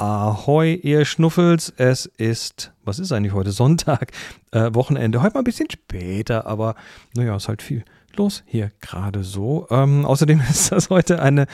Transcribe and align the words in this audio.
Ahoi, 0.00 0.76
ihr 0.76 1.04
Schnuffels. 1.04 1.74
Es 1.76 2.06
ist, 2.06 2.72
was 2.86 2.98
ist 2.98 3.12
eigentlich 3.12 3.34
heute? 3.34 3.52
Sonntag, 3.52 4.12
äh, 4.50 4.70
Wochenende. 4.72 5.20
Heute 5.20 5.34
mal 5.34 5.42
ein 5.42 5.44
bisschen 5.44 5.68
später, 5.70 6.46
aber 6.46 6.74
naja, 7.14 7.36
ist 7.36 7.48
halt 7.48 7.60
viel 7.60 7.84
los 8.16 8.42
hier 8.46 8.70
gerade 8.80 9.24
so. 9.24 9.66
Ähm, 9.68 10.06
außerdem 10.06 10.40
ist 10.50 10.72
das 10.72 10.88
heute 10.88 11.20
eine 11.20 11.46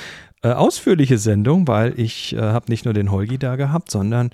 äh, 0.44 0.52
ausführliche 0.52 1.18
Sendung, 1.18 1.66
weil 1.66 1.98
ich 1.98 2.34
äh, 2.36 2.40
habe 2.40 2.66
nicht 2.68 2.84
nur 2.84 2.94
den 2.94 3.10
Holgi 3.10 3.36
da 3.36 3.56
gehabt, 3.56 3.90
sondern 3.90 4.30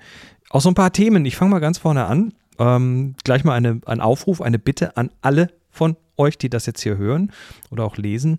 auch 0.51 0.61
so 0.61 0.69
ein 0.69 0.75
paar 0.75 0.93
Themen. 0.93 1.25
Ich 1.25 1.37
fange 1.37 1.53
mal 1.53 1.61
ganz 1.61 1.79
vorne 1.79 2.05
an. 2.05 2.35
Ähm, 2.59 3.15
gleich 3.25 3.45
mal 3.45 3.55
eine, 3.55 3.81
ein 3.87 4.03
Aufruf, 4.03 4.43
eine 4.43 4.59
Bitte 4.59 4.99
an 4.99 5.11
alle 5.23 5.49
von 5.71 5.97
euch, 6.19 6.37
die 6.37 6.51
das 6.51 6.67
jetzt 6.67 6.83
hier 6.83 6.99
hören 6.99 7.33
oder 7.71 7.85
auch 7.85 7.97
lesen. 7.97 8.37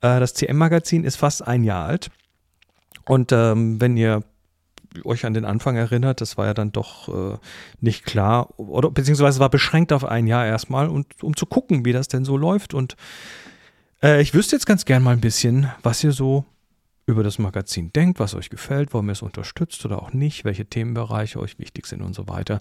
Äh, 0.00 0.18
das 0.18 0.32
CM-Magazin 0.32 1.04
ist 1.04 1.16
fast 1.16 1.46
ein 1.46 1.62
Jahr 1.62 1.86
alt. 1.86 2.10
Und 3.04 3.32
ähm, 3.32 3.82
wenn 3.82 3.98
ihr 3.98 4.22
euch 5.04 5.24
an 5.24 5.34
den 5.34 5.44
Anfang 5.44 5.76
erinnert, 5.76 6.20
das 6.20 6.36
war 6.36 6.46
ja 6.46 6.54
dann 6.54 6.72
doch 6.72 7.08
äh, 7.08 7.38
nicht 7.80 8.04
klar 8.04 8.58
oder 8.58 8.90
beziehungsweise 8.90 9.40
war 9.40 9.50
beschränkt 9.50 9.92
auf 9.92 10.04
ein 10.04 10.26
Jahr 10.26 10.46
erstmal 10.46 10.88
und 10.88 11.22
um 11.22 11.36
zu 11.36 11.46
gucken, 11.46 11.84
wie 11.84 11.92
das 11.92 12.08
denn 12.08 12.24
so 12.24 12.36
läuft. 12.36 12.74
Und 12.74 12.96
äh, 14.02 14.20
ich 14.20 14.34
wüsste 14.34 14.56
jetzt 14.56 14.66
ganz 14.66 14.84
gern 14.84 15.02
mal 15.02 15.12
ein 15.12 15.20
bisschen, 15.20 15.70
was 15.82 16.02
ihr 16.02 16.12
so 16.12 16.44
über 17.06 17.22
das 17.22 17.38
Magazin 17.38 17.92
denkt, 17.92 18.20
was 18.20 18.34
euch 18.34 18.50
gefällt, 18.50 18.94
warum 18.94 19.08
ihr 19.08 19.12
es 19.12 19.22
unterstützt 19.22 19.84
oder 19.84 20.00
auch 20.00 20.12
nicht, 20.12 20.44
welche 20.44 20.66
Themenbereiche 20.66 21.40
euch 21.40 21.58
wichtig 21.58 21.86
sind 21.86 22.02
und 22.02 22.14
so 22.14 22.28
weiter. 22.28 22.60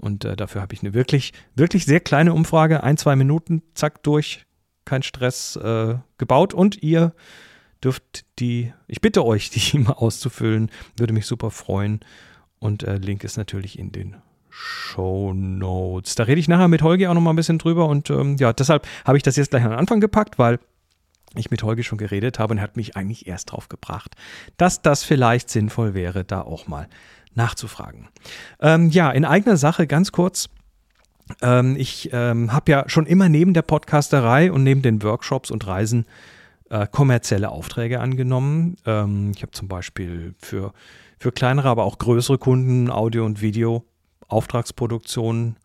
Und 0.00 0.24
äh, 0.24 0.36
dafür 0.36 0.62
habe 0.62 0.74
ich 0.74 0.82
eine 0.82 0.94
wirklich, 0.94 1.32
wirklich 1.54 1.84
sehr 1.84 2.00
kleine 2.00 2.32
Umfrage, 2.32 2.82
ein, 2.82 2.96
zwei 2.96 3.14
Minuten, 3.14 3.62
zack, 3.74 4.02
durch, 4.02 4.46
kein 4.84 5.02
Stress 5.02 5.56
äh, 5.56 5.96
gebaut 6.18 6.54
und 6.54 6.82
ihr 6.82 7.12
dürft 7.82 8.24
die, 8.38 8.72
ich 8.88 9.00
bitte 9.00 9.24
euch, 9.24 9.50
die 9.50 9.78
mal 9.78 9.92
auszufüllen. 9.92 10.70
Würde 10.96 11.12
mich 11.12 11.26
super 11.26 11.50
freuen. 11.50 12.00
Und 12.58 12.82
äh, 12.82 12.96
Link 12.96 13.24
ist 13.24 13.36
natürlich 13.36 13.78
in 13.78 13.92
den 13.92 14.16
Show 14.50 15.32
Notes. 15.32 16.14
Da 16.14 16.24
rede 16.24 16.40
ich 16.40 16.48
nachher 16.48 16.68
mit 16.68 16.82
Holgi 16.82 17.06
auch 17.06 17.14
noch 17.14 17.20
mal 17.20 17.30
ein 17.30 17.36
bisschen 17.36 17.58
drüber. 17.58 17.86
Und 17.86 18.10
ähm, 18.10 18.36
ja, 18.38 18.52
deshalb 18.52 18.86
habe 19.04 19.16
ich 19.16 19.22
das 19.22 19.36
jetzt 19.36 19.50
gleich 19.50 19.64
an 19.64 19.70
den 19.70 19.78
Anfang 19.78 20.00
gepackt, 20.00 20.38
weil 20.38 20.58
ich 21.36 21.50
mit 21.50 21.62
Holgi 21.62 21.84
schon 21.84 21.98
geredet 21.98 22.38
habe 22.38 22.52
und 22.52 22.58
er 22.58 22.64
hat 22.64 22.76
mich 22.76 22.96
eigentlich 22.96 23.28
erst 23.28 23.52
drauf 23.52 23.68
gebracht, 23.68 24.16
dass 24.56 24.82
das 24.82 25.04
vielleicht 25.04 25.48
sinnvoll 25.48 25.94
wäre, 25.94 26.24
da 26.24 26.42
auch 26.42 26.66
mal 26.66 26.88
nachzufragen. 27.34 28.08
Ähm, 28.60 28.90
ja, 28.90 29.10
in 29.12 29.24
eigener 29.24 29.56
Sache 29.56 29.86
ganz 29.86 30.10
kurz. 30.10 30.48
Ähm, 31.40 31.76
ich 31.78 32.10
ähm, 32.12 32.52
habe 32.52 32.72
ja 32.72 32.88
schon 32.88 33.06
immer 33.06 33.28
neben 33.28 33.54
der 33.54 33.62
Podcasterei 33.62 34.50
und 34.50 34.64
neben 34.64 34.82
den 34.82 35.04
Workshops 35.04 35.52
und 35.52 35.64
Reisen 35.68 36.04
äh, 36.04 36.39
kommerzielle 36.90 37.50
Aufträge 37.50 38.00
angenommen. 38.00 38.76
Ähm, 38.86 39.32
ich 39.34 39.42
habe 39.42 39.52
zum 39.52 39.68
Beispiel 39.68 40.34
für, 40.38 40.72
für 41.18 41.32
kleinere, 41.32 41.68
aber 41.68 41.84
auch 41.84 41.98
größere 41.98 42.38
Kunden 42.38 42.90
Audio- 42.90 43.26
und 43.26 43.42
Video-Auftragsproduktionen 43.42 45.56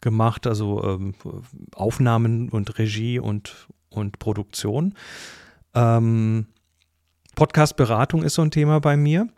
gemacht, 0.00 0.46
also 0.46 0.82
ähm, 0.84 1.14
Aufnahmen 1.74 2.48
und 2.50 2.78
Regie 2.78 3.18
und, 3.18 3.68
und 3.88 4.18
Produktion. 4.18 4.94
Ähm, 5.74 6.46
Podcast-Beratung 7.34 8.22
ist 8.22 8.34
so 8.34 8.42
ein 8.42 8.50
Thema 8.50 8.80
bei 8.80 8.96
mir, 8.96 9.28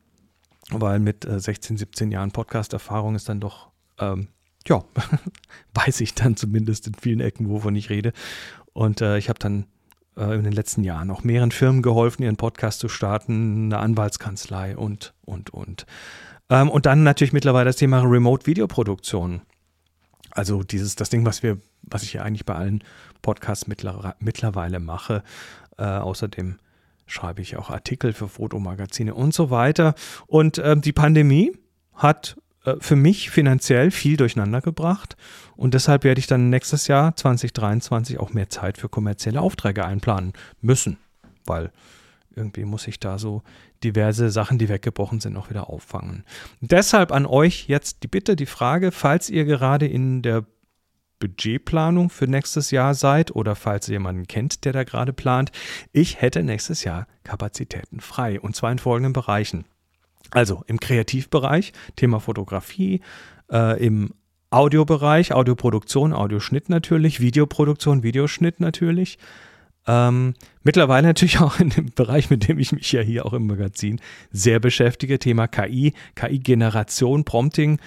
weil 0.70 1.00
mit 1.00 1.24
äh, 1.24 1.38
16, 1.38 1.77
17 1.77 2.10
Jahren 2.10 2.30
Podcast-Erfahrung 2.30 3.14
ist 3.14 3.28
dann 3.28 3.40
doch, 3.40 3.70
ähm, 3.98 4.28
ja, 4.66 4.84
weiß 5.74 6.00
ich 6.00 6.14
dann 6.14 6.36
zumindest 6.36 6.86
in 6.86 6.94
vielen 6.94 7.20
Ecken, 7.20 7.48
wovon 7.48 7.77
ich 7.77 7.90
rede. 7.90 8.12
Und 8.72 9.00
äh, 9.00 9.18
ich 9.18 9.28
habe 9.28 9.38
dann 9.38 9.66
äh, 10.20 10.34
in 10.34 10.44
den 10.44 10.52
letzten 10.52 10.84
Jahren 10.84 11.10
auch 11.10 11.24
mehreren 11.24 11.50
Firmen 11.50 11.82
geholfen, 11.82 12.22
ihren 12.22 12.36
Podcast 12.36 12.80
zu 12.80 12.88
starten, 12.88 13.72
eine 13.72 13.78
Anwaltskanzlei 13.78 14.77
und, 14.77 15.14
und, 15.24 15.50
und. 15.50 15.86
Ähm, 16.50 16.68
und 16.68 16.86
dann 16.86 17.02
natürlich 17.02 17.32
mittlerweile 17.32 17.66
das 17.66 17.77
Thema 17.77 18.02
Remote-Videoproduktion. 18.02 19.42
Also 20.30 20.62
dieses, 20.62 20.94
das 20.94 21.10
Ding, 21.10 21.24
was 21.24 21.42
wir, 21.42 21.58
was 21.82 22.02
ich 22.02 22.12
ja 22.12 22.22
eigentlich 22.22 22.44
bei 22.44 22.54
allen 22.54 22.84
Podcasts 23.22 23.66
mittler, 23.66 24.14
mittlerweile 24.20 24.78
mache. 24.78 25.22
Äh, 25.78 25.84
außerdem 25.84 26.58
schreibe 27.06 27.42
ich 27.42 27.56
auch 27.56 27.70
Artikel 27.70 28.12
für 28.12 28.28
Fotomagazine 28.28 29.14
und 29.14 29.34
so 29.34 29.50
weiter. 29.50 29.95
Und 30.27 30.58
äh, 30.58 30.77
die 30.77 30.92
Pandemie 30.92 31.52
hat 31.95 32.36
für 32.78 32.96
mich 32.96 33.30
finanziell 33.30 33.90
viel 33.90 34.16
durcheinander 34.16 34.60
gebracht. 34.60 35.16
Und 35.56 35.74
deshalb 35.74 36.04
werde 36.04 36.18
ich 36.18 36.26
dann 36.26 36.50
nächstes 36.50 36.86
Jahr 36.86 37.16
2023 37.16 38.18
auch 38.18 38.32
mehr 38.32 38.50
Zeit 38.50 38.78
für 38.78 38.88
kommerzielle 38.88 39.40
Aufträge 39.40 39.84
einplanen 39.84 40.32
müssen, 40.60 40.98
weil 41.46 41.70
irgendwie 42.34 42.64
muss 42.64 42.86
ich 42.86 43.00
da 43.00 43.18
so 43.18 43.42
diverse 43.82 44.30
Sachen, 44.30 44.58
die 44.58 44.68
weggebrochen 44.68 45.20
sind, 45.20 45.36
auch 45.36 45.50
wieder 45.50 45.68
auffangen. 45.68 46.24
Deshalb 46.60 47.12
an 47.12 47.26
euch 47.26 47.66
jetzt 47.66 48.02
die 48.02 48.08
Bitte, 48.08 48.36
die 48.36 48.46
Frage, 48.46 48.92
falls 48.92 49.30
ihr 49.30 49.44
gerade 49.44 49.86
in 49.86 50.22
der 50.22 50.44
Budgetplanung 51.18 52.08
für 52.08 52.27
nächstes 52.27 52.70
Jahr 52.70 52.94
seid 52.94 53.34
oder 53.34 53.54
falls 53.54 53.88
ihr 53.88 53.94
jemanden 53.94 54.27
kennt, 54.27 54.64
der 54.64 54.72
da 54.72 54.84
gerade 54.84 55.12
plant, 55.12 55.50
ich 55.92 56.20
hätte 56.20 56.42
nächstes 56.42 56.84
Jahr 56.84 57.06
Kapazitäten 57.24 58.00
frei 58.00 58.40
und 58.40 58.56
zwar 58.56 58.72
in 58.72 58.78
folgenden 58.78 59.12
Bereichen. 59.12 59.66
Also 60.30 60.63
im 60.67 60.80
Kreativbereich, 60.80 61.73
Thema 61.96 62.20
Fotografie, 62.20 63.01
äh, 63.51 63.85
im 63.85 64.11
Audiobereich, 64.51 65.33
Audioproduktion, 65.33 66.13
Audioschnitt 66.13 66.68
natürlich, 66.68 67.20
Videoproduktion, 67.20 68.02
Videoschnitt 68.02 68.61
natürlich. 68.61 69.19
Ähm, 69.86 70.35
mittlerweile 70.63 71.08
natürlich 71.08 71.39
auch 71.40 71.61
in 71.61 71.70
dem 71.70 71.90
Bereich, 71.95 72.30
mit 72.30 72.48
dem 72.48 72.58
ich 72.58 72.73
mich 72.73 72.90
ja 72.92 73.01
hier 73.01 73.27
auch 73.27 73.33
im 73.33 73.46
Magazin 73.46 74.01
sehr 74.30 74.61
beschäftige, 74.61 75.19
Thema 75.19 75.46
KI, 75.46 75.95
KI-Generation, 76.17 77.24
Prompting 77.24 77.80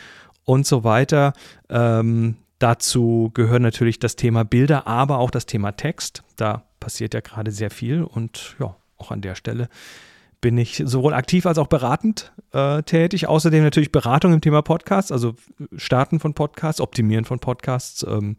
und 0.46 0.66
so 0.66 0.84
weiter. 0.84 1.34
Ähm, 1.70 2.38
dazu 2.60 3.32
gehört 3.34 3.62
natürlich 3.62 4.00
das 4.00 4.16
Thema 4.16 4.44
Bilder, 4.44 4.88
aber 4.88 5.20
auch 5.20 5.32
das 5.32 5.46
Thema 5.46 5.74
Text. 5.74 6.24
Da 6.38 6.64
passiert 6.80 7.14
ja 7.14 7.20
gerade 7.20 7.52
sehr 7.52 7.70
viel 7.70 8.04
und 8.04 8.56
ja, 8.60 8.76
auch 8.98 9.12
an 9.12 9.22
der 9.22 9.36
Stelle 9.36 9.70
bin 10.44 10.58
ich 10.58 10.84
sowohl 10.86 11.14
aktiv 11.14 11.46
als 11.46 11.58
auch 11.58 11.68
beratend 11.68 12.34
äh, 12.52 12.84
tätig. 12.84 13.30
Außerdem 13.30 13.64
natürlich 13.64 13.94
Beratung 13.94 14.34
im 14.34 14.42
Thema 14.42 14.62
Podcasts, 14.62 15.10
also 15.10 15.36
Starten 15.78 16.20
von 16.20 16.34
Podcasts, 16.34 16.82
Optimieren 16.82 17.24
von 17.24 17.40
Podcasts 17.40 18.06
ähm, 18.08 18.36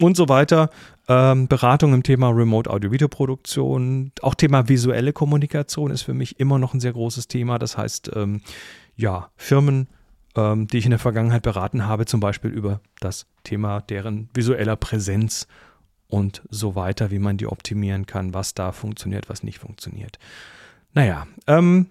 und 0.00 0.16
so 0.16 0.30
weiter. 0.30 0.70
Ähm, 1.06 1.48
Beratung 1.48 1.92
im 1.92 2.02
Thema 2.02 2.30
Remote 2.30 2.70
Audio-Video-Produktion. 2.70 4.12
Auch 4.22 4.34
Thema 4.34 4.66
visuelle 4.66 5.12
Kommunikation 5.12 5.90
ist 5.90 6.00
für 6.00 6.14
mich 6.14 6.40
immer 6.40 6.58
noch 6.58 6.72
ein 6.72 6.80
sehr 6.80 6.94
großes 6.94 7.28
Thema. 7.28 7.58
Das 7.58 7.76
heißt, 7.76 8.12
ähm, 8.16 8.40
ja, 8.96 9.28
Firmen, 9.36 9.88
ähm, 10.34 10.66
die 10.66 10.78
ich 10.78 10.86
in 10.86 10.92
der 10.92 10.98
Vergangenheit 10.98 11.42
beraten 11.42 11.86
habe, 11.86 12.06
zum 12.06 12.20
Beispiel 12.20 12.50
über 12.50 12.80
das 13.00 13.26
Thema 13.42 13.82
deren 13.82 14.30
visueller 14.32 14.76
Präsenz 14.76 15.46
und 16.08 16.42
so 16.50 16.74
weiter, 16.74 17.10
wie 17.10 17.18
man 17.18 17.36
die 17.36 17.46
optimieren 17.46 18.06
kann, 18.06 18.34
was 18.34 18.54
da 18.54 18.72
funktioniert, 18.72 19.28
was 19.28 19.42
nicht 19.42 19.58
funktioniert. 19.58 20.18
Naja, 20.92 21.26
ähm, 21.46 21.86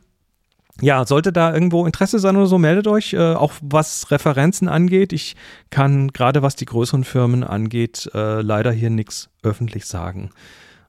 ja, 0.82 1.06
sollte 1.06 1.32
da 1.32 1.54
irgendwo 1.54 1.86
Interesse 1.86 2.20
sein 2.20 2.36
oder 2.36 2.48
so, 2.48 2.58
meldet 2.58 2.88
euch. 2.88 3.14
Äh, 3.14 3.34
auch 3.34 3.54
was 3.62 4.10
Referenzen 4.10 4.68
angeht. 4.68 5.14
Ich 5.14 5.36
kann 5.70 6.10
gerade 6.10 6.42
was 6.42 6.56
die 6.56 6.66
größeren 6.66 7.04
Firmen 7.04 7.44
angeht, 7.44 8.10
äh, 8.14 8.42
leider 8.42 8.72
hier 8.72 8.90
nichts 8.90 9.30
öffentlich 9.44 9.86
sagen. 9.86 10.32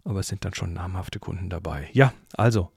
Aber 0.05 0.21
es 0.21 0.29
sind 0.29 0.45
dann 0.45 0.55
schon 0.55 0.73
namhafte 0.73 1.19
Kunden 1.19 1.51
dabei. 1.51 1.89
Ja, 1.93 2.12
also 2.35 2.71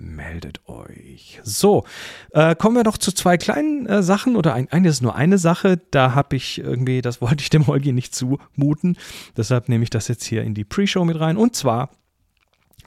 meldet 0.00 0.66
euch. 0.68 1.40
So, 1.42 1.84
äh, 2.32 2.54
kommen 2.54 2.76
wir 2.76 2.84
noch 2.84 2.98
zu 2.98 3.12
zwei 3.12 3.36
kleinen 3.36 3.86
äh, 3.86 4.02
Sachen 4.02 4.36
oder 4.36 4.54
ein, 4.54 4.68
eigentlich 4.70 4.90
ist 4.90 5.02
nur 5.02 5.14
eine 5.14 5.38
Sache. 5.38 5.80
Da 5.90 6.14
habe 6.14 6.36
ich 6.36 6.58
irgendwie, 6.58 7.02
das 7.02 7.20
wollte 7.20 7.42
ich 7.42 7.50
dem 7.50 7.66
Holgi 7.66 7.92
nicht 7.92 8.14
zumuten. 8.14 8.96
Deshalb 9.36 9.68
nehme 9.68 9.84
ich 9.84 9.90
das 9.90 10.08
jetzt 10.08 10.24
hier 10.24 10.42
in 10.42 10.54
die 10.54 10.64
Pre-Show 10.64 11.04
mit 11.04 11.20
rein. 11.20 11.36
Und 11.36 11.54
zwar 11.54 11.90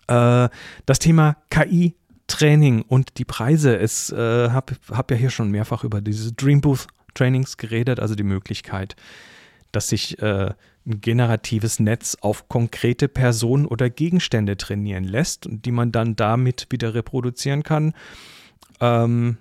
äh, 0.08 0.50
das 0.86 1.00
Thema 1.00 1.38
KI 1.50 1.96
Training 2.28 2.82
und 2.84 3.18
die 3.18 3.26
Preise. 3.26 3.78
Es 3.78 4.12
äh, 4.12 4.50
habe 4.50 4.76
hab 4.92 5.12
ja 5.12 5.18
hier 5.18 5.30
schon 5.30 5.52
mehrfach 5.52 5.84
über 5.84 6.02
diese 6.02 6.34
Dream 6.34 6.62
Booth 6.62 6.88
Trainings 7.14 7.58
geredet, 7.58 8.00
also 8.00 8.16
die 8.16 8.24
Möglichkeit, 8.24 8.96
dass 9.72 9.90
sich 9.90 10.20
äh, 10.22 10.54
ein 10.86 11.02
generatives 11.02 11.80
Netz 11.80 12.18
auf 12.22 12.50
konkrete 12.50 13.08
Personen 13.08 13.66
oder 13.66 13.90
Gegenstände 13.90 14.58
trainieren 14.58 15.06
lässt 15.06 15.46
und 15.48 15.66
die 15.66 15.72
man 15.72 15.92
dann 15.92 16.16
damit 16.16 16.68
wieder 16.70 16.94
reproduzieren 16.94 17.64
kann. 17.64 17.94
Ähm, 18.80 19.38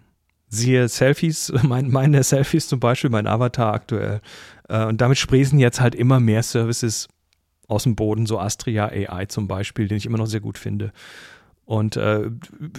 siehe 0.49 0.89
Selfies, 0.89 1.53
mein, 1.63 1.91
meine 1.91 2.23
Selfies 2.23 2.69
zum 2.69 2.79
Beispiel, 2.81 3.11
mein 3.11 3.27
Avatar 3.27 3.73
aktuell. 3.75 4.21
Äh, 4.69 4.87
und 4.87 5.01
damit 5.01 5.19
sprießen 5.19 5.59
jetzt 5.59 5.81
halt 5.81 5.95
immer 5.95 6.21
mehr 6.21 6.43
Services 6.43 7.09
aus 7.67 7.85
dem 7.85 7.97
Boden, 7.97 8.27
so 8.27 8.39
Astria 8.39 8.87
AI 8.87 9.27
zum 9.27 9.49
Beispiel, 9.49 9.89
den 9.89 9.97
ich 9.97 10.07
immer 10.07 10.19
noch 10.19 10.27
sehr 10.27 10.41
gut 10.41 10.59
finde. 10.59 10.93
Und 11.65 11.97
äh, 11.97 12.31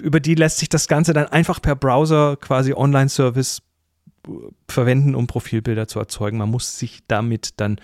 über 0.01 0.19
die 0.19 0.35
lässt 0.35 0.59
sich 0.59 0.69
das 0.69 0.87
Ganze 0.87 1.13
dann 1.13 1.27
einfach 1.27 1.61
per 1.61 1.75
Browser 1.75 2.37
quasi 2.37 2.73
Online-Service 2.73 3.61
äh, 4.27 4.31
verwenden, 4.69 5.15
um 5.15 5.27
Profilbilder 5.27 5.87
zu 5.87 5.99
erzeugen. 5.99 6.37
Man 6.37 6.49
muss 6.49 6.77
sich 6.77 6.99
damit 7.07 7.59
dann 7.59 7.79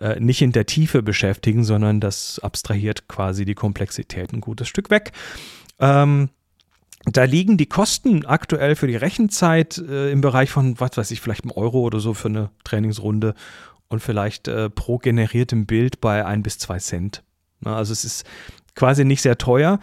äh, 0.00 0.20
nicht 0.20 0.42
in 0.42 0.52
der 0.52 0.66
Tiefe 0.66 1.02
beschäftigen, 1.02 1.64
sondern 1.64 2.00
das 2.00 2.38
abstrahiert 2.38 3.08
quasi 3.08 3.44
die 3.44 3.54
Komplexität 3.54 4.32
ein 4.32 4.40
gutes 4.40 4.68
Stück 4.68 4.90
weg. 4.90 5.12
Ähm, 5.78 6.30
da 7.04 7.24
liegen 7.24 7.56
die 7.56 7.66
Kosten 7.66 8.26
aktuell 8.26 8.76
für 8.76 8.86
die 8.86 8.96
Rechenzeit 8.96 9.78
äh, 9.78 10.10
im 10.10 10.20
Bereich 10.20 10.50
von, 10.50 10.78
was 10.80 10.96
weiß 10.96 11.10
ich, 11.10 11.20
vielleicht 11.20 11.44
einem 11.44 11.52
Euro 11.52 11.80
oder 11.80 12.00
so 12.00 12.14
für 12.14 12.28
eine 12.28 12.50
Trainingsrunde 12.64 13.34
und 13.88 14.00
vielleicht 14.00 14.48
äh, 14.48 14.68
pro 14.68 14.98
generiertem 14.98 15.66
Bild 15.66 16.00
bei 16.00 16.24
ein 16.26 16.42
bis 16.42 16.58
zwei 16.58 16.78
Cent. 16.78 17.22
Na, 17.60 17.76
also 17.76 17.92
es 17.92 18.04
ist 18.04 18.26
quasi 18.74 19.04
nicht 19.04 19.22
sehr 19.22 19.38
teuer. 19.38 19.80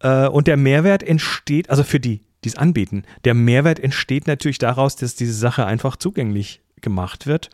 Äh, 0.00 0.28
und 0.28 0.46
der 0.46 0.56
Mehrwert 0.56 1.02
entsteht, 1.02 1.70
also 1.70 1.84
für 1.84 2.00
die, 2.00 2.22
die 2.44 2.48
es 2.48 2.56
anbieten, 2.56 3.04
der 3.24 3.34
Mehrwert 3.34 3.78
entsteht 3.78 4.26
natürlich 4.26 4.58
daraus, 4.58 4.96
dass 4.96 5.14
diese 5.14 5.34
Sache 5.34 5.66
einfach 5.66 5.96
zugänglich 5.96 6.60
gemacht 6.80 7.26
wird. 7.26 7.50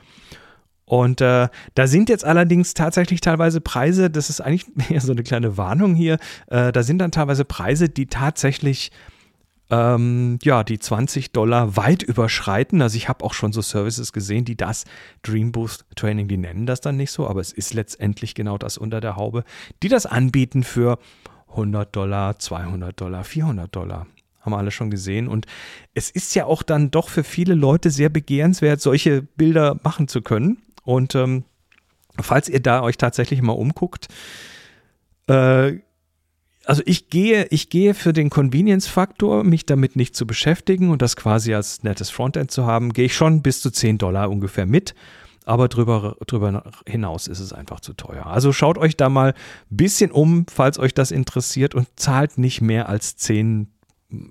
Und 0.88 1.20
äh, 1.20 1.49
da 1.75 1.87
sind 1.87 2.08
jetzt 2.08 2.25
allerdings 2.25 2.73
tatsächlich 2.73 3.20
teilweise 3.20 3.61
Preise, 3.61 4.08
das 4.08 4.31
ist 4.31 4.40
eigentlich 4.40 4.64
so 5.02 5.12
eine 5.12 5.23
kleine 5.23 5.58
Warnung 5.58 5.94
hier, 5.94 6.19
äh, 6.46 6.73
da 6.73 6.82
sind 6.82 6.99
dann 6.99 7.11
teilweise 7.11 7.44
Preise, 7.44 7.90
die 7.90 8.06
tatsächlich 8.06 8.90
ähm, 9.70 10.38
ja, 10.43 10.64
die 10.64 10.79
20 10.79 11.32
Dollar 11.32 11.76
weit 11.76 12.02
überschreiten. 12.02 12.81
Also 12.81 12.96
ich 12.96 13.11
habe 13.11 13.23
auch 13.23 13.35
schon 13.35 13.52
so 13.52 13.61
Services 13.61 14.14
gesehen, 14.14 14.46
die 14.46 14.56
das 14.56 14.87
Dream 15.23 15.52
Boost 15.52 15.85
Training, 15.94 16.26
die 16.26 16.38
nennen 16.38 16.64
das 16.64 16.81
dann 16.81 16.96
nicht 16.96 17.11
so, 17.11 17.29
aber 17.29 17.43
es 17.43 17.52
ist 17.52 17.75
letztendlich 17.75 18.34
genau 18.34 18.56
das 18.56 18.79
unter 18.79 19.02
der 19.02 19.17
Haube, 19.17 19.44
die 19.82 19.88
das 19.88 20.06
anbieten 20.06 20.62
für 20.62 20.99
100 21.50 21.94
Dollar, 21.94 22.38
200 22.38 22.99
Dollar, 22.99 23.25
400 23.25 23.76
Dollar. 23.76 24.06
Haben 24.41 24.52
wir 24.52 24.58
alle 24.58 24.70
schon 24.70 24.91
gesehen. 24.91 25.29
Und 25.29 25.44
es 25.93 26.08
ist 26.08 26.34
ja 26.34 26.46
auch 26.46 26.62
dann 26.62 26.91
doch 26.91 27.11
für 27.11 27.25
viele 27.25 27.52
Leute 27.52 27.91
sehr 27.91 28.08
begehrenswert, 28.08 28.81
solche 28.81 29.20
Bilder 29.20 29.79
machen 29.82 30.08
zu 30.08 30.23
können. 30.23 30.56
Und 30.88 31.14
ähm, 31.14 31.44
falls 32.19 32.49
ihr 32.49 32.61
da 32.61 32.81
euch 32.81 32.96
tatsächlich 32.96 33.43
mal 33.43 33.52
umguckt, 33.52 34.08
äh, 35.26 35.81
also 36.64 36.82
ich 36.87 37.11
gehe, 37.11 37.44
ich 37.50 37.69
gehe 37.69 37.93
für 37.93 38.14
den 38.14 38.31
Convenience-Faktor, 38.31 39.44
mich 39.44 39.67
damit 39.67 39.96
nicht 39.96 40.17
zu 40.17 40.26
beschäftigen 40.26 40.88
und 40.88 41.02
das 41.02 41.14
quasi 41.14 41.52
als 41.52 41.82
nettes 41.82 42.08
Frontend 42.08 42.50
zu 42.50 42.64
haben, 42.64 42.94
gehe 42.94 43.05
ich 43.05 43.14
schon 43.14 43.43
bis 43.43 43.61
zu 43.61 43.70
10 43.70 43.99
Dollar 43.99 44.31
ungefähr 44.31 44.64
mit. 44.64 44.94
Aber 45.44 45.69
drüber, 45.69 46.17
drüber 46.26 46.73
hinaus 46.87 47.26
ist 47.26 47.41
es 47.41 47.52
einfach 47.52 47.81
zu 47.81 47.93
teuer. 47.93 48.25
Also 48.25 48.55
schaut 48.55 48.79
euch 48.79 48.96
da 48.96 49.11
mal 49.11 49.34
ein 49.70 49.76
bisschen 49.76 50.11
um, 50.11 50.46
falls 50.50 50.79
euch 50.79 50.94
das 50.94 51.11
interessiert 51.11 51.75
und 51.75 51.87
zahlt 51.96 52.38
nicht 52.38 52.62
mehr 52.62 52.88
als 52.88 53.17
10, 53.17 53.69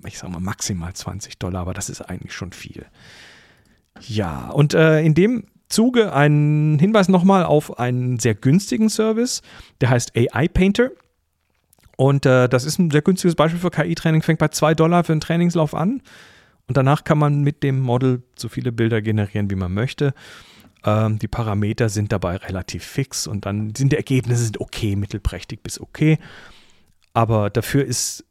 ich 0.04 0.18
sag 0.18 0.28
mal 0.30 0.40
maximal 0.40 0.92
20 0.92 1.38
Dollar, 1.38 1.60
aber 1.60 1.74
das 1.74 1.88
ist 1.88 2.02
eigentlich 2.02 2.32
schon 2.32 2.50
viel. 2.50 2.84
Ja, 4.00 4.50
und 4.50 4.74
äh, 4.74 5.02
in 5.02 5.14
dem 5.14 5.44
Zuge 5.68 6.12
ein 6.12 6.78
Hinweis 6.80 7.08
nochmal 7.08 7.44
auf 7.44 7.78
einen 7.78 8.18
sehr 8.18 8.34
günstigen 8.34 8.88
Service, 8.88 9.42
der 9.80 9.90
heißt 9.90 10.12
AI 10.16 10.48
Painter. 10.48 10.90
Und 11.96 12.26
äh, 12.26 12.48
das 12.48 12.64
ist 12.64 12.78
ein 12.78 12.90
sehr 12.90 13.02
günstiges 13.02 13.34
Beispiel 13.34 13.60
für 13.60 13.70
KI-Training, 13.70 14.22
fängt 14.22 14.38
bei 14.38 14.48
2 14.48 14.74
Dollar 14.74 15.04
für 15.04 15.12
einen 15.12 15.20
Trainingslauf 15.20 15.74
an. 15.74 16.00
Und 16.68 16.76
danach 16.76 17.02
kann 17.04 17.18
man 17.18 17.40
mit 17.42 17.62
dem 17.62 17.80
Model 17.80 18.22
so 18.36 18.48
viele 18.48 18.72
Bilder 18.72 19.02
generieren, 19.02 19.50
wie 19.50 19.56
man 19.56 19.72
möchte. 19.72 20.14
Ähm, 20.84 21.18
die 21.18 21.28
Parameter 21.28 21.88
sind 21.88 22.12
dabei 22.12 22.36
relativ 22.36 22.84
fix 22.84 23.26
und 23.26 23.46
dann 23.46 23.74
sind 23.74 23.92
die 23.92 23.96
Ergebnisse 23.96 24.44
sind 24.44 24.60
okay, 24.60 24.94
mittelprächtig 24.94 25.62
bis 25.62 25.80
okay. 25.80 26.18
Aber 27.14 27.50
dafür 27.50 27.84
ist, 27.84 28.24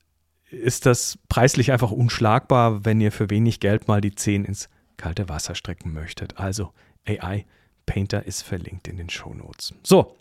ist 0.49 0.85
das 0.85 1.19
preislich 1.27 1.71
einfach 1.71 1.91
unschlagbar, 1.91 2.85
wenn 2.85 3.01
ihr 3.01 3.11
für 3.11 3.29
wenig 3.29 3.59
Geld 3.59 3.87
mal 3.87 3.99
die 3.99 4.15
10 4.15 4.45
ins 4.45 4.69
kalte 4.95 5.29
Wasser 5.29 5.55
strecken 5.55 5.91
möchtet. 5.91 6.37
Also 6.37 6.71
AI 7.07 7.45
Painter 7.85 8.25
ist 8.25 8.41
verlinkt 8.41 8.87
in 8.87 8.97
den 8.97 9.09
Show 9.09 9.33
Notes. 9.33 9.73
So, 9.81 10.17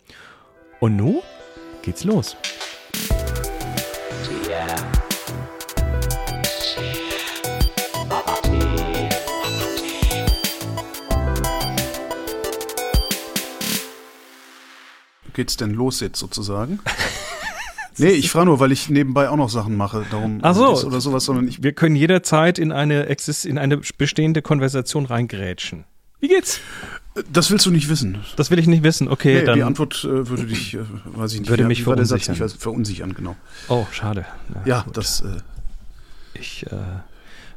und 0.79 0.95
nun 0.95 1.19
geht's 1.81 2.03
los. 2.03 2.37
Geht's 15.33 15.55
denn 15.55 15.71
los 15.75 15.99
jetzt 15.99 16.17
sozusagen? 16.17 16.79
nee, 17.97 18.07
ich 18.07 18.31
frage 18.31 18.47
nur, 18.47 18.59
weil 18.59 18.71
ich 18.71 18.89
nebenbei 18.89 19.29
auch 19.29 19.35
noch 19.35 19.49
Sachen 19.49 19.75
mache. 19.75 20.03
Darum 20.09 20.39
Ach 20.41 20.55
so, 20.55 20.87
oder 20.87 20.99
sowas, 20.99 21.25
sondern 21.25 21.47
ich. 21.47 21.61
Wir 21.61 21.73
können 21.73 21.95
jederzeit 21.95 22.57
in 22.57 22.71
eine, 22.71 23.03
in 23.43 23.57
eine 23.59 23.77
bestehende 23.77 24.41
Konversation 24.41 25.05
reingrätschen. 25.05 25.85
Wie 26.19 26.27
geht's? 26.27 26.59
Das 27.31 27.49
willst 27.49 27.65
du 27.65 27.71
nicht 27.71 27.89
wissen. 27.89 28.19
Das 28.35 28.51
will 28.51 28.59
ich 28.59 28.67
nicht 28.67 28.83
wissen. 28.83 29.07
Okay, 29.07 29.39
nee, 29.39 29.45
dann. 29.45 29.55
Die 29.55 29.63
Antwort 29.63 30.03
äh, 30.03 30.29
würde 30.29 30.45
dich, 30.45 30.75
äh, 30.75 30.79
weiß 31.05 31.33
ich 31.33 31.41
nicht. 31.41 31.49
Würde 31.49 31.65
mich 31.65 31.83
verunsichern. 31.83 32.19
Satz, 32.19 32.35
ich 32.35 32.41
weiß, 32.41 32.53
verunsichern, 32.53 33.13
genau. 33.13 33.35
Oh, 33.69 33.85
schade. 33.91 34.25
Ja, 34.53 34.61
ja 34.65 34.85
das. 34.93 35.21
Äh, 35.21 35.37
ich 36.39 36.65
äh, 36.67 36.75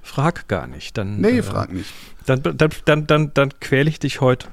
frag 0.03 0.49
gar 0.49 0.67
nicht. 0.67 0.97
Dann, 0.97 1.21
nee, 1.21 1.39
äh, 1.39 1.43
frag 1.43 1.73
nicht. 1.73 1.91
Dann, 2.27 2.43
dann, 2.43 2.71
dann, 2.85 3.07
dann, 3.07 3.35
dann 3.35 3.61
quäle 3.61 3.89
ich 3.89 3.99
dich 3.99 4.21
heute. 4.21 4.49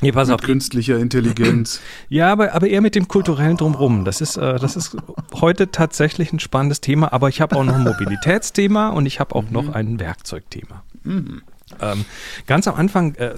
Nee, 0.00 0.12
pass 0.12 0.28
mit 0.28 0.40
auf. 0.40 0.42
künstlicher 0.42 0.98
Intelligenz. 0.98 1.80
Ja, 2.10 2.30
aber, 2.30 2.52
aber 2.52 2.68
eher 2.68 2.82
mit 2.82 2.94
dem 2.94 3.08
kulturellen 3.08 3.56
Drumrum. 3.56 4.04
Das 4.04 4.20
ist, 4.20 4.36
äh, 4.36 4.58
das 4.58 4.76
ist 4.76 4.96
heute 5.34 5.70
tatsächlich 5.70 6.32
ein 6.32 6.40
spannendes 6.40 6.80
Thema, 6.80 7.12
aber 7.12 7.28
ich 7.28 7.40
habe 7.40 7.56
auch 7.56 7.64
noch 7.64 7.74
ein 7.74 7.84
Mobilitätsthema 7.84 8.90
und 8.90 9.06
ich 9.06 9.20
habe 9.20 9.34
auch 9.34 9.44
mhm. 9.44 9.52
noch 9.52 9.68
ein 9.70 9.98
Werkzeugthema. 9.98 10.82
Mhm. 11.04 11.42
Ähm, 11.80 12.04
ganz 12.46 12.68
am 12.68 12.74
Anfang 12.74 13.14
äh, 13.14 13.34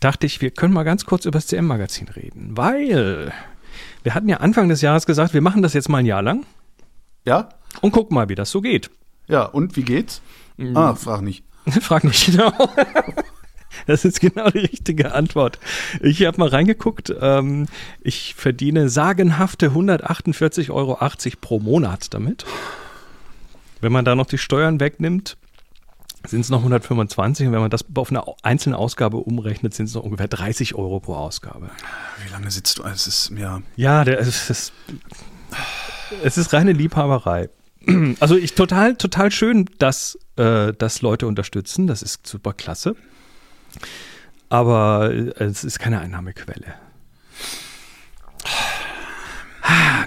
dachte 0.00 0.26
ich, 0.26 0.40
wir 0.40 0.50
können 0.50 0.74
mal 0.74 0.84
ganz 0.84 1.04
kurz 1.06 1.24
über 1.24 1.38
das 1.38 1.46
CM-Magazin 1.46 2.08
reden, 2.08 2.56
weil 2.56 3.32
wir 4.02 4.14
hatten 4.14 4.28
ja 4.28 4.38
Anfang 4.38 4.68
des 4.68 4.82
Jahres 4.82 5.06
gesagt, 5.06 5.34
wir 5.34 5.40
machen 5.40 5.62
das 5.62 5.74
jetzt 5.74 5.88
mal 5.88 5.98
ein 5.98 6.06
Jahr 6.06 6.22
lang. 6.22 6.44
Ja. 7.24 7.50
Und 7.80 7.92
gucken 7.92 8.14
mal, 8.14 8.28
wie 8.28 8.34
das 8.34 8.50
so 8.50 8.60
geht. 8.60 8.90
Ja, 9.26 9.44
und 9.44 9.76
wie 9.76 9.82
geht's? 9.82 10.22
Mhm. 10.56 10.76
Ah, 10.76 10.94
frag 10.94 11.22
nicht. 11.22 11.44
frag 11.80 12.04
nicht, 12.04 12.26
genau. 12.26 12.52
Das 13.86 14.04
ist 14.04 14.20
genau 14.20 14.50
die 14.50 14.58
richtige 14.58 15.12
Antwort. 15.14 15.58
Ich 16.00 16.24
habe 16.26 16.38
mal 16.38 16.48
reingeguckt. 16.48 17.14
Ähm, 17.20 17.66
ich 18.00 18.34
verdiene 18.34 18.88
sagenhafte 18.88 19.70
148,80 19.70 20.70
Euro 20.70 20.98
pro 21.40 21.58
Monat 21.60 22.12
damit. 22.12 22.44
Wenn 23.80 23.92
man 23.92 24.04
da 24.04 24.14
noch 24.14 24.26
die 24.26 24.38
Steuern 24.38 24.80
wegnimmt, 24.80 25.36
sind 26.28 26.40
es 26.40 26.50
noch 26.50 26.58
125 26.58 27.46
und 27.46 27.52
wenn 27.52 27.60
man 27.60 27.70
das 27.70 27.84
auf 27.94 28.10
eine 28.10 28.22
einzelne 28.42 28.76
Ausgabe 28.76 29.18
umrechnet, 29.18 29.74
sind 29.74 29.86
es 29.86 29.94
noch 29.94 30.02
ungefähr 30.02 30.28
30 30.28 30.74
Euro 30.74 31.00
pro 31.00 31.14
Ausgabe. 31.14 31.70
Wie 32.24 32.30
lange 32.30 32.50
sitzt 32.50 32.78
du? 32.78 32.84
Es 32.84 33.06
ist 33.06 33.32
ja. 33.36 33.62
Ja, 33.76 34.04
der, 34.04 34.20
es, 34.20 34.50
ist, 34.50 34.72
es 36.22 36.38
ist 36.38 36.52
reine 36.52 36.72
Liebhaberei. 36.72 37.48
Also 38.20 38.36
ich 38.36 38.54
total, 38.54 38.96
total 38.96 39.30
schön, 39.30 39.66
dass, 39.78 40.18
äh, 40.36 40.74
dass 40.74 41.00
Leute 41.00 41.26
unterstützen. 41.26 41.86
Das 41.86 42.02
ist 42.02 42.26
super 42.26 42.52
klasse. 42.52 42.96
Aber 44.50 45.10
äh, 45.10 45.44
es 45.44 45.64
ist 45.64 45.78
keine 45.78 46.00
Einnahmequelle. 46.00 46.74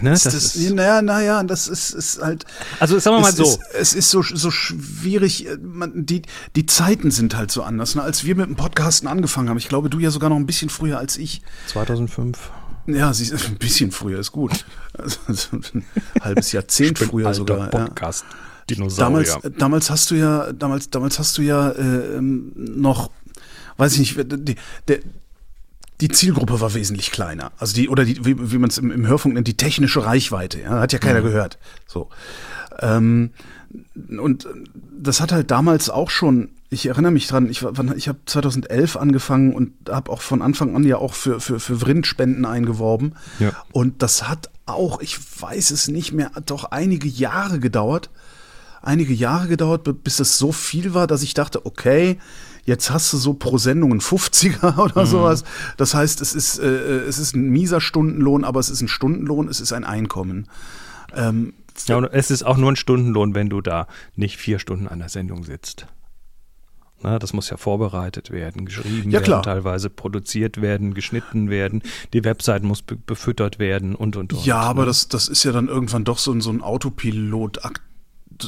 Ne? 0.02 0.12
Das, 0.12 0.24
das 0.24 0.56
ist, 0.56 0.74
naja, 0.74 1.02
naja, 1.02 1.44
das 1.44 1.68
ist, 1.68 1.92
ist 1.92 2.22
halt. 2.22 2.46
Also 2.80 2.98
sagen 3.00 3.18
wir 3.18 3.22
mal 3.22 3.34
so. 3.34 3.44
Ist, 3.44 3.60
es 3.74 3.94
ist 3.94 4.10
so, 4.10 4.22
so 4.22 4.52
schwierig, 4.52 5.48
äh, 5.48 5.58
man, 5.58 6.06
die, 6.06 6.24
die 6.56 6.66
Zeiten 6.66 7.12
sind 7.12 7.36
halt 7.36 7.52
so 7.52 7.64
anders. 7.64 7.96
Ne? 7.96 8.02
Als 8.02 8.24
wir 8.24 8.36
mit 8.36 8.48
dem 8.48 8.56
Podcasten 8.56 9.08
angefangen 9.08 9.50
haben, 9.50 9.58
ich 9.58 9.70
glaube, 9.70 9.90
du 9.90 10.00
ja 10.00 10.12
sogar 10.12 10.30
noch 10.30 10.38
ein 10.38 10.46
bisschen 10.46 10.70
früher 10.70 10.98
als 10.98 11.18
ich. 11.18 11.42
2005. 11.68 12.38
Ja, 12.88 13.14
sie 13.14 13.26
ist 13.26 13.34
ein 13.48 13.58
bisschen 13.58 13.92
früher 13.92 14.20
ist 14.20 14.32
gut. 14.32 14.66
Also, 14.94 15.20
ein 15.52 15.86
halbes 16.22 16.52
Jahrzehnt 16.52 17.00
früher 17.00 17.34
sogar. 17.34 17.70
Podcast. 17.70 18.26
Ja. 18.30 18.38
Dinosaurier. 18.70 19.06
Damals, 19.06 19.58
damals 19.58 19.90
hast 19.90 20.12
du 20.12 20.16
ja, 20.16 20.54
damals, 20.54 20.90
damals 20.90 21.20
hast 21.20 21.38
du 21.38 21.42
ja 21.42 21.72
äh, 21.72 22.20
noch, 22.22 23.12
weiß 23.78 23.94
ich 23.94 24.00
nicht, 24.00 24.48
die, 24.48 24.56
der, 24.88 25.00
die 26.02 26.10
Zielgruppe 26.10 26.60
war 26.60 26.74
wesentlich 26.74 27.12
kleiner. 27.12 27.52
Also 27.58 27.76
die, 27.76 27.88
oder 27.88 28.04
die, 28.04 28.26
wie, 28.26 28.52
wie 28.52 28.58
man 28.58 28.70
es 28.70 28.78
im, 28.80 28.92
im, 28.92 29.08
Hörfunk 29.08 29.36
nennt, 29.36 29.48
die 29.48 29.58
technische 29.58 30.04
Reichweite. 30.04 30.60
Ja, 30.60 30.80
hat 30.80 30.94
ja 30.94 31.00
keiner 31.00 31.22
mhm. 31.22 31.26
gehört. 31.26 31.60
So. 31.88 32.10
Ähm, 32.80 33.30
und 34.20 34.48
das 35.00 35.22
hat 35.22 35.32
halt 35.32 35.52
damals 35.52 35.90
auch 35.90 36.10
schon, 36.10 36.50
ich 36.70 36.88
erinnere 36.88 37.12
mich 37.12 37.28
dran, 37.28 37.50
ich, 37.50 37.64
ich 37.96 38.08
habe 38.08 38.20
2011 38.26 38.98
angefangen 38.98 39.54
und 39.54 39.74
habe 39.90 40.12
auch 40.12 40.22
von 40.22 40.42
Anfang 40.42 40.76
an 40.76 40.84
ja 40.84 40.98
auch 40.98 41.14
für, 41.14 41.40
für, 41.40 41.60
für 41.60 41.78
Vrindspenden 41.78 42.46
eingeworben. 42.46 43.16
Ja. 43.40 43.52
Und 43.72 44.02
das 44.02 44.28
hat 44.28 44.50
auch, 44.66 45.02
ich 45.02 45.18
weiß 45.42 45.72
es 45.72 45.88
nicht 45.88 46.14
mehr, 46.14 46.32
doch 46.46 46.66
einige 46.66 47.08
Jahre 47.08 47.60
gedauert. 47.60 48.10
Einige 48.82 49.14
Jahre 49.14 49.48
gedauert, 49.48 50.04
bis 50.04 50.18
das 50.18 50.40
so 50.40 50.52
viel 50.52 50.96
war, 50.96 51.06
dass 51.06 51.22
ich 51.22 51.36
dachte, 51.36 51.68
okay, 51.68 52.18
Jetzt 52.64 52.92
hast 52.92 53.12
du 53.12 53.18
so 53.18 53.34
pro 53.34 53.58
Sendung 53.58 53.92
einen 53.92 54.02
50er 54.02 54.78
oder 54.84 55.04
mhm. 55.04 55.10
sowas. 55.10 55.44
Das 55.78 55.94
heißt, 55.94 56.22
es 56.22 56.34
ist, 56.34 56.60
äh, 56.60 56.68
es 56.68 57.18
ist 57.18 57.36
ein 57.36 57.50
mieser 57.50 57.82
Stundenlohn, 57.82 58.44
aber 58.44 58.60
es 58.60 58.70
ist 58.70 58.82
ein 58.82 58.88
Stundenlohn, 58.88 59.48
es 59.48 59.60
ist 59.60 59.74
ein 59.74 59.84
Einkommen. 59.84 60.48
Ähm, 61.16 61.54
ja, 61.88 61.98
und 61.98 62.06
es 62.06 62.32
ist 62.32 62.44
auch 62.44 62.58
nur 62.58 62.72
ein 62.72 62.76
Stundenlohn, 62.76 63.34
wenn 63.34 63.50
du 63.50 63.62
da 63.62 63.88
nicht 64.16 64.38
vier 64.38 64.60
Stunden 64.60 64.88
an 64.88 65.00
der 65.00 65.10
Sendung 65.10 65.44
sitzt. 65.44 65.88
Na, 67.04 67.18
das 67.18 67.34
muss 67.34 67.50
ja 67.50 67.58
vorbereitet 67.58 68.30
werden, 68.30 68.66
geschrieben 68.66 69.10
ja, 69.10 69.22
werden, 69.22 69.42
teilweise 69.42 69.90
produziert 69.90 70.62
werden, 70.62 70.94
geschnitten 70.94 71.50
werden, 71.50 71.82
die 72.14 72.24
Website 72.24 72.62
muss 72.62 72.84
be 72.84 72.96
befüttert 72.96 73.58
werden 73.58 73.96
und 73.96 74.18
und 74.18 74.34
und. 74.34 74.46
Ja, 74.46 74.60
aber 74.60 74.82
ne? 74.82 74.88
das, 74.88 75.08
das 75.08 75.28
ist 75.28 75.44
ja 75.44 75.52
dann 75.52 75.68
irgendwann 75.68 76.04
doch 76.04 76.20
so, 76.20 76.40
so 76.42 76.52
ein 76.52 76.62
Autopilot-Akt 76.62 77.82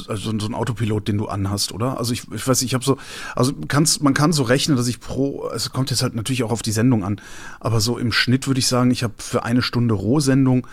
also 0.08 0.38
so 0.38 0.46
ein 0.46 0.54
Autopilot, 0.54 1.08
den 1.08 1.18
du 1.18 1.26
anhast, 1.26 1.72
oder? 1.72 1.98
Also 1.98 2.12
ich, 2.12 2.30
ich 2.32 2.46
weiß, 2.46 2.62
ich 2.62 2.74
habe 2.74 2.84
so, 2.84 2.96
also 3.34 3.52
kannst, 3.68 4.02
man 4.02 4.14
kann 4.14 4.32
so 4.32 4.42
rechnen, 4.42 4.76
dass 4.76 4.86
ich 4.86 5.00
pro, 5.00 5.48
es 5.54 5.70
kommt 5.70 5.90
jetzt 5.90 6.02
halt 6.02 6.14
natürlich 6.14 6.44
auch 6.44 6.50
auf 6.50 6.62
die 6.62 6.72
Sendung 6.72 7.04
an, 7.04 7.20
aber 7.60 7.80
so 7.80 7.98
im 7.98 8.12
Schnitt 8.12 8.46
würde 8.46 8.60
ich 8.60 8.66
sagen, 8.66 8.90
ich 8.90 9.02
habe 9.02 9.14
für 9.18 9.44
eine 9.44 9.62
Stunde 9.62 9.94
Rohsendung 9.94 10.66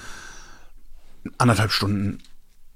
anderthalb 1.38 1.72
Stunden 1.72 2.20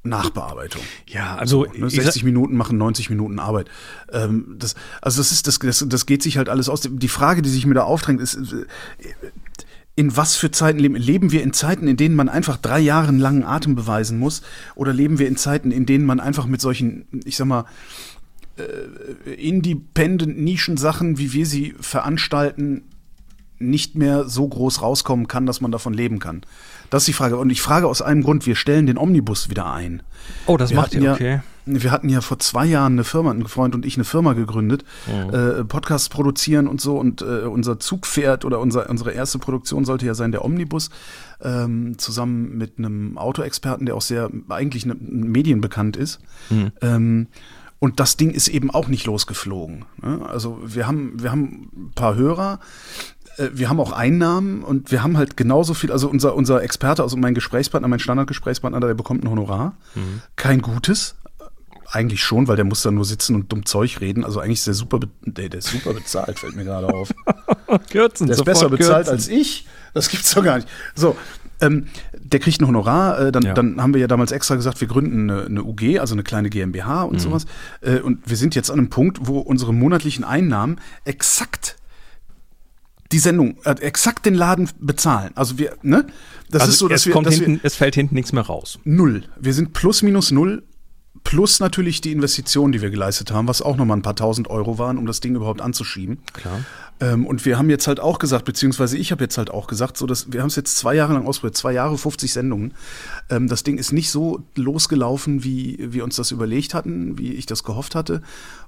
Nachbearbeitung. 0.06 0.82
Ja, 1.08 1.36
also 1.36 1.66
so, 1.66 1.80
ne, 1.80 1.90
60 1.90 2.24
Minuten 2.24 2.56
machen 2.56 2.78
90 2.78 3.10
Minuten 3.10 3.40
Arbeit. 3.40 3.70
Ähm, 4.12 4.56
das, 4.58 4.76
also 5.02 5.20
das 5.20 5.32
ist 5.32 5.48
das, 5.48 5.60
das, 5.60 5.84
das 5.88 6.06
geht 6.06 6.24
sich 6.24 6.38
halt 6.38 6.48
alles 6.48 6.70
aus. 6.70 6.82
Die 6.84 7.08
Frage, 7.08 7.42
die 7.42 7.50
sich 7.50 7.66
mir 7.66 7.74
da 7.74 7.84
aufdrängt, 7.84 8.22
ist 8.22 8.36
äh, 8.36 8.66
in 9.96 10.18
was 10.18 10.36
für 10.36 10.52
Zeiten 10.52 10.80
leben? 10.80 10.96
Leben 10.96 11.32
wir 11.32 11.42
in 11.42 11.54
Zeiten, 11.54 11.88
in 11.88 11.98
denen 11.98 12.16
man 12.16 12.30
einfach 12.30 12.58
drei 12.58 12.80
Jahre 12.80 13.12
langen 13.12 13.44
Atem 13.44 13.76
beweisen 13.76 14.20
muss? 14.20 14.42
Oder 14.76 14.94
leben 14.94 15.20
wir 15.20 15.28
in 15.28 15.38
Zeiten, 15.38 15.72
in 15.72 15.86
denen 15.86 16.06
man 16.06 16.20
einfach 16.20 16.46
mit 16.46 16.62
solchen, 16.62 17.06
ich 17.24 17.38
sag 17.38 17.48
mal, 17.48 17.66
äh, 18.58 19.32
independent 19.34 20.38
Nischensachen, 20.38 21.18
wie 21.18 21.34
wir 21.34 21.46
sie 21.46 21.76
veranstalten, 21.80 22.84
nicht 23.58 23.96
mehr 23.96 24.28
so 24.28 24.48
groß 24.48 24.82
rauskommen 24.82 25.30
kann, 25.30 25.46
dass 25.46 25.62
man 25.62 25.72
davon 25.72 25.94
leben 25.94 26.20
kann? 26.20 26.42
Das 26.90 27.04
ist 27.04 27.08
die 27.08 27.14
Frage. 27.14 27.38
Und 27.38 27.50
ich 27.50 27.62
frage 27.62 27.88
aus 27.88 28.02
einem 28.02 28.22
Grund, 28.22 28.46
wir 28.46 28.56
stellen 28.56 28.86
den 28.88 28.98
Omnibus 28.98 29.50
wieder 29.50 29.72
ein. 29.72 30.04
Oh, 30.46 30.58
das 30.58 30.72
wir 30.72 30.78
macht 30.78 30.94
ihr, 30.94 31.02
ja, 31.02 31.14
okay. 31.14 31.40
Wir 31.66 31.92
hatten 31.92 32.10
ja 32.10 32.22
vor 32.22 32.40
zwei 32.40 32.66
Jahren 32.66 32.94
eine 32.94 33.04
Firma, 33.04 33.32
ein 33.32 33.48
Freund 33.48 33.74
und 33.76 33.86
ich 33.86 33.96
eine 33.96 34.04
Firma 34.04 34.34
gegründet, 34.34 34.86
Mhm. 35.08 35.34
äh, 35.34 35.64
Podcasts 35.66 36.10
produzieren 36.10 36.68
und 36.68 36.80
so. 36.80 36.98
Und 36.98 37.22
äh, 37.22 37.42
unser 37.46 37.80
Zugpferd 37.80 38.46
oder 38.46 38.60
unser, 38.60 38.90
unsere 38.90 39.12
erste 39.12 39.40
Produktion 39.40 39.86
sollte 39.86 40.06
ja 40.06 40.14
sein 40.14 40.32
der 40.32 40.46
Omnibus, 40.46 40.90
ähm, 41.42 41.98
zusammen 41.98 42.58
mit 42.58 42.78
einem 42.78 43.18
Autoexperten, 43.18 43.86
der 43.86 43.96
auch 43.96 44.02
sehr 44.02 44.30
eigentlich 44.50 44.86
ne, 44.86 44.96
medienbekannt 45.00 45.98
ist. 45.98 46.20
Mhm. 46.50 46.72
Ähm, 46.82 47.28
und 47.80 48.00
das 48.00 48.18
Ding 48.18 48.32
ist 48.32 48.48
eben 48.48 48.72
auch 48.72 48.88
nicht 48.88 49.06
losgeflogen. 49.06 49.86
Ne? 50.02 50.22
Also 50.28 50.60
wir 50.66 50.88
haben, 50.88 51.22
wir 51.22 51.32
haben 51.32 51.70
ein 51.76 51.92
paar 51.94 52.16
Hörer, 52.16 52.60
äh, 53.38 53.50
wir 53.54 53.70
haben 53.70 53.80
auch 53.80 53.92
Einnahmen 53.92 54.64
und 54.64 54.92
wir 54.92 55.04
haben 55.04 55.18
halt 55.18 55.36
genauso 55.36 55.74
viel, 55.74 55.92
also 55.92 56.10
unser, 56.10 56.36
unser 56.36 56.64
Experte, 56.64 57.04
also 57.04 57.18
mein 57.18 57.34
Gesprächspartner, 57.36 57.88
mein 57.88 58.00
Standardgesprächspartner, 58.00 58.80
der 58.80 58.94
bekommt 58.94 59.24
ein 59.24 59.30
Honorar. 59.30 59.76
Kein 60.36 60.62
gutes. 60.62 61.16
Eigentlich 61.92 62.24
schon, 62.24 62.48
weil 62.48 62.56
der 62.56 62.66
muss 62.66 62.82
da 62.82 62.92
nur 62.92 63.06
sitzen 63.06 63.36
und 63.36 63.52
dumm 63.52 63.66
Zeug 63.66 64.02
reden. 64.02 64.24
Also 64.24 64.40
eigentlich 64.40 64.60
ist 64.60 64.68
der 64.68 64.74
super, 64.74 65.00
der, 65.22 65.50
der 65.50 65.60
ist 65.60 65.68
super 65.70 65.94
bezahlt, 65.94 66.40
fällt 66.40 66.56
mir 66.56 66.64
gerade 66.64 66.88
auf. 66.88 67.14
Kürzen, 67.92 68.28
Der 68.28 68.36
ist 68.36 68.44
besser 68.44 68.70
bezahlt 68.70 69.06
kürzen. 69.08 69.14
als 69.14 69.28
ich. 69.28 69.68
Das 69.94 70.10
gibt's 70.10 70.34
doch 70.34 70.44
gar 70.44 70.58
nicht. 70.58 70.68
So, 70.96 71.16
ähm, 71.62 71.86
der 72.18 72.40
kriegt 72.40 72.60
ein 72.60 72.68
Honorar. 72.68 73.20
Äh, 73.28 73.32
dann, 73.32 73.44
Ja. 73.44 73.54
dann 73.54 73.82
haben 73.82 73.94
wir 73.94 74.02
ja 74.02 74.08
damals 74.08 74.32
extra 74.32 74.56
gesagt, 74.56 74.82
wir 74.82 74.88
gründen 74.88 75.30
eine, 75.30 75.46
eine 75.46 75.64
UG, 75.64 76.00
also 76.00 76.16
eine 76.16 76.24
kleine 76.24 76.50
GmbH 76.50 77.04
und 77.04 77.20
sowas. 77.22 77.46
Äh, 77.82 78.00
und 78.00 78.28
wir 78.30 78.36
sind 78.36 78.56
jetzt 78.56 78.72
an 78.72 78.80
einem 78.80 78.90
Punkt, 78.90 79.20
wo 79.22 79.40
unsere 79.40 79.74
monatlichen 79.74 80.24
Einnahmen 80.24 80.82
exakt 81.06 81.78
die 83.12 83.20
Sendung, 83.20 83.58
äh, 83.64 83.72
exakt 83.82 84.26
den 84.26 84.34
Laden 84.34 84.68
bezahlen. 84.80 85.32
Also 85.36 85.58
wir, 85.60 85.78
ne? 85.84 86.08
Das 86.50 86.64
also 86.64 86.72
ist 86.74 86.80
so, 86.80 86.88
dass 86.88 87.02
es, 87.02 87.06
wir, 87.06 87.14
kommt 87.14 87.28
dass 87.28 87.40
wir 87.40 87.46
hinten, 87.46 87.62
es 87.66 87.76
fällt 87.76 87.96
hinten 87.96 88.16
nichts 88.16 88.34
mehr 88.34 88.44
raus. 88.44 88.80
null. 88.84 89.24
Wir 89.40 89.54
sind 89.54 89.74
plus 89.74 90.02
minus 90.02 90.32
null. 90.32 90.64
Plus 91.26 91.60
natürlich 91.60 92.02
die 92.02 92.12
Investitionen, 92.12 92.72
die 92.72 92.82
wir 92.82 92.92
geleistet 92.92 93.32
haben, 93.32 93.48
was 93.48 93.64
auch 93.64 93.78
nochmal 93.78 93.98
ein 93.98 94.04
paar 94.04 94.16
tausend 94.16 94.48
Euro 94.50 94.78
waren, 94.78 95.00
um 95.00 95.08
das 95.08 95.22
Ding 95.22 95.36
überhaupt 95.36 95.60
anzuschieben. 95.60 96.20
Klar. 96.34 96.60
Ähm, 97.02 97.26
und 97.26 97.44
wir 97.46 97.58
haben 97.58 97.70
jetzt 97.70 97.88
halt 97.88 98.00
auch 98.00 98.20
gesagt, 98.20 98.46
beziehungsweise 98.46 98.96
ich 98.96 99.12
habe 99.12 99.24
jetzt 99.24 99.38
halt 99.40 99.50
auch 99.50 99.66
gesagt, 99.66 99.98
so 99.98 100.06
dass 100.06 100.32
wir 100.32 100.42
haben 100.42 100.48
es 100.48 100.56
jetzt 100.56 100.78
zwei 100.78 100.94
Jahre 100.94 101.14
lang 101.14 101.26
ausprobiert, 101.28 101.58
zwei 101.58 101.74
Jahre 101.74 101.98
50 101.98 102.32
Sendungen. 102.32 102.76
Ähm, 103.32 103.48
das 103.48 103.64
Ding 103.64 103.80
ist 103.80 103.92
nicht 103.92 104.12
so 104.12 104.44
losgelaufen, 104.54 105.44
wie 105.44 105.78
wir 105.92 106.04
uns 106.04 106.16
das 106.16 106.30
überlegt 106.30 106.76
hatten, 106.76 107.18
wie 107.18 107.34
ich 107.34 107.48
das 107.48 107.64
gehofft 107.64 107.96
hatte. 107.96 108.22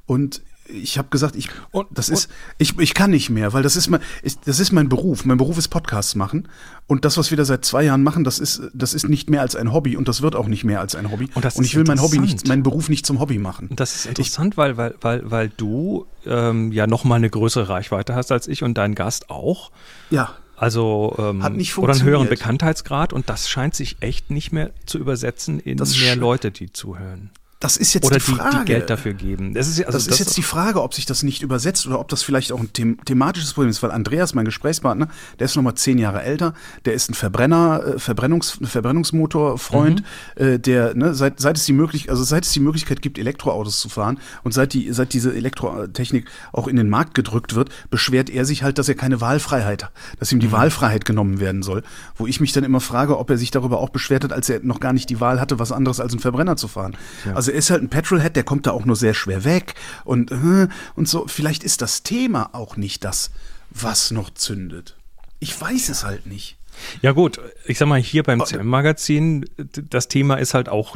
Und 0.08 0.42
ich 0.70 0.98
habe 0.98 1.10
gesagt, 1.10 1.36
ich 1.36 1.50
Und- 1.72 1.88
das 1.92 2.10
ist 2.10 2.30
ich, 2.58 2.78
ich 2.80 2.94
kann 2.94 3.12
nicht 3.12 3.30
mehr, 3.30 3.54
weil 3.54 3.64
das 3.64 3.76
ist 3.76 3.90
mein 3.90 4.02
ist, 4.22 4.40
das 4.46 4.60
ist 4.60 4.72
mein 4.72 4.90
Beruf. 4.90 5.26
Mein 5.26 5.38
Beruf 5.38 5.58
ist 5.58 5.68
Podcasts 5.70 6.16
machen 6.16 6.48
und 6.88 7.06
das, 7.06 7.18
was 7.18 7.30
wir 7.32 7.38
da 7.38 7.46
seit 7.46 7.66
zwei 7.66 7.84
Jahren 7.84 8.04
machen, 8.04 8.24
das 8.24 8.40
ist 8.40 8.62
das 8.74 8.94
ist 8.94 9.08
nicht 9.10 9.30
mehr 9.30 9.42
als 9.42 9.56
ein 9.56 9.72
Hobby 9.74 9.96
und 9.98 10.08
das 10.08 10.22
wird 10.22 10.36
auch 10.36 10.48
nicht 10.48 10.64
mehr 10.64 10.80
als 10.80 10.96
ein 10.96 11.12
Hobby. 11.12 11.30
Und 11.36 11.46
das 11.46 11.58
ich 11.60 11.76
will 11.76 11.84
mein 11.86 12.02
Hobby 12.02 12.20
nicht, 12.20 12.48
meinen 12.48 12.64
Beruf 12.64 12.90
nicht 12.90 13.06
zum 13.06 13.20
Hobby 13.20 13.38
machen. 13.38 13.68
Und 13.70 13.80
das 13.80 13.96
ist 13.96 14.06
interessant, 14.08 14.58
weil, 14.58 14.78
weil, 14.78 14.96
weil, 15.02 15.30
weil 15.32 15.50
du 15.50 16.06
ähm, 16.26 16.72
ja 16.72 16.88
noch 16.88 17.04
mal 17.04 17.16
eine 17.16 17.30
größere 17.30 17.70
Reichweite 17.70 18.16
hast 18.16 18.32
als 18.32 18.48
ich 18.48 18.64
und 18.64 18.76
dein 18.78 18.96
Gast 18.96 19.30
auch. 19.30 19.72
Ja, 20.10 20.36
Also 20.58 21.16
ähm, 21.20 21.44
Hat 21.44 21.54
nicht 21.54 21.78
oder 21.78 21.94
einen 21.94 22.04
höheren. 22.04 22.28
Bekanntheitsgrad 22.30 23.14
und 23.14 23.30
das 23.30 23.48
scheint 23.50 23.76
sich 23.76 23.98
echt 24.02 24.32
nicht 24.32 24.52
mehr 24.52 24.72
zu 24.86 24.98
übersetzen 24.98 25.60
in 25.60 25.78
Das 25.78 25.98
mehr 26.00 26.16
Leute, 26.16 26.52
die 26.52 26.72
zuhören. 26.74 27.30
Das 27.60 27.76
ist 27.78 27.94
jetzt 27.96 28.06
Oder 28.06 28.18
die 28.20 28.26
die, 28.26 28.32
Frage. 28.34 28.58
die 28.60 28.66
Geld 28.66 28.90
dafür 28.90 29.14
geben. 29.14 29.54
Das 29.56 29.68
ist, 29.68 29.80
ja- 29.80 29.88
also 29.88 29.98
das, 29.98 30.08
ist 30.08 30.20
jetzt 30.20 30.38
die 30.38 30.44
Frage, 30.44 30.82
ob 30.84 30.94
sich 30.94 31.06
das 31.08 31.24
nicht 31.24 31.42
übersetzt 31.42 31.88
oder 31.88 32.00
ob 32.00 32.08
das 32.08 32.22
vielleicht 32.22 32.52
auch 32.52 32.60
ein 32.60 32.72
them 32.74 33.00
thematisches 33.06 33.54
Problem 33.54 33.70
ist, 33.72 33.82
weil 33.82 33.90
Andreas, 33.92 34.36
mein 34.36 34.46
Gesprächspartner, 34.46 35.08
der 35.40 35.46
ist 35.46 35.56
nochmal 35.56 35.74
zehn 35.76 35.98
Jahre 35.98 36.22
älter, 36.22 36.54
der 36.86 36.94
ist 36.94 37.10
ein 37.10 37.16
Verbrenner, 37.16 37.96
äh, 37.96 38.00
Verbrennungs 38.00 38.60
Verbrennungsmotor-Freund, 38.64 40.04
äh, 40.36 40.60
der, 40.60 40.96
ne, 40.96 41.14
seit, 41.14 41.40
seit 41.40 41.58
es 41.58 41.66
die 41.66 41.74
Möglichkeit, 41.74 42.12
also 42.12 42.24
seit 42.24 42.46
es 42.46 42.52
die 42.52 42.60
Möglichkeit 42.60 43.02
gibt, 43.02 43.18
Elektroautos 43.18 43.80
zu 43.80 43.90
fahren 43.90 44.20
und 44.44 44.54
seit 44.54 44.74
die, 44.74 44.92
seit 44.92 45.14
diese 45.14 45.34
Elektrotechnik 45.36 46.30
auch 46.54 46.68
in 46.68 46.76
den 46.76 46.90
Markt 46.90 47.14
gedrückt 47.14 47.56
wird, 47.56 47.70
beschwert 47.90 48.30
er 48.30 48.46
sich 48.46 48.64
halt, 48.64 48.78
dass 48.78 48.88
er 48.90 48.96
keine 48.96 49.22
Wahlfreiheit 49.22 49.84
hat, 49.84 49.92
dass 50.20 50.32
ihm 50.32 50.40
die 50.40 50.52
Wahlfreiheit 50.52 51.06
genommen 51.06 51.40
werden 51.40 51.64
soll. 51.64 51.84
Wo 52.16 52.28
ich 52.28 52.40
mich 52.40 52.52
dann 52.54 52.64
immer 52.64 52.80
frage, 52.82 53.18
ob 53.18 53.30
er 53.30 53.38
sich 53.38 53.52
darüber 53.52 53.80
auch 53.80 53.90
beschwert 53.90 54.24
hat, 54.24 54.34
als 54.34 54.50
er 54.50 54.60
noch 54.62 54.80
gar 54.80 54.94
nicht 54.94 55.10
die 55.10 55.20
Wahl 55.20 55.40
hatte, 55.42 55.60
was 55.60 55.72
anderes 55.72 56.00
als 56.00 56.14
einen 56.14 56.20
Verbrenner 56.20 56.56
zu 56.56 56.68
fahren. 56.68 56.96
Also 57.34 57.47
er 57.52 57.58
ist 57.58 57.70
halt 57.70 57.82
ein 57.84 57.90
Petrolhead, 57.90 58.36
der 58.36 58.44
kommt 58.44 58.66
da 58.68 58.72
auch 58.72 58.86
nur 58.86 58.96
sehr 58.96 59.14
schwer 59.14 59.44
weg 59.44 59.76
und, 60.06 60.32
äh, 60.32 60.68
und 60.96 61.08
so. 61.08 61.28
Vielleicht 61.28 61.64
ist 61.64 61.82
das 61.82 62.04
Thema 62.04 62.50
auch 62.54 62.78
nicht 62.78 63.04
das, 63.04 63.32
was 63.70 64.12
noch 64.12 64.30
zündet. 64.34 64.96
Ich 65.40 65.60
weiß 65.60 65.90
es 65.90 66.04
halt 66.04 66.26
nicht. 66.26 66.58
Ja 67.02 67.12
gut, 67.12 67.40
ich 67.66 67.78
sag 67.78 67.88
mal, 67.88 68.00
hier 68.00 68.22
Oh, 68.22 68.26
beim 68.26 68.46
CM-Magazin, 68.46 69.42
d- 69.58 69.84
das 69.90 70.08
Thema 70.08 70.36
ist 70.36 70.54
halt 70.54 70.70
auch, 70.70 70.96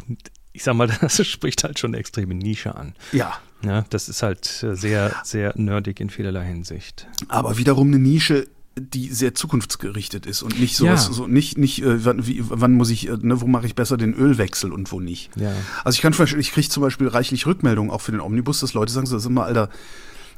ich 0.52 0.62
sag 0.62 0.74
mal, 0.74 0.86
das 1.00 1.26
spricht 1.26 1.64
halt 1.64 1.78
schon 1.78 1.90
eine 1.90 1.98
extreme 1.98 2.34
Nische 2.34 2.74
an. 2.74 2.94
Ja. 3.12 3.34
Ja, 3.64 3.84
das 3.90 4.08
ist 4.08 4.22
halt 4.22 4.62
äh, 4.64 4.74
sehr, 4.74 5.14
sehr 5.22 5.52
nerdig 5.56 6.00
in 6.00 6.10
vielerlei 6.10 6.44
Hinsicht. 6.44 7.06
Aber 7.28 7.58
wiederum 7.58 7.88
eine 7.88 7.98
Nische, 8.00 8.48
die 8.78 9.08
sehr 9.10 9.34
zukunftsgerichtet 9.34 10.24
ist 10.24 10.42
und 10.42 10.58
nicht 10.58 10.76
sowas, 10.76 11.06
Ja. 11.08 11.12
so 11.12 11.26
nicht, 11.26 11.58
nicht, 11.58 11.82
äh, 11.82 12.04
wann, 12.04 12.26
wie, 12.26 12.40
wann 12.42 12.72
muss 12.72 12.88
ich, 12.90 13.08
äh, 13.08 13.16
ne, 13.20 13.40
wo 13.40 13.46
mache 13.46 13.66
ich 13.66 13.74
besser 13.74 13.96
den 13.98 14.14
Ölwechsel 14.14 14.72
und 14.72 14.90
wo 14.92 15.00
nicht. 15.00 15.30
Ja. 15.36 15.52
Also 15.84 15.96
ich 15.96 16.02
kann 16.02 16.12
Beispiel, 16.16 16.40
ich 16.40 16.52
kriege 16.52 16.68
zum 16.68 16.82
Beispiel 16.82 17.08
reichlich 17.08 17.46
Rückmeldungen 17.46 17.90
auch 17.90 18.00
für 18.00 18.12
den 18.12 18.20
Omnibus, 18.20 18.60
dass 18.60 18.72
Leute 18.72 18.92
sagen, 18.92 19.06
so, 19.06 19.18
sag 19.18 19.30
mal, 19.30 19.44
Alter, 19.44 19.68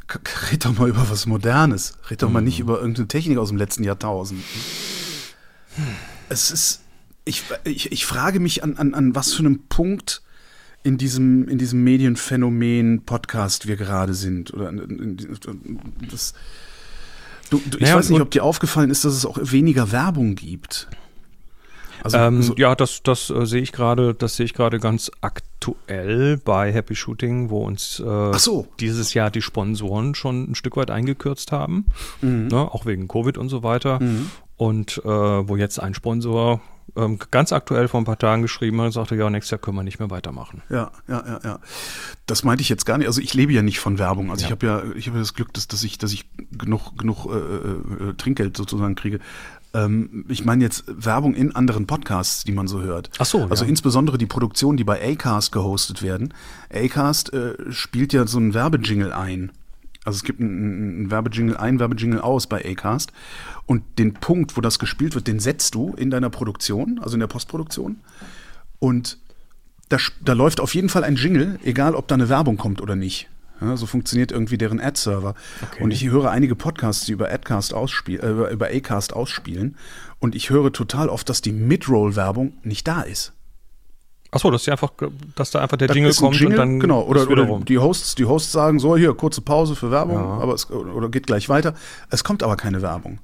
k- 0.08 0.18
k- 0.22 0.50
red 0.50 0.64
doch 0.64 0.76
mal 0.76 0.88
über 0.88 1.08
was 1.08 1.26
Modernes. 1.26 1.96
Red 2.10 2.22
doch 2.22 2.30
mal 2.30 2.40
nicht 2.40 2.58
über 2.58 2.78
irgendeine 2.80 3.06
Technik 3.08 3.38
aus 3.38 3.48
dem 3.50 3.56
letzten 3.58 3.84
Jahrtausend. 3.84 4.42
Es 6.28 6.50
ist, 6.50 6.82
ich, 7.24 7.42
ich, 7.64 7.92
ich 7.92 8.06
frage 8.06 8.40
mich 8.40 8.62
an, 8.64 8.76
an, 8.76 8.94
an 8.94 9.14
was 9.14 9.32
für 9.32 9.40
einem 9.40 9.60
Punkt 9.68 10.22
in 10.82 10.98
diesem, 10.98 11.48
in 11.48 11.58
diesem 11.58 11.82
Medienphänomen 11.84 13.04
Podcast 13.04 13.66
wir 13.68 13.76
gerade 13.76 14.14
sind. 14.14 14.52
Oder 14.52 14.68
in, 14.70 14.78
in, 14.78 15.18
in, 15.18 16.08
das, 16.10 16.34
du, 17.50 17.60
du, 17.70 17.78
ich 17.78 17.82
Naja, 17.84 17.96
weiß 17.96 18.10
nicht, 18.10 18.20
ob 18.20 18.30
dir 18.30 18.44
aufgefallen 18.44 18.90
ist, 18.90 19.04
dass 19.04 19.14
es 19.14 19.26
auch 19.26 19.38
weniger 19.40 19.92
Werbung 19.92 20.34
gibt. 20.34 20.88
Also, 22.02 22.18
ähm, 22.18 22.42
so, 22.42 22.54
ja, 22.56 22.74
das, 22.74 23.02
das 23.02 23.30
äh, 23.30 23.46
sehe 23.46 23.62
ich 23.62 23.72
gerade, 23.72 24.12
das 24.14 24.36
sehe 24.36 24.44
ich 24.44 24.52
gerade 24.52 24.78
ganz 24.78 25.10
aktuell 25.22 26.36
bei 26.36 26.70
Happy 26.70 26.94
Shooting, 26.94 27.48
wo 27.48 27.64
uns 27.64 27.98
äh, 27.98 28.38
so. 28.38 28.66
dieses 28.78 29.14
Jahr 29.14 29.30
die 29.30 29.40
Sponsoren 29.40 30.14
schon 30.14 30.50
ein 30.50 30.54
Stück 30.54 30.76
weit 30.76 30.90
eingekürzt 30.90 31.50
haben, 31.50 31.86
Mhm. 32.20 32.48
ne, 32.48 32.58
auch 32.74 32.84
wegen 32.84 33.08
Covid 33.08 33.38
und 33.38 33.48
so 33.48 33.62
weiter. 33.62 34.00
Und 34.56 34.98
äh, 35.04 35.08
wo 35.08 35.56
jetzt 35.56 35.78
ein 35.78 35.94
Sponsor 35.94 36.60
ähm, 36.96 37.18
ganz 37.30 37.52
aktuell 37.52 37.88
vor 37.88 38.00
ein 38.00 38.04
paar 38.04 38.18
Tagen 38.18 38.42
geschrieben 38.42 38.78
hat 38.80 38.86
und 38.86 38.92
sagte, 38.92 39.16
ja, 39.16 39.28
nächstes 39.30 39.50
Jahr 39.52 39.58
können 39.58 39.76
wir 39.76 39.82
nicht 39.82 39.98
mehr 39.98 40.10
weitermachen. 40.10 40.62
Ja, 40.70 40.90
ja, 41.08 41.24
ja, 41.26 41.40
ja. 41.44 41.58
Das 42.26 42.44
meinte 42.44 42.62
ich 42.62 42.68
jetzt 42.68 42.86
gar 42.86 42.98
nicht. 42.98 43.06
Also 43.06 43.20
ich 43.20 43.34
lebe 43.34 43.52
ja 43.52 43.62
nicht 43.62 43.80
von 43.80 43.98
Werbung. 43.98 44.30
Also 44.30 44.42
Ja. 44.42 44.46
ich 44.48 44.52
habe 44.52 44.66
ja, 44.66 44.82
ich 44.96 45.06
habe 45.08 45.18
ja 45.18 45.22
das 45.22 45.34
Glück, 45.34 45.52
dass, 45.54 45.66
dass 45.68 45.82
ich, 45.82 45.98
dass 45.98 46.12
ich 46.12 46.26
genug, 46.52 46.96
genug 46.96 47.26
äh, 47.26 48.10
äh, 48.10 48.14
Trinkgeld 48.14 48.56
sozusagen 48.56 48.94
kriege. 48.94 49.18
Ähm, 49.74 50.24
ich 50.28 50.44
meine 50.44 50.62
jetzt 50.62 50.84
Werbung 50.86 51.34
in 51.34 51.54
anderen 51.56 51.86
Podcasts, 51.86 52.44
die 52.44 52.52
man 52.52 52.68
so 52.68 52.80
hört. 52.80 53.10
Ach 53.18 53.26
so, 53.26 53.44
Also 53.50 53.64
ja. 53.64 53.70
insbesondere 53.70 54.16
die 54.18 54.26
Produktionen, 54.26 54.76
die 54.76 54.84
bei 54.84 55.02
Acast 55.04 55.50
gehostet 55.52 56.00
werden. 56.02 56.32
Acast 56.72 57.32
äh, 57.32 57.54
spielt 57.70 58.12
ja 58.12 58.26
so 58.26 58.38
einen 58.38 58.54
Werbejingle 58.54 59.14
ein. 59.16 59.50
Also 60.04 60.18
es 60.18 60.22
gibt 60.22 60.40
einen, 60.40 61.10
Werbejingle 61.10 61.58
ein, 61.58 61.80
Werbejingle 61.80 62.22
aus 62.22 62.46
bei 62.46 62.64
Acast. 62.64 63.12
Und 63.66 63.82
den 63.98 64.14
Punkt, 64.14 64.56
wo 64.56 64.60
das 64.60 64.78
gespielt 64.78 65.14
wird, 65.14 65.26
den 65.26 65.40
setzt 65.40 65.74
du 65.74 65.94
in 65.96 66.10
deiner 66.10 66.30
Produktion, 66.30 67.00
also 67.02 67.14
in 67.14 67.20
der 67.20 67.26
Postproduktion. 67.26 67.96
Und 68.78 69.18
da, 69.88 69.96
da 70.22 70.32
läuft 70.34 70.60
auf 70.60 70.74
jeden 70.74 70.88
Fall 70.88 71.04
ein 71.04 71.16
Jingle, 71.16 71.58
egal 71.64 71.94
ob 71.94 72.08
da 72.08 72.14
eine 72.14 72.28
Werbung 72.28 72.56
kommt 72.56 72.82
oder 72.82 72.96
nicht. 72.96 73.28
Ja, 73.60 73.76
so 73.76 73.86
funktioniert 73.86 74.32
irgendwie 74.32 74.58
deren 74.58 74.80
Ad-Server. 74.80 75.34
Und 75.80 75.90
ich 75.92 76.08
höre 76.08 76.30
einige 76.30 76.56
Podcasts, 76.56 77.06
die 77.06 77.12
über 77.12 77.30
Adcast 77.30 77.72
ausspielen, 77.72 78.22
äh, 78.22 78.52
über 78.52 78.66
Acast 78.66 79.12
ausspielen. 79.12 79.76
Und 80.18 80.34
ich 80.34 80.50
höre 80.50 80.72
total 80.72 81.08
oft, 81.08 81.28
dass 81.28 81.40
die 81.40 81.52
Mid-Roll-Werbung 81.52 82.54
nicht 82.62 82.86
da 82.88 83.02
ist. 83.02 83.32
Achso, 84.34 84.50
dass, 84.50 84.68
einfach, 84.68 84.92
dass 85.36 85.50
da 85.52 85.60
einfach 85.60 85.76
der 85.76 85.88
Das 85.88 85.96
Jingle 85.96 86.12
kommt 86.14 86.34
Jingle, 86.38 86.58
und 86.58 86.58
dann 86.58 86.80
genau 86.80 87.02
oder, 87.04 87.28
oder 87.30 87.44
rum. 87.44 87.64
die 87.64 87.78
Hosts 87.78 88.14
die 88.16 88.24
Hosts 88.26 88.52
sagen 88.52 88.78
so 88.78 88.96
hier 88.96 89.14
kurze 89.14 89.40
Pause 89.40 89.74
für 89.76 89.90
Werbung 89.90 90.16
Ja. 90.16 90.38
aber 90.42 90.54
es, 90.54 90.70
oder 90.70 91.08
geht 91.08 91.26
gleich 91.26 91.48
weiter 91.48 91.74
es 92.10 92.24
kommt 92.24 92.42
aber 92.42 92.56
keine 92.56 92.82
Werbung 92.82 93.18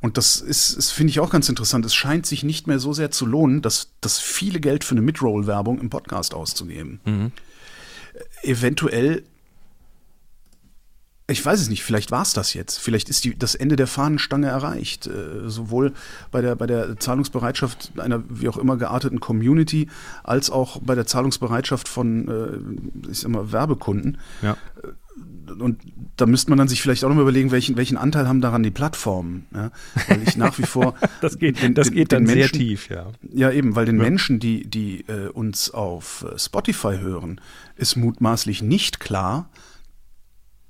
und 0.00 0.18
das 0.18 0.36
ist, 0.42 0.70
ist 0.72 0.90
finde 0.90 1.10
ich 1.10 1.20
auch 1.20 1.30
ganz 1.30 1.48
interessant 1.48 1.84
es 1.86 1.94
scheint 1.94 2.26
sich 2.26 2.42
nicht 2.44 2.66
mehr 2.66 2.78
so 2.78 2.92
sehr 2.92 3.10
zu 3.10 3.24
lohnen 3.26 3.62
dass 3.62 3.88
das 4.02 4.18
viele 4.18 4.60
Geld 4.60 4.84
für 4.84 4.92
eine 4.92 5.00
Midroll 5.02 5.46
Werbung 5.46 5.80
im 5.80 5.88
Podcast 5.90 6.34
auszugeben 6.34 7.00
Mhm. 7.04 7.32
eventuell 8.42 9.22
ich 11.26 11.44
weiß 11.44 11.58
es 11.60 11.70
nicht, 11.70 11.82
vielleicht 11.82 12.10
war 12.10 12.20
es 12.22 12.34
das 12.34 12.52
jetzt. 12.52 12.78
Vielleicht 12.78 13.08
ist 13.08 13.24
die, 13.24 13.38
das 13.38 13.54
Ende 13.54 13.76
der 13.76 13.86
Fahnenstange 13.86 14.46
erreicht. 14.48 15.06
Äh, 15.06 15.48
sowohl 15.48 15.92
bei 16.30 16.42
der, 16.42 16.54
bei 16.54 16.66
der 16.66 16.98
Zahlungsbereitschaft 16.98 17.92
einer 17.98 18.22
wie 18.28 18.48
auch 18.48 18.58
immer 18.58 18.76
gearteten 18.76 19.20
Community, 19.20 19.88
als 20.22 20.50
auch 20.50 20.80
bei 20.82 20.94
der 20.94 21.06
Zahlungsbereitschaft 21.06 21.88
von 21.88 22.28
äh, 23.06 23.10
ich 23.10 23.20
sag 23.20 23.30
mal, 23.30 23.52
Werbekunden. 23.52 24.18
Ja. 24.42 24.56
Und 25.58 25.80
da 26.16 26.26
müsste 26.26 26.50
man 26.50 26.58
dann 26.58 26.68
sich 26.68 26.82
vielleicht 26.82 27.04
auch 27.04 27.08
noch 27.08 27.16
mal 27.16 27.22
überlegen, 27.22 27.50
welchen, 27.52 27.76
welchen 27.76 27.96
Anteil 27.96 28.26
haben 28.28 28.40
daran 28.40 28.62
die 28.62 28.70
Plattformen. 28.70 29.46
Ja? 29.54 29.70
Weil 30.08 30.22
ich 30.26 30.36
nach 30.36 30.58
wie 30.58 30.62
vor. 30.64 30.94
Das 31.20 31.38
geht, 31.38 31.62
den- 31.62 31.74
das 31.74 31.88
den- 31.88 31.96
geht 31.96 32.12
den 32.12 32.18
dann 32.20 32.26
sehr 32.26 32.36
Menschen- 32.36 32.58
tief, 32.58 32.88
ja. 32.90 33.06
ja, 33.32 33.50
eben, 33.50 33.76
weil 33.76 33.86
den 33.86 33.96
Menschen, 33.96 34.40
die, 34.40 34.66
die 34.68 35.04
äh, 35.08 35.28
uns 35.28 35.70
auf 35.70 36.26
äh, 36.30 36.38
Spotify 36.38 36.98
hören, 36.98 37.40
ist 37.76 37.96
mutmaßlich 37.96 38.62
nicht 38.62 39.00
klar, 39.00 39.48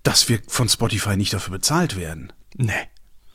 dass 0.04 0.28
wir 0.28 0.38
von 0.46 0.68
Spotify 0.68 1.16
nicht 1.16 1.32
dafür 1.34 1.52
bezahlt 1.54 1.96
werden. 1.98 2.32
Nee. 2.56 2.72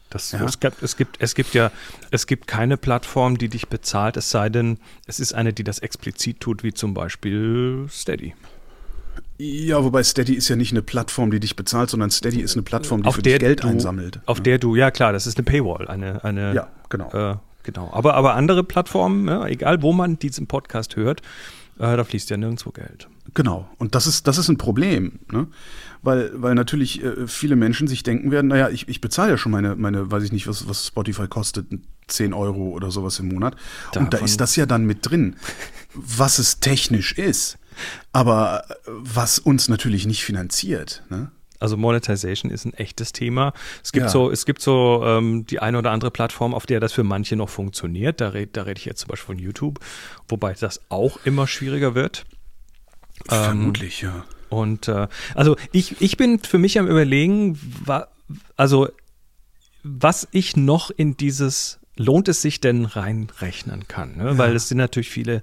Das, 0.09 0.31
Ja. 0.31 0.43
es, 0.43 0.59
gibt, 0.59 0.81
es, 0.81 0.95
gibt, 0.97 1.17
es 1.21 1.35
gibt 1.35 1.53
ja, 1.53 1.71
es 2.09 2.25
gibt 2.25 2.47
keine 2.47 2.77
Plattform, 2.77 3.37
die 3.37 3.47
dich 3.49 3.67
bezahlt, 3.67 4.17
es 4.17 4.31
sei 4.31 4.49
denn, 4.49 4.79
es 5.05 5.19
ist 5.19 5.33
eine, 5.33 5.53
die 5.53 5.63
das 5.63 5.79
explizit 5.79 6.39
tut, 6.39 6.63
wie 6.63 6.73
zum 6.73 6.93
Beispiel 6.95 7.85
Steady. 7.91 8.33
Ja, 9.37 9.83
wobei 9.83 10.03
Steady 10.03 10.33
ist 10.33 10.49
ja 10.49 10.55
nicht 10.55 10.71
eine 10.71 10.81
Plattform, 10.81 11.31
die 11.31 11.39
dich 11.39 11.55
bezahlt, 11.55 11.89
sondern 11.89 12.09
Steady 12.11 12.41
ist 12.41 12.55
eine 12.55 12.63
Plattform, 12.63 13.03
die 13.03 13.07
Auf 13.07 13.15
für 13.15 13.21
der 13.21 13.37
dich 13.39 13.47
Geld 13.47 13.63
du- 13.63 13.67
einsammelt. 13.67 14.19
Auf 14.25 14.41
der 14.41 14.57
du, 14.57 14.75
ja 14.75 14.89
klar, 14.91 15.13
das 15.13 15.27
ist 15.27 15.37
eine 15.37 15.45
Paywall, 15.45 15.87
eine, 15.87 16.23
eine 16.23 16.53
Ja, 16.55 16.67
genau. 16.89 17.11
Äh, 17.13 17.35
genau. 17.63 17.89
Aber, 17.93 18.15
aber 18.15 18.33
andere 18.33 18.63
Plattformen, 18.63 19.27
ja, 19.27 19.45
egal 19.47 19.81
wo 19.81 19.93
man 19.93 20.17
diesen 20.19 20.47
Podcast 20.47 20.95
hört, 20.95 21.21
äh, 21.79 21.97
da 21.97 22.03
fließt 22.03 22.29
ja 22.29 22.37
nirgendwo 22.37 22.71
Geld. 22.71 23.07
Genau. 23.33 23.69
Und 23.77 23.95
das 23.95 24.07
ist, 24.07 24.27
das 24.27 24.37
ist 24.37 24.49
ein 24.49 24.57
Problem, 24.57 25.19
ne? 25.31 25.47
Weil, 26.01 26.31
weil 26.41 26.55
natürlich 26.55 27.03
äh, 27.03 27.27
viele 27.27 27.55
Menschen 27.57 27.87
sich 27.89 28.03
denken 28.03 28.31
werden, 28.31 28.47
naja, 28.47 28.69
ich, 28.69 28.87
ich 28.87 29.01
bezahle 29.01 29.31
ja 29.31 29.37
schon 29.37 29.51
meine, 29.51 29.75
meine, 29.75 30.09
weiß 30.09 30.23
ich 30.23 30.31
nicht, 30.31 30.47
was, 30.47 30.67
was 30.69 30.87
Spotify 30.87 31.27
kostet, 31.27 31.67
10 32.07 32.33
Euro 32.33 32.69
oder 32.69 32.89
sowas 32.89 33.19
im 33.19 33.27
Monat. 33.27 33.55
Und 33.95 34.05
da 34.05 34.17
Davon- 34.17 34.25
ist 34.25 34.39
das 34.39 34.55
ja 34.55 34.65
dann 34.65 34.85
mit 34.85 34.99
drin, 35.09 35.35
was 35.93 36.39
es 36.39 36.59
technisch 36.61 37.11
ist, 37.17 37.57
aber 38.13 38.63
äh, 38.69 38.73
was 38.87 39.39
uns 39.39 39.67
natürlich 39.67 40.05
nicht 40.07 40.23
finanziert. 40.23 41.03
Ne? 41.09 41.31
Also 41.59 41.77
Monetization 41.77 42.51
ist 42.51 42.65
ein 42.65 42.73
echtes 42.73 43.11
Thema. 43.11 43.53
Es 43.83 43.91
gibt 43.91 44.05
Ja. 44.05 44.09
so, 44.09 44.31
es 44.31 44.45
gibt 44.45 44.61
so 44.61 45.03
ähm, 45.05 45.45
die 45.45 45.59
eine 45.59 45.77
oder 45.77 45.91
andere 45.91 46.11
Plattform, 46.11 46.53
auf 46.53 46.65
der 46.65 46.79
das 46.79 46.93
für 46.93 47.03
manche 47.03 47.35
noch 47.35 47.49
funktioniert. 47.49 48.21
Da, 48.21 48.29
red, 48.29 48.55
da 48.55 48.63
rede 48.63 48.79
ich 48.79 48.85
jetzt 48.85 49.01
zum 49.01 49.09
Beispiel 49.09 49.35
von 49.35 49.39
YouTube, 49.39 49.79
wobei 50.27 50.53
das 50.53 50.81
auch 50.89 51.19
immer 51.25 51.47
schwieriger 51.47 51.95
wird. 51.95 52.25
Ähm, 53.29 53.43
Vermutlich, 53.43 54.01
ja. 54.01 54.25
Und 54.49 54.87
äh, 54.87 55.07
also 55.35 55.55
ich, 55.71 56.01
ich 56.01 56.17
bin 56.17 56.39
für 56.39 56.57
mich 56.57 56.79
am 56.79 56.87
überlegen, 56.87 57.59
wa, 57.85 58.07
also 58.55 58.87
was 59.83 60.27
ich 60.31 60.57
noch 60.57 60.89
in 60.91 61.17
dieses 61.17 61.78
lohnt 61.99 62.29
es 62.29 62.41
sich 62.41 62.61
denn 62.61 62.85
reinrechnen 62.85 63.87
kann, 63.89 64.15
ne? 64.15 64.37
weil 64.37 64.55
es 64.55 64.69
sind 64.69 64.77
natürlich 64.77 65.09
viele 65.09 65.41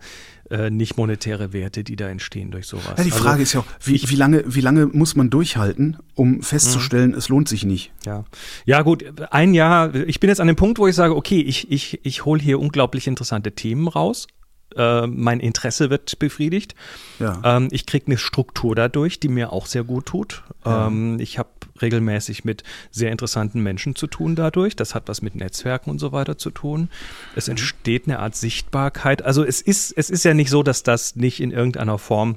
äh, 0.48 0.70
nicht 0.70 0.96
monetäre 0.96 1.52
Werte, 1.52 1.84
die 1.84 1.96
da 1.96 2.08
entstehen 2.08 2.50
durch 2.50 2.66
sowas. 2.66 2.94
Ja, 2.96 3.04
die 3.04 3.12
Also, 3.12 3.22
Frage 3.22 3.42
ist 3.42 3.52
ja 3.52 3.60
auch, 3.60 3.66
wie, 3.84 4.00
wie, 4.08 4.16
lange, 4.16 4.42
wie 4.46 4.62
lange 4.62 4.86
muss 4.86 5.16
man 5.16 5.28
durchhalten, 5.28 5.98
um 6.14 6.42
festzustellen, 6.42 7.12
es 7.12 7.28
lohnt 7.28 7.48
sich 7.48 7.64
nicht? 7.64 7.92
Ja. 8.06 8.24
ja, 8.64 8.80
gut, 8.80 9.04
ein 9.30 9.52
Jahr, 9.52 9.94
ich 9.94 10.18
bin 10.18 10.30
jetzt 10.30 10.40
an 10.40 10.46
dem 10.46 10.56
Punkt, 10.56 10.78
wo 10.78 10.86
ich 10.86 10.96
sage, 10.96 11.14
okay, 11.14 11.42
ich, 11.42 11.70
ich, 11.70 12.00
ich 12.04 12.24
hole 12.24 12.40
hier 12.40 12.58
unglaublich 12.58 13.06
interessante 13.06 13.52
Themen 13.52 13.86
raus. 13.86 14.26
Äh, 14.74 15.06
mein 15.06 15.40
Interesse 15.40 15.90
wird 15.90 16.18
befriedigt. 16.18 16.74
Ja. 17.18 17.40
Ähm, 17.44 17.68
ich 17.70 17.84
kriege 17.84 18.06
eine 18.06 18.16
Struktur 18.16 18.74
dadurch, 18.74 19.20
die 19.20 19.28
mir 19.28 19.52
auch 19.52 19.66
sehr 19.66 19.84
gut 19.84 20.06
tut. 20.06 20.42
Ähm, 20.64 21.18
ich 21.20 21.38
habe 21.38 21.50
regelmäßig 21.82 22.44
mit 22.44 22.62
sehr 22.90 23.12
interessanten 23.12 23.60
Menschen 23.60 23.94
zu 23.94 24.06
tun 24.06 24.36
dadurch. 24.36 24.76
Das 24.76 24.94
hat 24.94 25.08
was 25.08 25.22
mit 25.22 25.34
Netzwerken 25.34 25.90
und 25.90 25.98
so 25.98 26.12
weiter 26.12 26.38
zu 26.38 26.50
tun. 26.50 26.88
Es 27.34 27.48
entsteht 27.48 28.06
eine 28.06 28.18
Art 28.18 28.36
Sichtbarkeit. 28.36 29.22
Also 29.22 29.44
es 29.44 29.60
ist, 29.60 29.92
es 29.96 30.10
ist 30.10 30.24
ja 30.24 30.34
nicht 30.34 30.50
so, 30.50 30.62
dass 30.62 30.82
das 30.82 31.16
nicht 31.16 31.40
in 31.40 31.50
irgendeiner 31.50 31.98
Form 31.98 32.36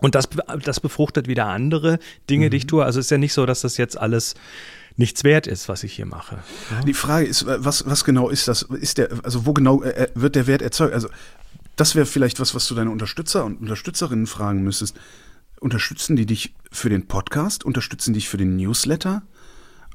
und 0.00 0.14
das, 0.14 0.28
das 0.64 0.80
befruchtet 0.80 1.28
wieder 1.28 1.46
andere 1.46 1.98
Dinge, 2.28 2.50
die 2.50 2.56
ich 2.58 2.66
tue. 2.66 2.84
Also 2.84 3.00
es 3.00 3.06
ist 3.06 3.10
ja 3.10 3.18
nicht 3.18 3.34
so, 3.34 3.46
dass 3.46 3.60
das 3.60 3.76
jetzt 3.76 3.98
alles 3.98 4.34
nichts 4.96 5.24
wert 5.24 5.46
ist, 5.46 5.68
was 5.68 5.84
ich 5.84 5.92
hier 5.92 6.06
mache. 6.06 6.38
Die 6.86 6.94
Frage 6.94 7.26
ist, 7.26 7.42
äh, 7.42 7.64
was, 7.64 7.86
was 7.86 8.04
genau 8.04 8.28
ist 8.28 8.48
das? 8.48 8.62
Ist 8.62 8.98
der, 8.98 9.10
also 9.22 9.46
wo 9.46 9.52
genau 9.52 9.82
äh, 9.82 10.08
wird 10.14 10.34
der 10.34 10.46
Wert 10.46 10.62
erzeugt? 10.62 10.94
Also 10.94 11.08
das 11.76 11.94
wäre 11.94 12.06
vielleicht 12.06 12.40
was, 12.40 12.54
was 12.54 12.66
du 12.68 12.74
deine 12.74 12.90
Unterstützer 12.90 13.44
und 13.44 13.60
Unterstützerinnen 13.60 14.26
fragen 14.26 14.62
müsstest. 14.62 14.96
Unterstützen 15.60 16.16
die 16.16 16.26
dich 16.26 16.54
für 16.72 16.88
den 16.88 17.06
Podcast? 17.06 17.64
Unterstützen 17.64 18.14
dich 18.14 18.28
für 18.28 18.38
den 18.38 18.56
Newsletter? 18.56 19.22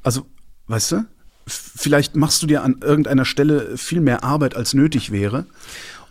Also, 0.02 0.26
weißt 0.68 0.92
du? 0.92 1.04
Vielleicht 1.46 2.16
machst 2.16 2.42
du 2.42 2.46
dir 2.46 2.62
an 2.62 2.76
irgendeiner 2.80 3.24
Stelle 3.24 3.76
viel 3.76 4.00
mehr 4.00 4.24
Arbeit, 4.24 4.56
als 4.56 4.74
nötig 4.74 5.12
wäre. 5.12 5.46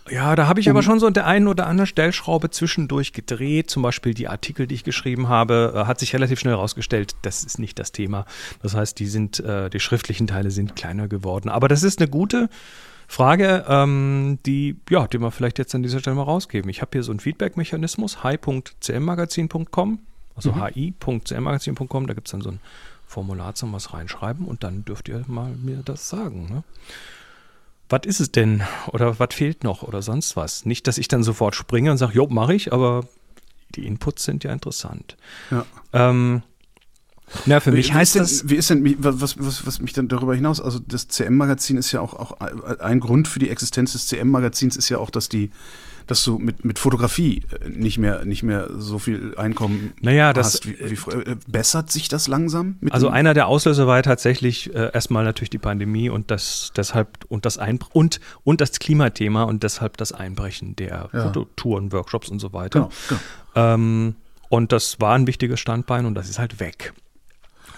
Ja, 0.09 0.35
da 0.35 0.47
habe 0.47 0.59
ich 0.59 0.69
aber 0.69 0.83
schon 0.83 0.99
so 0.99 1.07
an 1.07 1.13
der 1.13 1.25
einen 1.25 1.47
oder 1.47 1.65
anderen 1.65 1.87
Stellschraube 1.87 2.51
zwischendurch 2.51 3.11
gedreht. 3.11 3.71
Zum 3.71 3.81
Beispiel 3.81 4.13
die 4.13 4.27
Artikel, 4.27 4.67
die 4.67 4.75
ich 4.75 4.83
geschrieben 4.83 5.29
habe, 5.29 5.73
äh, 5.75 5.85
hat 5.85 5.99
sich 5.99 6.13
relativ 6.13 6.39
schnell 6.39 6.53
herausgestellt, 6.53 7.15
das 7.23 7.43
ist 7.43 7.57
nicht 7.57 7.79
das 7.79 7.91
Thema. 7.91 8.25
Das 8.61 8.75
heißt, 8.75 8.99
die 8.99 9.07
sind, 9.07 9.39
äh, 9.39 9.69
die 9.69 9.79
schriftlichen 9.79 10.27
Teile 10.27 10.51
sind 10.51 10.75
kleiner 10.75 11.07
geworden. 11.07 11.49
Aber 11.49 11.67
das 11.67 11.81
ist 11.81 11.99
eine 11.99 12.07
gute 12.07 12.49
Frage, 13.07 13.65
ähm, 13.67 14.39
die, 14.45 14.77
ja, 14.89 15.07
die 15.07 15.19
wir 15.19 15.31
vielleicht 15.31 15.59
jetzt 15.59 15.75
an 15.75 15.83
dieser 15.83 15.99
Stelle 15.99 16.15
mal 16.15 16.23
rausgeben. 16.23 16.69
Ich 16.69 16.81
habe 16.81 16.91
hier 16.93 17.03
so 17.03 17.11
einen 17.11 17.19
Feedback-Mechanismus, 17.19 18.23
hi.cmmagazin.com, 18.23 19.99
also 20.35 20.55
hi.cmmagazin.com, 20.55 22.07
da 22.07 22.13
gibt 22.13 22.27
es 22.27 22.31
dann 22.31 22.41
so 22.41 22.49
ein 22.49 22.59
Formular 23.07 23.53
zum 23.55 23.71
was 23.73 23.93
reinschreiben 23.93 24.45
und 24.45 24.63
dann 24.63 24.83
dürft 24.83 25.07
ihr 25.09 25.23
mal 25.27 25.51
mir 25.51 25.81
das 25.85 26.09
sagen. 26.09 26.47
Ne? 26.49 26.63
was 27.89 28.01
ist 28.05 28.19
es 28.19 28.31
denn 28.31 28.63
oder 28.87 29.19
was 29.19 29.33
fehlt 29.33 29.63
noch 29.63 29.83
oder 29.83 30.01
sonst 30.01 30.35
was. 30.35 30.65
Nicht, 30.65 30.87
dass 30.87 30.97
ich 30.97 31.07
dann 31.07 31.23
sofort 31.23 31.55
springe 31.55 31.91
und 31.91 31.97
sage, 31.97 32.13
jo, 32.13 32.27
mache 32.27 32.53
ich, 32.53 32.73
aber 32.73 33.03
die 33.75 33.85
Inputs 33.85 34.23
sind 34.23 34.43
ja 34.43 34.51
interessant. 34.51 35.17
Ja. 35.51 35.65
Ähm, 35.93 36.43
na, 37.45 37.59
für 37.59 37.71
mich 37.71 37.89
wie 37.89 37.93
heißt 37.93 38.15
ist 38.15 38.21
das, 38.21 38.39
denn, 38.41 38.49
wie 38.49 38.55
ist 38.55 38.69
denn, 38.69 38.95
was, 38.99 39.38
was, 39.39 39.65
was 39.65 39.79
mich 39.81 39.93
dann 39.93 40.07
darüber 40.07 40.35
hinaus, 40.35 40.61
also 40.61 40.79
das 40.79 41.07
CM-Magazin 41.07 41.77
ist 41.77 41.91
ja 41.91 41.99
auch, 42.01 42.13
auch 42.13 42.39
ein 42.79 42.99
Grund 42.99 43.27
für 43.27 43.39
die 43.39 43.49
Existenz 43.49 43.93
des 43.93 44.07
CM-Magazins 44.07 44.77
ist 44.77 44.89
ja 44.89 44.99
auch, 44.99 45.09
dass 45.09 45.27
die, 45.27 45.49
dass 46.07 46.23
du 46.23 46.38
mit, 46.38 46.63
mit 46.63 46.77
Fotografie 46.77 47.41
äh, 47.65 47.69
nicht 47.69 47.97
mehr, 47.97 48.25
nicht 48.25 48.43
mehr 48.43 48.69
so 48.77 48.99
viel 48.99 49.33
Einkommen 49.38 49.93
Naja, 50.01 50.33
das- 50.33 50.53
hast 50.53 50.67
wie, 50.67 50.77
wie. 50.79 51.11
Äh, 51.31 51.35
Bessert 51.47 51.91
sich 51.91 52.07
das 52.09 52.27
langsam? 52.27 52.77
Also 52.91 53.09
einer 53.09 53.33
der 53.33 53.47
Auslöser 53.47 53.88
war 53.88 53.95
ja 53.97 54.01
tatsächlich 54.03 54.73
äh, 54.75 54.91
erstmal 54.93 55.23
natürlich 55.23 55.49
die 55.49 55.57
Pandemie 55.57 56.09
und 56.09 56.29
das 56.29 56.71
deshalb 56.77 57.25
und 57.27 57.45
das 57.47 57.57
Einbr 57.57 57.88
und 57.93 58.19
und 58.43 58.61
das 58.61 58.73
Klimathema 58.73 59.43
und 59.43 59.63
deshalb 59.63 59.97
das 59.97 60.11
Einbrechen 60.11 60.75
der 60.75 61.09
Ja. 61.11 61.23
Fototouren, 61.23 61.91
Workshops 61.91 62.29
und 62.29 62.38
so 62.38 62.53
weiter. 62.53 62.81
Genau, 62.81 63.19
genau. 63.55 63.73
Ähm, 63.73 64.15
und 64.49 64.71
das 64.71 65.01
war 65.01 65.15
ein 65.15 65.25
wichtiges 65.25 65.59
Standbein 65.59 66.05
und 66.05 66.13
das 66.13 66.29
ist 66.29 66.38
halt 66.38 66.59
weg. 66.59 66.93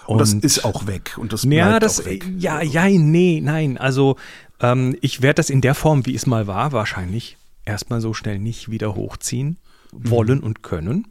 Und, 0.08 0.20
das 0.20 0.32
ist 0.32 0.64
auch 0.64 0.86
weg. 0.86 1.16
Und 1.18 1.32
das 1.32 1.44
Ja, 1.44 1.68
bleibt 1.68 1.82
das, 1.82 2.00
auch 2.00 2.06
weg. 2.06 2.26
ja, 2.38 2.62
ja, 2.62 2.88
nee, 2.88 3.40
nein. 3.42 3.76
Also 3.76 4.16
ähm, 4.60 4.96
ich 5.02 5.20
werde 5.20 5.34
das 5.36 5.50
in 5.50 5.60
der 5.60 5.74
Form, 5.74 6.06
wie 6.06 6.14
es 6.14 6.26
mal 6.26 6.46
war, 6.46 6.72
wahrscheinlich 6.72 7.36
erstmal 7.66 8.00
so 8.00 8.14
schnell 8.14 8.38
nicht 8.38 8.70
wieder 8.70 8.94
hochziehen 8.94 9.58
wollen 9.92 10.40
und 10.40 10.62
können. 10.62 11.06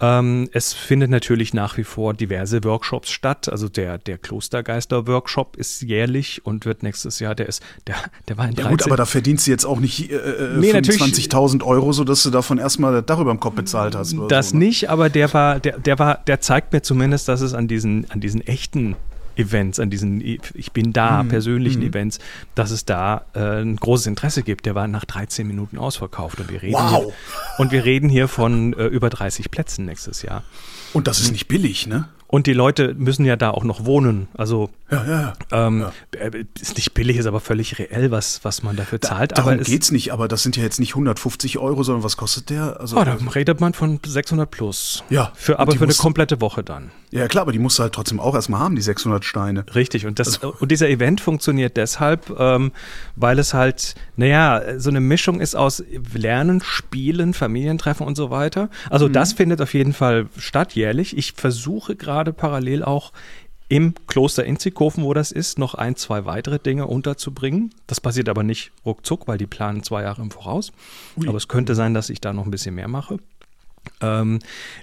Ähm, 0.00 0.48
es 0.52 0.72
findet 0.72 1.10
natürlich 1.10 1.54
nach 1.54 1.76
wie 1.76 1.84
vor 1.84 2.14
diverse 2.14 2.62
Workshops 2.64 3.10
statt. 3.10 3.48
Also 3.48 3.68
der, 3.68 3.98
der 3.98 4.18
Klostergeister-Workshop 4.18 5.56
ist 5.56 5.82
jährlich 5.82 6.44
und 6.44 6.64
wird 6.66 6.82
nächstes 6.82 7.18
Jahr, 7.18 7.34
der 7.34 7.48
ist, 7.48 7.62
der, 7.86 7.96
der 8.28 8.38
war 8.38 8.48
in 8.48 8.54
Ja 8.54 8.68
gut, 8.68 8.80
13 8.80 8.92
aber 8.92 8.96
da 8.96 9.06
verdienst 9.06 9.46
du 9.46 9.50
jetzt 9.50 9.64
auch 9.64 9.80
nicht 9.80 10.10
äh, 10.10 10.16
äh, 10.16 10.58
Nee, 10.58 10.72
natürlich- 10.72 11.00
25.000 11.00 11.64
Euro, 11.64 11.92
sodass 11.92 12.22
du 12.22 12.30
davon 12.30 12.58
erstmal 12.58 12.92
das 12.92 13.06
Dach 13.06 13.18
über 13.18 13.32
dem 13.32 13.40
Kopf 13.40 13.54
bezahlt 13.54 13.94
hast. 13.94 14.14
Das 14.28 14.50
so, 14.50 14.56
ne? 14.56 14.64
nicht, 14.64 14.90
aber 14.90 15.10
der 15.10 15.32
war, 15.34 15.60
der, 15.60 15.78
der 15.78 15.98
war, 15.98 16.18
der 16.26 16.40
zeigt 16.40 16.72
mir 16.72 16.82
zumindest, 16.82 17.28
dass 17.28 17.40
es 17.40 17.54
an 17.54 17.68
diesen, 17.68 18.10
an 18.10 18.20
diesen 18.20 18.40
echten 18.40 18.96
Events, 19.36 19.80
an 19.80 19.90
diesen 19.90 20.20
Ich 20.20 20.72
bin 20.72 20.92
da 20.92 21.22
Mhm. 21.22 21.28
persönlichen 21.28 21.82
Events, 21.82 22.18
dass 22.54 22.70
es 22.70 22.84
da 22.84 23.24
äh, 23.34 23.62
ein 23.62 23.76
großes 23.76 24.06
Interesse 24.06 24.42
gibt. 24.42 24.66
Der 24.66 24.74
war 24.74 24.86
nach 24.88 25.04
13 25.04 25.46
Minuten 25.46 25.78
ausverkauft 25.78 26.40
und 26.40 26.50
wir 26.50 26.62
reden 26.62 26.74
Wow. 26.74 27.04
hier, 27.04 27.12
und 27.58 27.72
wir 27.72 27.84
reden 27.84 28.08
hier 28.08 28.28
von 28.28 28.72
äh, 28.74 28.86
über 28.86 29.10
30 29.10 29.50
Plätzen 29.50 29.84
nächstes 29.86 30.22
Jahr. 30.22 30.42
Und 30.92 31.06
das 31.08 31.20
ist 31.20 31.32
nicht 31.32 31.48
billig, 31.48 31.86
ne? 31.86 32.08
Und 32.26 32.46
die 32.48 32.52
Leute 32.52 32.94
müssen 32.94 33.24
ja 33.24 33.36
da 33.36 33.50
auch 33.50 33.62
noch 33.64 33.84
wohnen. 33.84 34.26
Also 34.34 34.70
Ja, 34.90 35.04
ja, 35.06 35.20
ja. 35.52 35.66
ähm, 35.66 35.84
äh, 36.18 36.44
ist 36.60 36.76
nicht 36.76 36.92
billig, 36.94 37.16
ist 37.16 37.26
aber 37.26 37.38
völlig 37.40 37.78
reell, 37.78 38.10
was, 38.10 38.44
was 38.44 38.62
man 38.64 38.74
dafür 38.76 39.00
zahlt. 39.00 39.32
Darum 39.38 39.52
aber 39.52 39.60
es- 39.62 39.90
nicht, 39.92 40.12
aber 40.12 40.26
das 40.26 40.42
sind 40.42 40.56
ja 40.56 40.62
jetzt 40.64 40.80
nicht 40.80 40.94
150 40.96 41.58
Euro, 41.58 41.82
sondern 41.84 42.02
was 42.02 42.16
kostet 42.16 42.50
der? 42.50 42.80
Also, 42.80 42.96
Oh, 42.98 43.04
da 43.04 43.16
redet 43.34 43.60
man 43.60 43.72
von 43.74 44.00
600 44.04 44.50
plus. 44.50 45.04
Ja, 45.10 45.30
Für, 45.34 45.58
aber 45.60 45.72
für 45.72 45.78
eine 45.78 45.86
musst- 45.86 46.00
komplette 46.00 46.40
Woche 46.40 46.64
dann. 46.64 46.90
ja 47.12 47.28
klar, 47.28 47.42
aber 47.42 47.52
die 47.52 47.58
musst 47.60 47.78
du 47.78 47.82
halt 47.84 47.92
trotzdem 47.92 48.18
auch 48.18 48.34
erstmal 48.34 48.58
haben, 48.60 48.74
die 48.74 48.82
600 48.82 49.24
Steine. 49.24 49.64
Richtig. 49.74 50.04
Und, 50.06 50.18
das, 50.18 50.42
Also 50.42 50.56
und 50.58 50.70
dieser 50.72 50.88
Event 50.88 51.20
funktioniert 51.20 51.76
deshalb, 51.76 52.34
ähm, 52.38 52.72
weil 53.14 53.38
es 53.38 53.54
halt, 53.54 53.94
naja, 54.16 54.60
so 54.78 54.90
eine 54.90 55.00
Mischung 55.00 55.40
ist 55.40 55.54
aus 55.54 55.84
Lernen, 56.14 56.60
Spielen, 56.64 57.32
Familientreffen 57.34 58.06
und 58.06 58.16
so 58.16 58.30
weiter. 58.30 58.70
Also 58.90 59.08
das 59.08 59.34
findet 59.34 59.60
auf 59.60 59.72
jeden 59.74 59.92
Fall 59.92 60.26
statt 60.36 60.72
jährlich. 60.74 61.16
Ich 61.16 61.32
versuche 61.36 61.94
gerade 61.94 62.13
parallel 62.32 62.82
auch 62.84 63.12
im 63.68 63.94
Kloster 64.06 64.44
Inzighofen, 64.44 65.04
wo 65.04 65.14
das 65.14 65.32
ist, 65.32 65.58
noch 65.58 65.74
ein, 65.74 65.96
zwei 65.96 66.24
weitere 66.26 66.58
Dinge 66.58 66.86
unterzubringen. 66.86 67.74
Das 67.86 68.00
passiert 68.00 68.28
aber 68.28 68.42
nicht 68.42 68.72
ruckzuck, 68.84 69.26
weil 69.26 69.38
die 69.38 69.46
planen 69.46 69.82
zwei 69.82 70.02
Jahre 70.02 70.22
im 70.22 70.30
Voraus. 70.30 70.72
Ui. 71.16 71.26
Aber 71.28 71.36
es 71.36 71.48
könnte 71.48 71.74
sein, 71.74 71.94
dass 71.94 72.10
ich 72.10 72.20
da 72.20 72.32
noch 72.32 72.44
ein 72.44 72.50
bisschen 72.50 72.74
mehr 72.74 72.88
mache. 72.88 73.18
Ähm, 74.00 74.38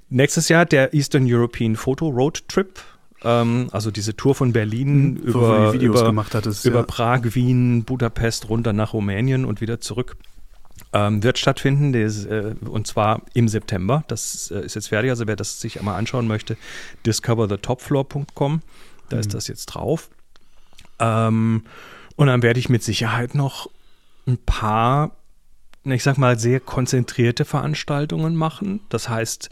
nächstes 0.10 0.50
Jahr 0.50 0.66
der 0.66 0.94
Eastern 0.94 1.26
European 1.28 1.76
Photo 1.76 2.08
Road 2.08 2.48
Trip. 2.48 2.80
Ähm, 3.24 3.70
also 3.72 3.92
diese 3.92 4.16
Tour 4.16 4.36
von 4.36 4.52
Berlin 4.52 5.18
Hm, 5.18 5.24
über, 5.24 5.74
über, 5.74 6.06
gemacht 6.06 6.34
hattest, 6.34 6.66
über 6.66 6.80
ja. 6.80 6.86
Prag, 6.86 7.22
Wien, 7.36 7.84
Budapest 7.84 8.50
runter 8.50 8.74
nach 8.74 8.94
Rumänien 8.94 9.46
und 9.46 9.62
wieder 9.62 9.80
zurück. 9.80 10.18
Ähm, 10.94 11.24
wird 11.24 11.38
stattfinden, 11.38 11.94
des, 11.94 12.26
äh, 12.26 12.54
und 12.66 12.86
zwar 12.86 13.22
im 13.34 13.48
September. 13.48 14.04
Das 14.10 14.52
äh, 14.52 14.66
ist 14.66 14.76
jetzt 14.76 14.90
fertig. 14.90 15.10
Also 15.10 15.26
wer 15.26 15.36
das 15.38 15.62
sich 15.62 15.80
einmal 15.80 15.98
anschauen 15.98 16.28
möchte, 16.28 16.58
discoverthetopfloor.com. 17.06 18.62
Da 19.10 19.18
ist 19.20 19.34
das 19.34 19.48
jetzt 19.48 19.68
drauf. 19.68 20.10
Ähm, 21.00 21.64
und 22.16 22.28
dann 22.28 22.42
werde 22.42 22.60
ich 22.60 22.70
mit 22.70 22.84
Sicherheit 22.84 23.36
noch 23.36 23.70
ein 24.28 24.38
paar, 24.38 25.12
ich 25.84 26.04
sag 26.04 26.18
mal, 26.18 26.38
sehr 26.38 26.60
konzentrierte 26.60 27.46
Veranstaltungen 27.46 28.36
machen. 28.36 28.82
Das 28.90 29.10
heißt, 29.10 29.50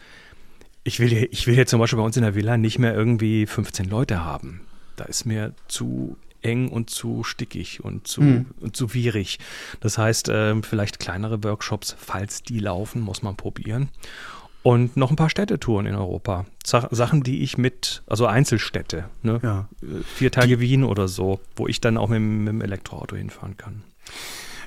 ich 0.83 0.99
will, 0.99 1.09
hier- 1.09 1.31
ich 1.31 1.47
will 1.47 1.55
jetzt 1.55 1.71
zum 1.71 1.79
Beispiel 1.79 1.97
bei 1.97 2.05
uns 2.05 2.17
in 2.17 2.23
der 2.23 2.35
Villa 2.35 2.57
nicht 2.57 2.79
mehr 2.79 2.93
irgendwie 2.93 3.45
15 3.45 3.85
Leute 3.89 4.23
haben. 4.23 4.61
Da 4.95 5.05
ist 5.05 5.25
mir 5.25 5.53
zu 5.67 6.17
eng 6.41 6.69
und 6.69 6.89
zu 6.89 7.23
stickig 7.23 7.83
und 7.83 8.07
zu, 8.07 8.21
Mhm. 8.21 8.45
und 8.61 8.75
zu 8.75 8.93
wierig. 8.93 9.39
Das 9.79 9.97
heißt, 9.97 10.29
ähm, 10.31 10.63
vielleicht 10.63 10.99
kleinere 10.99 11.43
Workshops, 11.43 11.95
falls 11.99 12.43
die 12.43 12.59
laufen, 12.59 13.01
muss 13.01 13.21
man 13.23 13.35
probieren. 13.35 13.89
Und 14.61 14.97
noch 14.97 15.09
ein 15.09 15.15
paar 15.15 15.29
Städtetouren 15.29 15.85
in 15.85 15.95
Europa. 15.95 16.45
Sa 16.65 16.89
Sachen, 16.91 17.23
die 17.23 17.43
ich 17.43 17.57
mit, 17.57 18.03
also 18.07 18.25
Einzelstädte, 18.25 19.05
ne? 19.23 19.39
Ja. 19.41 19.69
Äh, 19.81 20.03
vier 20.03 20.31
Tage 20.31 20.59
Wien 20.59 20.83
oder 20.83 21.07
so, 21.07 21.39
wo 21.55 21.67
ich 21.67 21.79
dann 21.79 21.97
auch 21.97 22.09
mit, 22.09 22.17
dem- 22.17 22.43
mit 22.43 22.53
dem 22.53 22.61
Elektroauto 22.61 23.15
hinfahren 23.15 23.55
kann. 23.55 23.83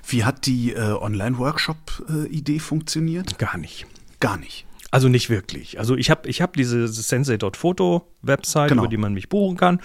Wie 0.08 0.24
hat 0.24 0.46
die 0.46 0.72
äh, 0.72 0.92
Online-Workshop-Idee 0.92 2.58
funktioniert? 2.58 3.38
Gar 3.38 3.58
nicht. 3.58 3.86
Gar 4.18 4.38
nicht. 4.38 4.64
Also 4.90 5.08
nicht 5.08 5.30
wirklich. 5.30 5.78
Also 5.78 5.94
ich 5.96 6.10
habe 6.10 6.28
ich 6.28 6.40
hab 6.42 6.54
diese 6.56 6.88
Sensei.photo-Website, 6.88 8.68
Genau. 8.70 8.82
über 8.82 8.90
die 8.90 8.96
man 8.96 9.14
mich 9.14 9.28
buchen 9.28 9.56
kann. 9.56 9.80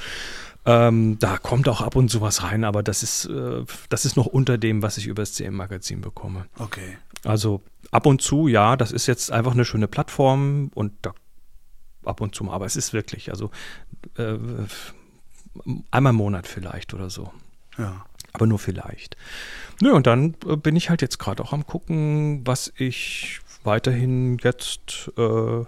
Ähm, 0.68 1.18
da 1.20 1.38
kommt 1.38 1.70
auch 1.70 1.82
ab 1.82 1.96
und 1.96 2.10
zu 2.10 2.20
was 2.20 2.44
rein, 2.44 2.66
aber 2.66 2.84
das 2.84 3.02
ist, 3.02 3.26
äh, 3.26 3.64
das 3.90 4.04
ist 4.04 4.18
noch 4.18 4.26
unter 4.26 4.58
dem, 4.58 4.82
was 4.82 4.98
ich 4.98 5.08
über 5.08 5.22
das 5.22 5.34
CM-Magazin 5.34 6.02
bekomme. 6.02 6.46
Okay. 6.60 6.98
Also 7.24 7.62
ab 7.92 8.06
und 8.06 8.22
zu, 8.22 8.50
ja, 8.50 8.76
das 8.76 8.92
ist 8.92 9.08
jetzt 9.08 9.32
einfach 9.32 9.54
eine 9.54 9.64
schöne 9.64 9.88
Plattform 9.88 10.70
und 10.76 10.92
da 11.02 11.14
ab 12.04 12.20
und 12.22 12.36
zu 12.36 12.44
mal, 12.44 12.54
aber 12.54 12.66
es 12.66 12.76
ist 12.76 12.92
wirklich, 12.94 13.32
also 13.32 13.50
äh, 14.18 14.38
einmal 15.90 16.12
im 16.12 16.18
Monat 16.18 16.48
vielleicht 16.48 16.94
oder 16.94 17.10
so. 17.10 17.32
Ja. 17.78 18.06
aber 18.34 18.48
nur 18.48 18.60
vielleicht. 18.60 19.18
Nö, 19.82 19.94
und 19.94 20.08
dann 20.08 20.36
äh, 20.48 20.56
bin 20.56 20.76
ich 20.76 20.90
halt 20.90 21.02
jetzt 21.02 21.20
gerade 21.20 21.44
auch 21.44 21.54
am 21.54 21.66
gucken, 21.66 22.42
was 22.46 22.74
ich 22.76 23.40
weiterhin 23.64 24.38
jetzt 24.40 25.12
äh, 25.18 25.64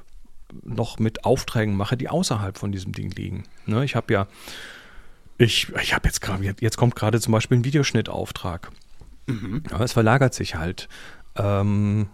noch 0.64 1.00
mit 1.00 1.26
Aufträgen 1.26 1.76
mache, 1.76 1.98
die 1.98 2.10
außerhalb 2.10 2.58
von 2.58 2.72
diesem 2.72 2.92
Ding 2.92 3.12
liegen. 3.12 3.44
Ne, 3.66 3.86
ich 3.86 3.96
habe 3.96 4.12
ja, 4.14 4.28
ich, 5.40 5.70
ich 5.82 5.94
habe 5.96 6.08
jetzt 6.08 6.22
gerade, 6.22 6.54
jetzt 6.60 6.78
kommt 6.78 6.96
gerade 6.96 7.20
zum 7.20 7.32
Beispiel 7.32 7.58
ein 7.58 7.66
Videoschnittauftrag. 7.66 8.70
Aber 9.72 9.84
es 9.84 9.94
verlagert 9.94 10.34
sich 10.34 10.56
halt. 10.56 10.88
Ähm, 11.36 12.08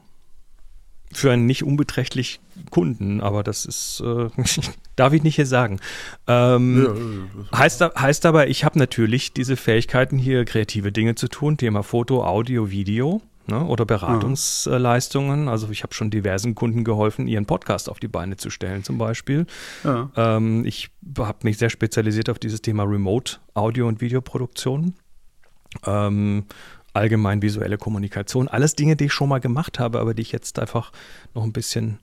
für 1.14 1.32
einen 1.32 1.46
nicht 1.46 1.64
unbeträchtlich 1.64 2.42
Kunden, 2.72 3.22
aber 3.22 3.42
das 3.44 3.64
ist, 3.66 4.02
äh, 4.06 4.28
darf 4.98 5.14
ich 5.14 5.24
nicht 5.24 5.36
hier 5.36 5.46
sagen. 5.46 5.80
Ähm, 6.28 7.30
heißt, 7.56 7.82
a- 7.84 7.94
heißt 7.98 8.26
aber, 8.26 8.48
ich 8.48 8.66
habe 8.66 8.78
natürlich 8.80 9.32
diese 9.32 9.56
Fähigkeiten, 9.56 10.18
hier 10.18 10.44
kreative 10.44 10.92
Dinge 10.92 11.16
zu 11.16 11.30
tun, 11.30 11.56
Thema 11.58 11.84
Foto, 11.84 12.26
Audio, 12.26 12.70
Video 12.70 13.22
ne, 13.48 13.66
oder 13.66 13.86
Beratungsleistungen. 13.86 15.48
Also 15.48 15.70
ich 15.70 15.84
habe 15.84 15.94
schon 15.94 16.10
diversen 16.10 16.56
Kunden 16.56 16.84
geholfen, 16.84 17.28
ihren 17.28 17.46
Podcast 17.46 17.90
auf 17.90 18.00
die 18.00 18.08
Beine 18.08 18.38
zu 18.38 18.50
stellen 18.50 18.84
zum 18.84 18.98
Beispiel. 18.98 19.46
Ja. 19.84 20.10
Ähm, 20.16 20.66
ich 20.66 20.92
habe 21.18 21.40
mich 21.44 21.58
sehr 21.58 21.70
spezialisiert 21.70 22.30
auf 22.30 22.40
dieses 22.40 22.62
Thema 22.62 22.84
Remote 22.84 23.38
Audio- 23.54 23.88
und 23.88 24.02
Videoproduktion. 24.02 24.96
Ähm, 25.86 26.46
allgemein 26.94 27.42
visuelle 27.42 27.78
Kommunikation. 27.78 28.48
Alles 28.48 28.76
Dinge, 28.76 28.96
die 28.96 29.06
ich 29.06 29.14
schon 29.14 29.30
mal 29.30 29.40
gemacht 29.40 29.80
habe, 29.80 30.00
aber 30.00 30.14
die 30.14 30.22
ich 30.22 30.32
jetzt 30.32 30.60
einfach 30.60 30.92
noch 31.34 31.44
ein 31.44 31.54
bisschen 31.54 32.00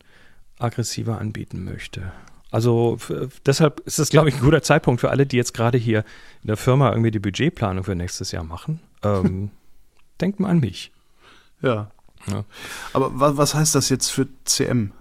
aggressiver 0.58 1.18
anbieten 1.18 1.64
möchte. 1.64 2.12
Also 2.50 2.98
deshalb 3.46 3.80
ist 3.80 3.98
das, 3.98 4.10
glaube 4.10 4.28
ich, 4.28 4.36
ein 4.36 4.42
guter 4.42 4.62
Zeitpunkt 4.62 5.00
für 5.00 5.08
alle, 5.08 5.24
die 5.24 5.38
jetzt 5.38 5.54
gerade 5.54 5.78
hier 5.78 6.04
in 6.42 6.48
der 6.48 6.58
Firma 6.58 6.90
irgendwie 6.90 7.10
die 7.10 7.18
Budgetplanung 7.18 7.82
für 7.82 7.94
nächstes 7.94 8.30
Jahr 8.30 8.44
machen. 8.44 8.80
Ähm, 9.02 9.50
denkt 10.20 10.38
mal 10.38 10.50
an 10.50 10.60
mich. 10.60 10.92
Ja. 11.62 11.90
Ja. 12.30 12.44
Aber 12.92 13.18
wa 13.18 13.36
was 13.36 13.54
heißt 13.54 13.74
das 13.74 13.88
jetzt 13.88 14.08
für 14.10 14.28
CM? 14.44 14.92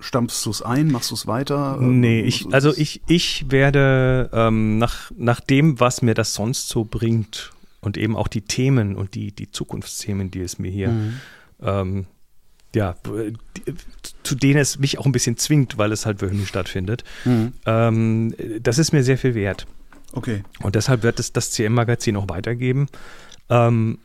Stampfst 0.00 0.44
du 0.44 0.50
es 0.50 0.60
ein? 0.62 0.88
Machst 0.90 1.10
du 1.10 1.14
es 1.14 1.26
weiter? 1.26 1.78
Nee, 1.80 2.20
Ähm, 2.20 2.26
ich, 2.26 2.46
also 2.52 2.74
ich, 2.76 3.00
ich 3.06 3.50
werde 3.50 4.28
ähm, 4.32 4.78
nach, 4.78 5.10
nach 5.16 5.40
dem, 5.40 5.80
was 5.80 6.02
mir 6.02 6.14
das 6.14 6.34
sonst 6.34 6.68
so 6.68 6.84
bringt 6.84 7.52
und 7.80 7.96
eben 7.96 8.16
auch 8.16 8.28
die 8.28 8.42
Themen 8.42 8.96
und 8.96 9.14
die, 9.14 9.32
die 9.32 9.50
Zukunftsthemen, 9.50 10.30
die 10.30 10.40
es 10.40 10.58
mir 10.58 10.70
hier, 10.70 10.88
Mhm. 10.88 11.20
ähm, 11.62 12.06
ja, 12.74 12.96
zu 14.24 14.34
denen 14.34 14.58
es 14.58 14.78
mich 14.78 14.98
auch 14.98 15.06
ein 15.06 15.12
bisschen 15.12 15.36
zwingt, 15.36 15.78
weil 15.78 15.92
es 15.92 16.06
halt 16.06 16.20
wöchentlich 16.20 16.48
stattfindet, 16.48 17.04
Mhm. 17.24 17.52
ähm, 17.66 18.34
das 18.60 18.78
ist 18.78 18.92
mir 18.92 19.04
sehr 19.04 19.16
viel 19.16 19.34
wert. 19.34 19.66
Okay. 20.12 20.42
Und 20.62 20.74
deshalb 20.74 21.02
wird 21.02 21.20
es 21.20 21.32
das 21.32 21.50
CM-Magazin 21.52 22.16
auch 22.16 22.28
weitergeben. 22.28 22.88
Ähm, 23.48 23.98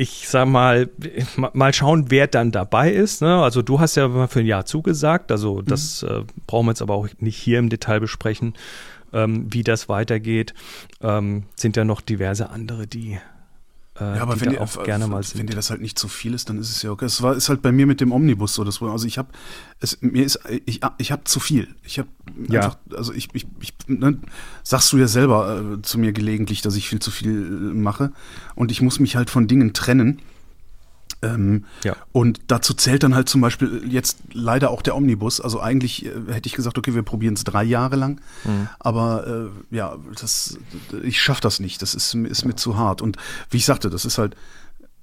ich 0.00 0.28
sag 0.28 0.48
mal, 0.48 0.88
ma- 1.36 1.50
mal 1.52 1.74
schauen, 1.74 2.06
wer 2.10 2.26
dann 2.26 2.52
dabei 2.52 2.90
ist. 2.90 3.20
Ne? 3.20 3.42
Also 3.42 3.60
du 3.60 3.80
hast 3.80 3.96
ja 3.96 4.08
mal 4.08 4.28
für 4.28 4.40
ein 4.40 4.46
Jahr 4.46 4.64
zugesagt, 4.64 5.30
also 5.30 5.60
das 5.60 6.02
äh, 6.02 6.22
brauchen 6.46 6.66
wir 6.66 6.70
jetzt 6.72 6.80
aber 6.80 6.94
auch 6.94 7.06
nicht 7.18 7.36
hier 7.36 7.58
im 7.58 7.68
Detail 7.68 8.00
besprechen, 8.00 8.54
ähm, 9.12 9.46
wie 9.52 9.62
das 9.62 9.90
weitergeht. 9.90 10.54
Ähm, 11.02 11.44
sind 11.54 11.76
ja 11.76 11.84
noch 11.84 12.00
diverse 12.00 12.48
andere, 12.48 12.86
die, 12.86 13.18
äh, 14.00 14.16
Ja, 14.16 14.22
aber 14.22 14.34
die 14.34 14.40
wenn 14.42 14.50
dir, 14.50 14.60
auch 14.60 14.82
gerne 14.84 15.06
mal 15.06 15.22
wenn 15.34 15.46
dir 15.46 15.54
das 15.56 15.70
halt 15.70 15.80
nicht 15.80 15.98
zu 15.98 16.08
viel 16.08 16.34
ist, 16.34 16.48
dann 16.48 16.58
ist 16.58 16.70
es 16.70 16.82
ja 16.82 16.90
okay. 16.90 17.04
Es 17.04 17.22
war, 17.22 17.34
ist 17.36 17.48
halt 17.48 17.62
bei 17.62 17.72
mir 17.72 17.86
mit 17.86 18.00
dem 18.00 18.12
Omnibus 18.12 18.54
so. 18.54 18.64
Das, 18.64 18.80
also 18.82 19.06
ich 19.06 19.18
habe, 19.18 19.28
es 19.80 19.98
mir 20.00 20.24
ist, 20.24 20.40
ich, 20.66 20.80
ich 20.98 21.12
habe 21.12 21.24
zu 21.24 21.40
viel. 21.40 21.68
Ich 21.84 21.98
habe 21.98 22.08
Ja. 22.48 22.64
einfach, 22.64 22.78
also 22.96 23.12
ich, 23.12 23.28
ich, 23.34 23.46
ich 23.60 23.74
ne, 23.86 24.18
sagst 24.62 24.92
du 24.92 24.98
ja 24.98 25.06
selber 25.08 25.78
äh, 25.78 25.82
zu 25.82 25.98
mir 25.98 26.12
gelegentlich, 26.12 26.62
dass 26.62 26.76
ich 26.76 26.88
viel 26.88 27.00
zu 27.00 27.10
viel 27.10 27.30
äh, 27.30 27.74
mache 27.74 28.12
und 28.54 28.70
ich 28.70 28.80
muss 28.82 29.00
mich 29.00 29.16
halt 29.16 29.30
von 29.30 29.46
Dingen 29.46 29.72
trennen. 29.72 30.20
Ähm, 31.22 31.64
Ja. 31.84 31.96
Und 32.12 32.40
dazu 32.46 32.72
zählt 32.74 33.02
dann 33.02 33.14
halt 33.14 33.28
zum 33.28 33.40
Beispiel 33.40 33.82
jetzt 33.86 34.18
leider 34.32 34.70
auch 34.70 34.80
der 34.82 34.96
Omnibus. 34.96 35.40
Also 35.40 35.60
eigentlich 35.60 36.06
äh, 36.06 36.10
hätte 36.30 36.46
ich 36.46 36.54
gesagt, 36.54 36.78
okay, 36.78 36.94
wir 36.94 37.02
probieren 37.02 37.34
es 37.34 37.44
drei 37.44 37.62
Jahre 37.64 37.96
lang. 37.96 38.20
Aber 38.78 39.26
äh, 39.26 39.74
ja, 39.76 39.96
das, 40.18 40.58
ich 41.02 41.20
schaffe 41.20 41.42
das 41.42 41.60
nicht. 41.60 41.82
Das 41.82 41.94
ist, 41.94 42.14
ist 42.14 42.44
mir 42.44 42.56
zu 42.56 42.76
hart. 42.78 43.02
Und 43.02 43.16
wie 43.50 43.58
ich 43.58 43.66
sagte, 43.66 43.90
das 43.90 44.04
ist 44.04 44.16
halt, 44.18 44.34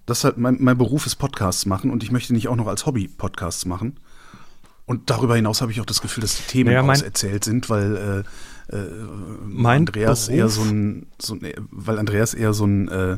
das 0.07 0.19
ist 0.19 0.23
halt 0.23 0.37
mein, 0.37 0.57
mein 0.59 0.77
Beruf 0.77 1.05
ist 1.05 1.15
Podcasts 1.17 1.65
machen 1.65 1.91
und 1.91 2.01
ich 2.01 2.11
möchte 2.11 2.33
nicht 2.33 2.47
auch 2.47 2.55
noch 2.55 2.67
als 2.67 2.85
Hobby 2.85 3.07
Podcasts 3.07 3.65
machen. 3.65 3.99
Und 4.85 5.09
darüber 5.09 5.35
hinaus 5.35 5.61
habe 5.61 5.71
ich 5.73 5.81
auch 5.81 5.85
das 5.85 5.99
Gefühl, 6.01 6.21
dass 6.21 6.37
die 6.37 6.43
Themen 6.43 6.73
Naja, 6.73 6.81
auserzählt 6.89 7.43
sind, 7.43 7.69
weil 7.69 8.25
äh, 8.71 8.75
äh, 8.75 8.89
Mein 9.45 9.81
Andreas 9.81 10.27
Beruf- 10.29 10.35
eher 10.37 10.47
so 10.49 10.61
ein, 10.61 11.07
so 11.19 11.33
ein, 11.35 11.41
weil 11.71 11.99
Andreas 11.99 12.33
eher 12.33 12.53
so 12.53 12.65
ein, 12.65 12.87
äh, 12.87 13.17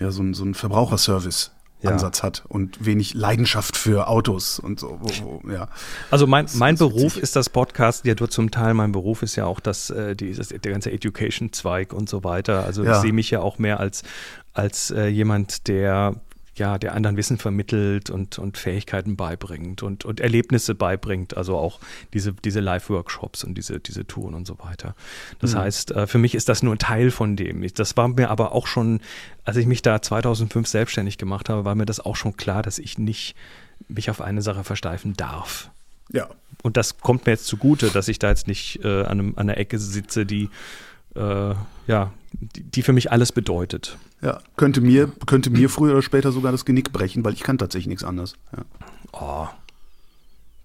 ja, 0.00 0.10
so 0.10 0.22
ein, 0.22 0.34
so 0.34 0.44
ein 0.44 0.54
Verbraucherservice. 0.54 1.52
Ja. 1.84 1.90
Ansatz 1.90 2.22
hat 2.22 2.44
und 2.48 2.84
wenig 2.84 3.14
Leidenschaft 3.14 3.76
für 3.76 4.08
Autos 4.08 4.58
und 4.58 4.80
so. 4.80 4.98
Wo, 5.00 5.40
wo, 5.42 5.50
ja. 5.50 5.68
Also 6.10 6.26
mein, 6.26 6.46
mein 6.54 6.74
ist 6.74 6.78
Beruf 6.80 7.16
ist 7.16 7.36
das 7.36 7.48
Podcast, 7.50 8.04
ja, 8.04 8.14
nur 8.18 8.30
zum 8.30 8.50
Teil 8.50 8.74
mein 8.74 8.92
Beruf 8.92 9.22
ist 9.22 9.36
ja 9.36 9.46
auch 9.46 9.60
das, 9.60 9.90
äh, 9.90 10.16
die, 10.16 10.32
das 10.34 10.48
der 10.48 10.58
ganze 10.72 10.90
Education-Zweig 10.90 11.92
und 11.92 12.08
so 12.08 12.24
weiter. 12.24 12.64
Also 12.64 12.84
Ja. 12.84 12.96
ich 12.96 13.02
sehe 13.02 13.12
mich 13.12 13.30
ja 13.30 13.40
auch 13.40 13.58
mehr 13.58 13.80
als, 13.80 14.02
als 14.52 14.90
äh, 14.90 15.06
jemand, 15.06 15.68
der 15.68 16.14
ja, 16.56 16.78
der 16.78 16.94
anderen 16.94 17.16
Wissen 17.16 17.38
vermittelt 17.38 18.10
und, 18.10 18.38
und 18.38 18.56
Fähigkeiten 18.58 19.16
beibringt 19.16 19.82
und, 19.82 20.04
und 20.04 20.20
Erlebnisse 20.20 20.74
beibringt, 20.74 21.36
also 21.36 21.56
auch 21.56 21.80
diese, 22.12 22.32
diese 22.32 22.60
Live-Workshops 22.60 23.44
und 23.44 23.56
diese, 23.56 23.80
diese 23.80 24.06
Touren 24.06 24.34
und 24.34 24.46
so 24.46 24.58
weiter. 24.60 24.94
Das 25.40 25.54
mhm. 25.54 25.58
heißt, 25.58 25.90
äh, 25.92 26.06
für 26.06 26.18
mich 26.18 26.34
ist 26.34 26.48
das 26.48 26.62
nur 26.62 26.74
ein 26.74 26.78
Teil 26.78 27.10
von 27.10 27.36
dem. 27.36 27.66
Das 27.74 27.96
war 27.96 28.08
mir 28.08 28.30
aber 28.30 28.52
auch 28.52 28.66
schon, 28.66 29.00
als 29.44 29.56
ich 29.56 29.66
mich 29.66 29.82
da 29.82 30.00
2005 30.00 30.68
selbstständig 30.68 31.18
gemacht 31.18 31.48
habe, 31.48 31.64
war 31.64 31.74
mir 31.74 31.86
das 31.86 32.00
auch 32.00 32.16
schon 32.16 32.36
klar, 32.36 32.62
dass 32.62 32.78
ich 32.78 32.98
nicht 32.98 33.34
mich 33.88 34.10
auf 34.10 34.20
eine 34.20 34.42
Sache 34.42 34.64
versteifen 34.64 35.14
darf. 35.14 35.70
Ja. 36.12 36.28
Und 36.62 36.76
das 36.76 36.98
kommt 36.98 37.26
mir 37.26 37.32
jetzt 37.32 37.46
zugute, 37.46 37.90
dass 37.90 38.08
ich 38.08 38.18
da 38.18 38.28
jetzt 38.28 38.46
nicht 38.46 38.84
äh, 38.84 39.02
an, 39.02 39.18
einem, 39.18 39.28
an 39.36 39.48
einer 39.48 39.58
Ecke 39.58 39.78
sitze, 39.78 40.24
die 40.24 40.48
äh, 41.14 41.54
ja, 41.86 42.12
die, 42.32 42.62
die, 42.62 42.82
für 42.82 42.92
mich 42.92 43.12
alles 43.12 43.32
bedeutet. 43.32 43.96
Ja, 44.20 44.40
könnte 44.56 44.80
mir, 44.80 45.12
könnte 45.26 45.50
mir 45.50 45.68
früher 45.68 45.92
oder 45.92 46.02
später 46.02 46.32
sogar 46.32 46.52
das 46.52 46.64
Genick 46.64 46.92
brechen, 46.92 47.24
weil 47.24 47.34
ich 47.34 47.42
kann 47.42 47.58
tatsächlich 47.58 47.88
nichts 47.88 48.04
anderes. 48.04 48.34
Ja. 48.56 48.64
Oh, 49.12 49.48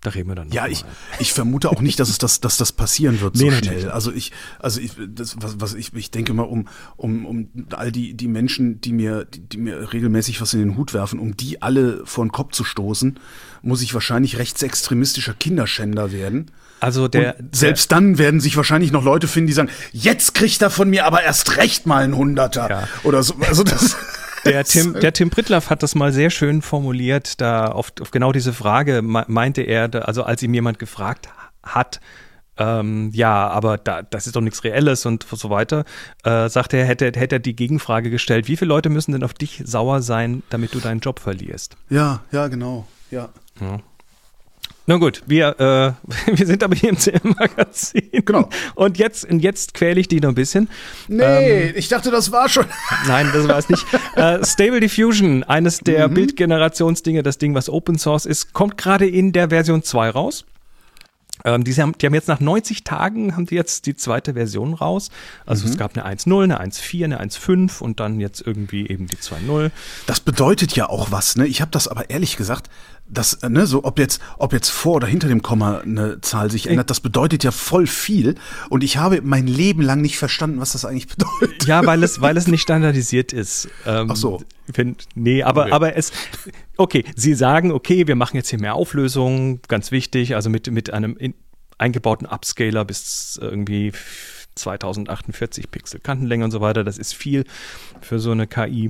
da 0.01 0.11
reden 0.11 0.29
wir 0.29 0.35
dann. 0.35 0.49
Ja, 0.51 0.67
ich, 0.67 0.85
ich 1.19 1.33
vermute 1.33 1.69
auch 1.69 1.81
nicht, 1.81 1.99
dass 1.99 2.09
es 2.09 2.17
das, 2.17 2.39
dass 2.39 2.55
das 2.57 2.71
passieren 2.71 3.19
wird 3.19 3.35
so 3.37 3.45
nee, 3.45 3.51
schnell. 3.51 3.89
Also 3.89 4.11
ich, 4.11 4.31
also 4.59 4.79
ich, 4.79 4.93
das, 5.07 5.35
was, 5.41 5.59
was 5.59 5.73
ich, 5.73 5.93
ich 5.93 6.11
denke 6.11 6.33
mal 6.33 6.43
um, 6.43 6.67
um, 6.95 7.25
um 7.25 7.49
all 7.71 7.91
die, 7.91 8.13
die 8.13 8.27
Menschen, 8.27 8.79
die 8.79 8.93
mir, 8.93 9.25
die, 9.25 9.41
die 9.41 9.57
mir 9.57 9.91
regelmäßig 9.91 10.39
was 10.39 10.53
in 10.53 10.59
den 10.59 10.77
Hut 10.77 10.93
werfen, 10.93 11.19
um 11.19 11.35
die 11.35 11.61
alle 11.61 12.05
vor 12.05 12.25
den 12.25 12.31
Kopf 12.31 12.53
zu 12.53 12.63
stoßen, 12.63 13.19
muss 13.61 13.81
ich 13.81 13.93
wahrscheinlich 13.93 14.37
rechtsextremistischer 14.37 15.33
Kinderschänder 15.33 16.11
werden. 16.13 16.51
Also 16.79 17.09
der, 17.09 17.37
Und 17.37 17.53
selbst 17.53 17.91
der, 17.91 17.97
dann 17.97 18.17
werden 18.17 18.39
sich 18.39 18.55
wahrscheinlich 18.55 18.93
noch 18.93 19.03
Leute 19.03 19.27
finden, 19.27 19.47
die 19.47 19.53
sagen, 19.53 19.69
jetzt 19.91 20.33
kriegt 20.33 20.61
er 20.61 20.69
von 20.69 20.89
mir 20.89 21.05
aber 21.05 21.23
erst 21.23 21.57
recht 21.57 21.85
mal 21.85 22.03
einen 22.03 22.15
Hunderter 22.15 22.69
ja. 22.69 22.87
oder 23.03 23.21
so. 23.21 23.35
Also 23.41 23.63
das. 23.63 23.97
Der 24.49 24.63
Tim, 24.63 24.93
der 24.93 25.13
Tim 25.13 25.29
Pritlaff 25.29 25.69
hat 25.69 25.83
das 25.83 25.95
mal 25.95 26.11
sehr 26.11 26.29
schön 26.29 26.61
formuliert, 26.61 27.39
da 27.41 27.67
auf, 27.67 27.91
auf 28.01 28.11
genau 28.11 28.31
diese 28.31 28.53
Frage 28.53 29.01
meinte 29.01 29.61
er, 29.61 30.07
also 30.07 30.23
als 30.23 30.43
ihm 30.43 30.53
jemand 30.53 30.79
gefragt 30.79 31.29
hat, 31.63 31.99
ähm, 32.59 33.09
ja, 33.13 33.47
aber 33.47 33.77
da, 33.77 34.01
das 34.01 34.27
ist 34.27 34.35
doch 34.35 34.41
nichts 34.41 34.63
Reelles 34.63 35.05
und 35.05 35.25
so 35.29 35.49
weiter, 35.49 35.85
äh, 36.23 36.49
sagte 36.49 36.77
er, 36.77 36.85
hätte, 36.85 37.05
hätte 37.05 37.37
er 37.37 37.39
die 37.39 37.55
Gegenfrage 37.55 38.09
gestellt, 38.09 38.47
wie 38.47 38.57
viele 38.57 38.69
Leute 38.69 38.89
müssen 38.89 39.13
denn 39.13 39.23
auf 39.23 39.33
dich 39.33 39.61
sauer 39.65 40.01
sein, 40.01 40.43
damit 40.49 40.73
du 40.73 40.79
deinen 40.79 40.99
Job 40.99 41.19
verlierst? 41.19 41.77
Ja, 41.89 42.21
ja, 42.31 42.47
genau, 42.49 42.85
ja. 43.11 43.29
ja. 43.61 43.79
Na 44.89 44.97
gut, 44.97 45.21
wir, 45.27 45.49
äh, 45.59 46.35
wir 46.35 46.47
sind 46.47 46.63
aber 46.63 46.75
hier 46.75 46.89
im 46.89 46.97
CM-Magazin. 46.97 48.09
Genau. 48.25 48.49
Und 48.73 48.97
jetzt, 48.97 49.23
und 49.29 49.39
jetzt 49.39 49.75
quäle 49.75 49.99
ich 49.99 50.07
die 50.07 50.19
noch 50.19 50.29
ein 50.29 50.35
bisschen. 50.35 50.67
Nee, 51.07 51.69
ähm, 51.69 51.73
ich 51.75 51.89
dachte, 51.89 52.09
das 52.09 52.31
war 52.31 52.49
schon. 52.49 52.65
Nein, 53.07 53.29
das 53.31 53.47
war 53.47 53.59
es 53.59 53.69
nicht. 53.69 53.85
äh, 54.15 54.43
Stable 54.43 54.79
Diffusion, 54.79 55.43
eines 55.43 55.77
der 55.77 56.07
mhm. 56.07 56.15
Bildgenerationsdinge, 56.15 57.21
das 57.21 57.37
Ding, 57.37 57.53
was 57.53 57.69
Open 57.69 57.99
Source 57.99 58.25
ist, 58.25 58.53
kommt 58.53 58.79
gerade 58.79 59.07
in 59.07 59.31
der 59.31 59.49
Version 59.49 59.83
2 59.83 60.09
raus. 60.09 60.45
Ähm, 61.45 61.63
die, 61.63 61.73
haben, 61.75 61.93
die 61.97 62.07
haben 62.07 62.13
jetzt 62.15 62.27
nach 62.27 62.39
90 62.39 62.83
Tagen 62.83 63.35
haben 63.35 63.45
die 63.45 63.55
jetzt 63.55 63.85
die 63.85 63.95
zweite 63.95 64.33
Version 64.33 64.73
raus. 64.73 65.09
Also 65.45 65.65
mhm. 65.65 65.71
es 65.71 65.77
gab 65.77 65.95
eine 65.95 66.05
1.0, 66.07 66.43
eine 66.43 66.61
1.4, 66.61 67.03
eine 67.05 67.21
1.5 67.21 67.79
und 67.81 67.99
dann 67.99 68.19
jetzt 68.19 68.41
irgendwie 68.45 68.87
eben 68.87 69.07
die 69.07 69.17
2.0. 69.17 69.69
Das 70.07 70.19
bedeutet 70.19 70.75
ja 70.75 70.89
auch 70.89 71.11
was, 71.11 71.35
ne? 71.35 71.45
Ich 71.45 71.61
habe 71.61 71.69
das 71.71 71.87
aber 71.87 72.09
ehrlich 72.09 72.37
gesagt 72.37 72.69
das, 73.09 73.33
äh, 73.35 73.49
ne, 73.49 73.65
so 73.65 73.83
ob 73.83 73.99
jetzt, 73.99 74.21
ob 74.37 74.53
jetzt 74.53 74.69
vor 74.69 74.95
oder 74.95 75.07
hinter 75.07 75.27
dem 75.27 75.41
Komma 75.41 75.79
eine 75.79 76.21
Zahl 76.21 76.51
sich 76.51 76.67
ändert, 76.67 76.89
das 76.89 76.99
bedeutet 76.99 77.43
ja 77.43 77.51
voll 77.51 77.87
viel. 77.87 78.35
Und 78.69 78.83
ich 78.83 78.97
habe 78.97 79.21
mein 79.21 79.47
Leben 79.47 79.81
lang 79.81 80.01
nicht 80.01 80.17
verstanden, 80.17 80.59
was 80.59 80.73
das 80.73 80.85
eigentlich 80.85 81.07
bedeutet. 81.15 81.65
Ja, 81.65 81.85
weil 81.85 82.03
es, 82.03 82.21
weil 82.21 82.37
es 82.37 82.47
nicht 82.47 82.61
standardisiert 82.61 83.33
ist. 83.33 83.67
Ähm, 83.85 84.09
Ach 84.11 84.15
so. 84.15 84.41
Wenn, 84.67 84.95
nee, 85.15 85.41
aber, 85.41 85.63
okay. 85.63 85.71
aber 85.71 85.95
es, 85.95 86.11
okay, 86.77 87.03
Sie 87.15 87.33
sagen, 87.33 87.71
okay, 87.71 88.07
wir 88.07 88.15
machen 88.15 88.37
jetzt 88.37 88.49
hier 88.49 88.59
mehr 88.59 88.75
Auflösung, 88.75 89.61
ganz 89.67 89.91
wichtig, 89.91 90.35
also 90.35 90.49
mit, 90.49 90.69
mit 90.71 90.93
einem 90.93 91.17
in, 91.17 91.33
eingebauten 91.79 92.27
Upscaler 92.27 92.85
bis 92.85 93.39
irgendwie 93.41 93.93
2048 94.55 95.71
Pixel 95.71 95.99
Kantenlänge 95.99 96.43
und 96.45 96.51
so 96.51 96.61
weiter. 96.61 96.83
Das 96.83 96.97
ist 96.97 97.15
viel 97.15 97.45
für 98.01 98.19
so 98.19 98.31
eine 98.31 98.45
KI 98.45 98.89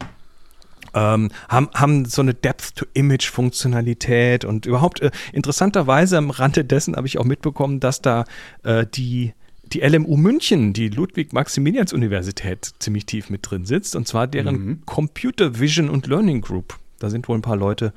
ähm, 0.93 1.29
haben, 1.47 1.69
haben 1.73 2.05
so 2.05 2.21
eine 2.21 2.33
Depth-to-Image-Funktionalität 2.33 4.45
und 4.45 4.65
überhaupt 4.65 5.01
äh, 5.01 5.11
interessanterweise 5.33 6.17
am 6.17 6.29
Rande 6.29 6.65
dessen 6.65 6.95
habe 6.95 7.07
ich 7.07 7.17
auch 7.17 7.25
mitbekommen, 7.25 7.79
dass 7.79 8.01
da 8.01 8.25
äh, 8.63 8.85
die 8.85 9.33
die 9.73 9.81
LMU 9.81 10.17
München, 10.17 10.73
die 10.73 10.89
Ludwig-Maximilians-Universität, 10.89 12.73
ziemlich 12.79 13.05
tief 13.05 13.29
mit 13.29 13.49
drin 13.49 13.65
sitzt, 13.65 13.95
und 13.95 14.07
zwar 14.07 14.27
deren 14.27 14.65
mhm. 14.65 14.85
Computer 14.85 15.59
Vision 15.59 15.89
und 15.89 16.07
Learning 16.07 16.41
Group. 16.41 16.77
Da 16.97 17.09
sind 17.09 17.27
wohl 17.27 17.37
ein 17.37 17.43
paar 17.43 17.55
Leute, 17.55 17.93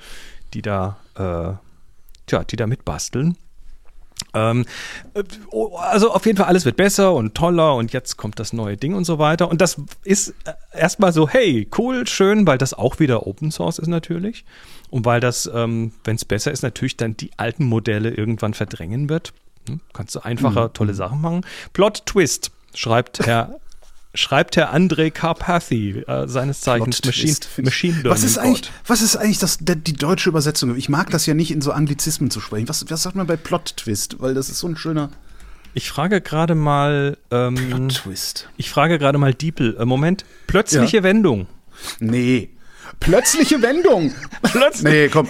die 0.55 0.62
da, 0.62 0.98
äh, 1.14 1.55
tja, 2.26 2.44
die 2.44 2.57
da 2.57 2.66
mitbasteln. 2.66 3.37
Ähm, 4.35 4.64
äh, 5.14 5.22
oh, 5.51 5.77
also 5.77 6.12
auf 6.12 6.25
jeden 6.27 6.38
Fall 6.38 6.46
alles 6.46 6.64
wird 6.64 6.77
besser 6.77 7.12
und 7.12 7.35
toller 7.35 7.75
und 7.75 7.92
jetzt 7.92 8.16
kommt 8.16 8.38
das 8.38 8.53
neue 8.53 8.77
Ding 8.77 8.94
und 8.94 9.05
so 9.05 9.18
weiter. 9.18 9.51
Und 9.51 9.61
das 9.61 9.77
ist 10.05 10.35
äh, 10.44 10.53
erstmal 10.79 11.12
so, 11.12 11.29
hey, 11.29 11.68
cool, 11.79 12.07
schön, 12.07 12.46
weil 12.46 12.59
das 12.59 12.75
auch 12.75 12.98
wieder 12.98 13.27
Open 13.27 13.51
Source 13.51 13.79
ist 13.79 13.88
natürlich. 13.88 14.44
Und 14.90 15.05
weil 15.05 15.20
das, 15.20 15.51
ähm, 15.53 15.92
wenn 16.05 16.16
es 16.16 16.25
besser 16.25 16.53
ist, 16.53 16.62
natürlich 16.62 16.96
dann 16.96 17.16
die 17.16 17.31
alten 17.37 17.64
Modelle 17.64 18.11
irgendwann 18.11 18.55
verdrängen 18.55 19.09
wird. 19.09 19.33
Hm? 19.68 19.81
Kannst 19.92 20.14
du 20.14 20.20
einfacher 20.20 20.68
mhm. 20.68 20.72
tolle 20.75 20.94
Sachen 20.94 21.20
machen. 21.20 21.46
Plot 21.72 22.07
Twist, 22.07 22.51
schreibt 22.75 23.27
Herr 23.27 23.57
schreibt 24.14 24.57
Herr 24.57 24.75
André 24.75 25.11
Carpathy, 25.11 26.01
äh, 26.07 26.29
seines 26.29 26.61
Zeichens 26.61 27.05
Machine, 27.05 27.37
Machine 27.62 27.94
Learning. 27.94 28.11
Was 28.11 28.22
ist 28.22 28.38
eigentlich, 28.38 28.70
was 28.87 29.03
ist 29.03 29.16
eigentlich 29.16 29.38
das, 29.38 29.59
der, 29.59 29.77
die 29.77 29.94
deutsche 29.94 30.29
Übersetzung? 30.29 30.77
Ich 30.77 30.88
mag 30.88 31.11
das 31.11 31.27
ja 31.27 31.35
nicht 31.35 31.51
in 31.51 31.61
so 31.61 31.72
Anglizismen 31.72 32.31
zu 32.31 32.40
sprechen. 32.40 32.68
Was, 32.68 32.88
was 32.90 33.03
sagt 33.03 33.16
man 33.16 33.27
bei 33.27 33.37
Plot 33.37 33.77
Twist? 33.77 34.16
Weil 34.20 34.35
das 34.35 34.48
ist 34.48 34.59
so 34.59 34.68
ein 34.68 34.77
schöner. 34.77 35.11
Ich 35.75 35.88
frage 35.88 36.20
gerade 36.20 36.55
mal. 36.55 37.16
Ähm, 37.31 37.55
Plot 37.55 37.94
Twist. 37.94 38.48
Ich 38.57 38.70
frage 38.70 38.98
gerade 38.98 39.18
mal 39.18 39.33
Diepel. 39.33 39.77
Äh, 39.79 39.85
Moment. 39.85 40.25
Plötzliche 40.46 40.98
ja. 40.98 41.03
Wendung. 41.03 41.46
Nee. 41.98 42.51
Plötzliche 43.01 43.62
Wendung. 43.62 44.14
Plötzlich. 44.42 44.92
Nee, 44.92 45.09
komm. 45.09 45.29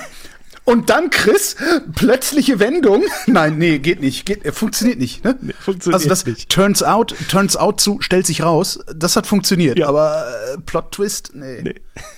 Und 0.65 0.91
dann, 0.91 1.11
Chris, 1.11 1.57
plötzliche 1.95 2.61
Wendung. 2.61 3.03
Nein, 3.27 3.59
nee, 3.59 3.79
geht 3.79 4.01
nicht. 4.01 4.27
Geht, 4.27 4.45
äh, 4.45 4.53
funktioniert 4.53 4.99
nicht. 4.99 5.25
Ne? 5.25 5.37
Nee, 5.41 5.53
funktioniert 5.59 5.95
also 5.95 6.09
das 6.09 6.25
nicht. 6.25 6.49
turns 6.49 6.83
out, 6.83 7.15
turns 7.29 7.57
out 7.57 7.81
zu, 7.81 8.01
stellt 8.01 8.27
sich 8.27 8.43
raus. 8.43 8.79
Das 8.95 9.17
hat 9.17 9.27
funktioniert. 9.27 9.79
Ja. 9.79 9.89
Aber 9.89 10.25
äh, 10.55 10.59
Plot 10.61 10.93
Twist, 10.93 11.33
nee. 11.35 11.63
nee. 11.63 11.75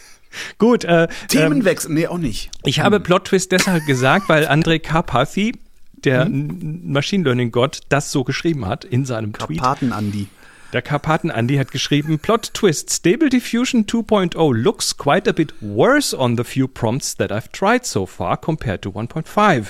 Gut. 0.58 0.84
Äh, 0.84 1.08
Themenwechsel, 1.28 1.90
ähm, 1.90 1.94
nee, 1.94 2.06
auch 2.06 2.18
nicht. 2.18 2.50
Ich 2.64 2.78
hm. 2.78 2.84
habe 2.84 3.00
Plot 3.00 3.26
Twist 3.26 3.52
deshalb 3.52 3.86
gesagt, 3.86 4.28
weil 4.28 4.46
André 4.46 4.78
Karpathy, 4.78 5.56
der 6.04 6.26
hm? 6.26 6.82
Machine 6.84 7.24
Learning 7.24 7.50
Gott, 7.50 7.80
das 7.88 8.12
so 8.12 8.24
geschrieben 8.24 8.66
hat 8.66 8.84
in 8.84 9.06
seinem 9.06 9.32
Tweet. 9.32 9.60
Karpaten 9.60 9.92
Andi. 9.92 10.28
Der 10.74 10.82
Karpaten 10.82 11.30
Andy 11.30 11.54
hat 11.54 11.70
geschrieben, 11.70 12.18
Plot 12.18 12.52
Twist, 12.52 12.90
Stable 12.90 13.28
Diffusion 13.28 13.86
2.0 13.86 14.34
looks 14.56 14.96
quite 14.96 15.30
a 15.30 15.32
bit 15.32 15.54
worse 15.60 16.18
on 16.18 16.36
the 16.36 16.42
few 16.42 16.66
prompts 16.66 17.16
that 17.16 17.30
I've 17.30 17.52
tried 17.52 17.86
so 17.86 18.06
far 18.06 18.36
compared 18.36 18.82
to 18.82 18.90
1.5. 18.90 19.68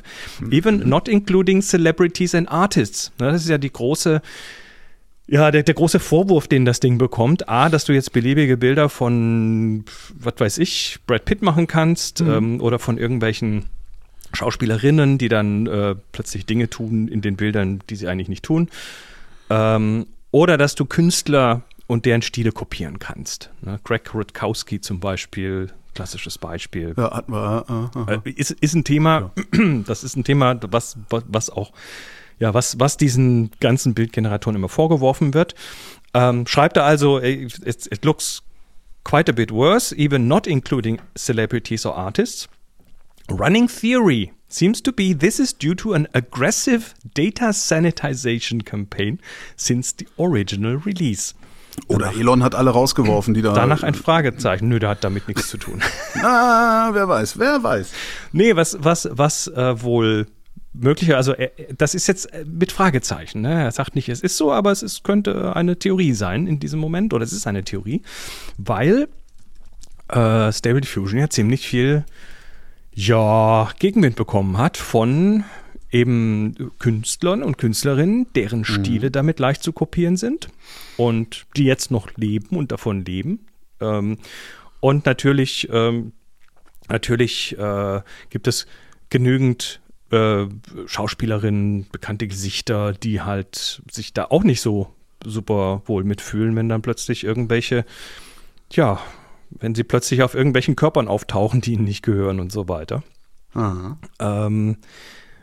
Even 0.50 0.80
mhm. 0.80 0.88
not 0.88 1.06
including 1.06 1.60
celebrities 1.60 2.34
and 2.34 2.50
artists. 2.50 3.12
Das 3.18 3.42
ist 3.42 3.50
ja 3.50 3.58
die 3.58 3.70
große 3.70 4.22
ja, 5.26 5.50
der, 5.50 5.62
der 5.62 5.74
große 5.74 6.00
Vorwurf, 6.00 6.48
den 6.48 6.64
das 6.64 6.80
Ding 6.80 6.96
bekommt, 6.96 7.50
A, 7.50 7.68
dass 7.68 7.84
du 7.84 7.92
jetzt 7.92 8.12
beliebige 8.12 8.56
Bilder 8.56 8.88
von, 8.88 9.84
was 10.18 10.34
weiß 10.38 10.58
ich, 10.58 11.00
Brad 11.06 11.26
Pitt 11.26 11.42
machen 11.42 11.66
kannst 11.66 12.22
mhm. 12.22 12.30
ähm, 12.30 12.60
oder 12.62 12.78
von 12.78 12.96
irgendwelchen 12.96 13.66
Schauspielerinnen, 14.32 15.18
die 15.18 15.28
dann 15.28 15.66
äh, 15.66 15.96
plötzlich 16.12 16.46
Dinge 16.46 16.70
tun 16.70 17.08
in 17.08 17.20
den 17.20 17.36
Bildern, 17.36 17.80
die 17.90 17.96
sie 17.96 18.08
eigentlich 18.08 18.28
nicht 18.28 18.42
tun. 18.42 18.70
Ähm, 19.50 20.06
oder 20.34 20.58
dass 20.58 20.74
du 20.74 20.84
Künstler 20.84 21.62
und 21.86 22.06
deren 22.06 22.20
Stile 22.20 22.50
kopieren 22.50 22.98
kannst. 22.98 23.50
Ne? 23.60 23.78
Greg 23.84 24.12
Rutkowski 24.12 24.80
zum 24.80 24.98
Beispiel, 24.98 25.68
klassisches 25.94 26.38
Beispiel. 26.38 26.92
Ja, 26.96 27.12
hatten 27.12 27.30
wir. 27.30 27.88
Äh, 28.08 28.14
äh, 28.14 28.32
ist, 28.32 28.50
ist 28.50 28.74
ein 28.74 28.82
Thema, 28.82 29.30
ja. 29.54 29.64
das 29.86 30.02
ist 30.02 30.16
ein 30.16 30.24
Thema, 30.24 30.58
was, 30.72 30.98
was, 31.08 31.22
was 31.28 31.50
auch, 31.50 31.70
ja, 32.40 32.52
was, 32.52 32.80
was 32.80 32.96
diesen 32.96 33.52
ganzen 33.60 33.94
Bildgeneratoren 33.94 34.56
immer 34.56 34.68
vorgeworfen 34.68 35.34
wird. 35.34 35.54
Ähm, 36.14 36.48
schreibt 36.48 36.78
er 36.78 36.84
also, 36.84 37.20
it, 37.20 37.64
it 37.64 38.04
looks 38.04 38.42
quite 39.04 39.30
a 39.30 39.32
bit 39.32 39.52
worse, 39.52 39.94
even 39.96 40.26
not 40.26 40.48
including 40.48 41.00
celebrities 41.16 41.86
or 41.86 41.94
artists. 41.94 42.48
Running 43.30 43.68
theory 43.68 44.32
seems 44.54 44.82
to 44.82 44.92
be 44.92 45.14
this 45.14 45.38
is 45.38 45.52
due 45.52 45.74
to 45.74 45.94
an 45.94 46.08
aggressive 46.12 46.94
data 47.14 47.52
sanitization 47.52 48.64
campaign 48.64 49.18
since 49.56 49.94
the 49.98 50.06
original 50.18 50.76
release. 50.76 51.34
Oder 51.88 52.12
Elon 52.16 52.44
hat 52.44 52.54
alle 52.54 52.70
rausgeworfen, 52.70 53.34
die 53.34 53.42
da. 53.42 53.52
Danach 53.52 53.82
ein 53.82 53.94
Fragezeichen. 53.94 54.68
Nö, 54.68 54.78
der 54.78 54.90
hat 54.90 55.02
damit 55.02 55.26
nichts 55.26 55.48
zu 55.48 55.58
tun. 55.58 55.82
Na, 56.14 56.90
wer 56.92 57.08
weiß, 57.08 57.38
wer 57.38 57.62
weiß. 57.62 57.92
Nee, 58.32 58.54
was, 58.54 58.76
was, 58.80 59.08
was 59.10 59.48
äh, 59.48 59.82
wohl 59.82 60.26
möglicher, 60.72 61.16
also 61.16 61.32
äh, 61.32 61.50
das 61.76 61.96
ist 61.96 62.06
jetzt 62.06 62.32
äh, 62.32 62.44
mit 62.44 62.70
Fragezeichen. 62.70 63.40
Ne? 63.40 63.64
Er 63.64 63.72
sagt 63.72 63.96
nicht, 63.96 64.08
es 64.08 64.20
ist 64.20 64.36
so, 64.36 64.52
aber 64.52 64.70
es 64.70 64.84
ist, 64.84 65.02
könnte 65.02 65.56
eine 65.56 65.78
Theorie 65.78 66.12
sein 66.12 66.46
in 66.46 66.60
diesem 66.60 66.78
Moment, 66.78 67.12
oder 67.12 67.24
es 67.24 67.32
ist 67.32 67.46
eine 67.46 67.64
Theorie, 67.64 68.02
weil 68.56 69.08
äh, 70.08 70.52
Stable 70.52 70.80
Diffusion 70.80 71.18
ja 71.18 71.28
ziemlich 71.28 71.66
viel 71.66 72.04
ja, 72.94 73.70
Gegenwind 73.78 74.16
bekommen 74.16 74.58
hat 74.58 74.76
von 74.76 75.44
eben 75.90 76.72
Künstlern 76.78 77.42
und 77.42 77.58
Künstlerinnen, 77.58 78.26
deren 78.34 78.60
mhm. 78.60 78.64
Stile 78.64 79.10
damit 79.10 79.38
leicht 79.38 79.62
zu 79.62 79.72
kopieren 79.72 80.16
sind 80.16 80.48
und 80.96 81.46
die 81.56 81.64
jetzt 81.64 81.90
noch 81.90 82.16
leben 82.16 82.56
und 82.56 82.72
davon 82.72 83.04
leben. 83.04 83.46
Ähm, 83.80 84.18
und 84.80 85.06
natürlich, 85.06 85.68
ähm, 85.72 86.12
natürlich 86.88 87.56
äh, 87.58 88.02
gibt 88.30 88.48
es 88.48 88.66
genügend 89.08 89.80
äh, 90.10 90.46
Schauspielerinnen, 90.86 91.86
bekannte 91.90 92.26
Gesichter, 92.26 92.92
die 92.92 93.20
halt 93.20 93.82
sich 93.90 94.12
da 94.12 94.26
auch 94.26 94.42
nicht 94.42 94.60
so 94.60 94.92
super 95.24 95.82
wohl 95.86 96.04
mitfühlen, 96.04 96.54
wenn 96.56 96.68
dann 96.68 96.82
plötzlich 96.82 97.24
irgendwelche, 97.24 97.84
ja, 98.72 99.00
wenn 99.50 99.74
sie 99.74 99.84
plötzlich 99.84 100.22
auf 100.22 100.34
irgendwelchen 100.34 100.76
Körpern 100.76 101.08
auftauchen, 101.08 101.60
die 101.60 101.74
ihnen 101.74 101.84
nicht 101.84 102.02
gehören 102.02 102.40
und 102.40 102.52
so 102.52 102.68
weiter. 102.68 103.02
Ähm, 104.18 104.76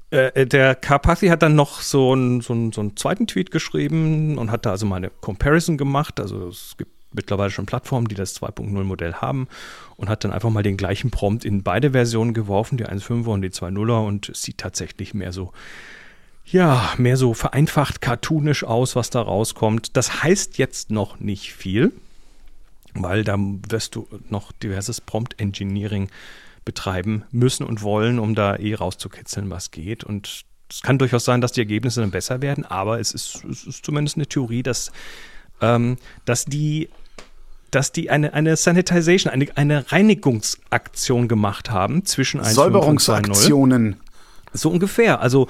äh, 0.10 0.46
der 0.46 0.76
Carpathy 0.76 1.28
hat 1.28 1.42
dann 1.42 1.56
noch 1.56 1.82
so, 1.82 2.14
ein, 2.14 2.42
so, 2.42 2.54
ein, 2.54 2.72
so 2.72 2.82
einen 2.82 2.98
zweiten 2.98 3.28
Tweet 3.28 3.52
geschrieben 3.52 4.38
und 4.38 4.52
hat 4.52 4.66
da 4.66 4.72
also 4.72 4.86
mal 4.86 4.98
eine 4.98 5.10
Comparison 5.10 5.78
gemacht. 5.78 6.20
Also 6.20 6.50
es 6.50 6.76
gibt 6.78 6.92
mittlerweile 7.14 7.52
schon 7.52 7.66
Plattformen, 7.66 8.08
die 8.08 8.16
das 8.16 8.42
2.0 8.42 8.84
Modell 8.84 9.16
haben 9.16 9.48
und 9.98 10.10
hat 10.10 10.24
dann 10.24 10.32
einfach 10.32 10.50
mal 10.50 10.64
den 10.64 10.78
gleichen 10.78 11.12
Prompt 11.12 11.46
in 11.46 11.64
beide 11.64 11.92
Versionen 11.92 12.34
geworfen, 12.34 12.78
die 12.78 12.86
1.5er 12.86 13.28
und 13.28 13.42
die 13.42 13.50
2.0er 13.50 14.06
und 14.06 14.30
es 14.30 14.42
sieht 14.42 14.58
tatsächlich 14.58 15.14
mehr 15.14 15.32
so 15.32 15.52
ja, 16.44 16.94
mehr 16.98 17.18
so 17.18 17.34
vereinfacht 17.34 18.02
cartoonisch 18.02 18.64
aus, 18.64 18.96
was 18.96 19.10
da 19.10 19.22
rauskommt. 19.22 19.96
Das 19.96 20.24
heißt 20.24 20.58
jetzt 20.58 20.92
noch 20.92 21.20
nicht 21.20 21.54
viel, 21.54 21.94
weil 22.94 23.24
da 23.24 23.38
wirst 23.38 23.96
du 23.96 24.08
noch 24.30 24.52
diverses 24.52 25.02
Prompt 25.02 25.40
Engineering 25.40 26.10
betreiben 26.66 27.24
müssen 27.32 27.66
und 27.66 27.82
wollen, 27.82 28.20
um 28.20 28.36
da 28.36 28.56
eh 28.56 28.76
rauszukitzeln, 28.76 29.50
was 29.50 29.72
geht. 29.72 30.04
Und 30.04 30.46
es 30.70 30.82
kann 30.82 30.98
durchaus 30.98 31.26
sein, 31.26 31.42
dass 31.42 31.52
die 31.52 31.62
Ergebnisse 31.62 32.02
dann 32.02 32.12
besser 32.12 32.42
werden, 32.42 32.66
aber 32.66 33.00
es 33.00 33.14
ist, 33.14 33.44
es 33.46 33.64
ist 33.64 33.86
zumindest 33.86 34.18
eine 34.18 34.28
Theorie, 34.28 34.64
dass, 34.64 34.92
ähm, 35.62 35.98
dass 36.26 36.46
die 36.46 36.90
dass 37.72 37.94
die 37.94 38.10
eine, 38.10 38.34
eine 38.34 38.58
Sanitization, 38.58 39.32
eine, 39.32 39.48
eine 39.56 39.92
Reinigungsaktion 39.94 41.30
gemacht 41.30 41.72
haben 41.72 42.06
zwischen 42.06 42.42
1 42.42 42.54
Säuberungsaktionen. 42.54 43.96
So 44.52 44.70
ungefähr. 44.70 45.22
Also 45.22 45.48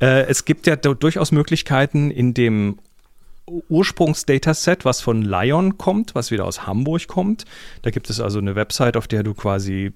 äh, 0.00 0.26
es 0.26 0.44
gibt 0.44 0.68
ja 0.68 0.76
durchaus 0.76 1.32
Möglichkeiten 1.32 2.12
in 2.12 2.32
dem 2.32 2.78
Ursprungsdataset, 3.46 4.84
was 4.84 5.00
von 5.00 5.22
Lion 5.22 5.76
kommt, 5.78 6.14
was 6.14 6.30
wieder 6.30 6.44
aus 6.44 6.66
Hamburg 6.66 7.06
kommt. 7.06 7.44
Da 7.82 7.90
gibt 7.90 8.08
es 8.10 8.20
also 8.20 8.38
eine 8.38 8.54
Website, 8.54 8.96
auf 8.96 9.06
der 9.06 9.22
du 9.22 9.34
quasi 9.34 9.92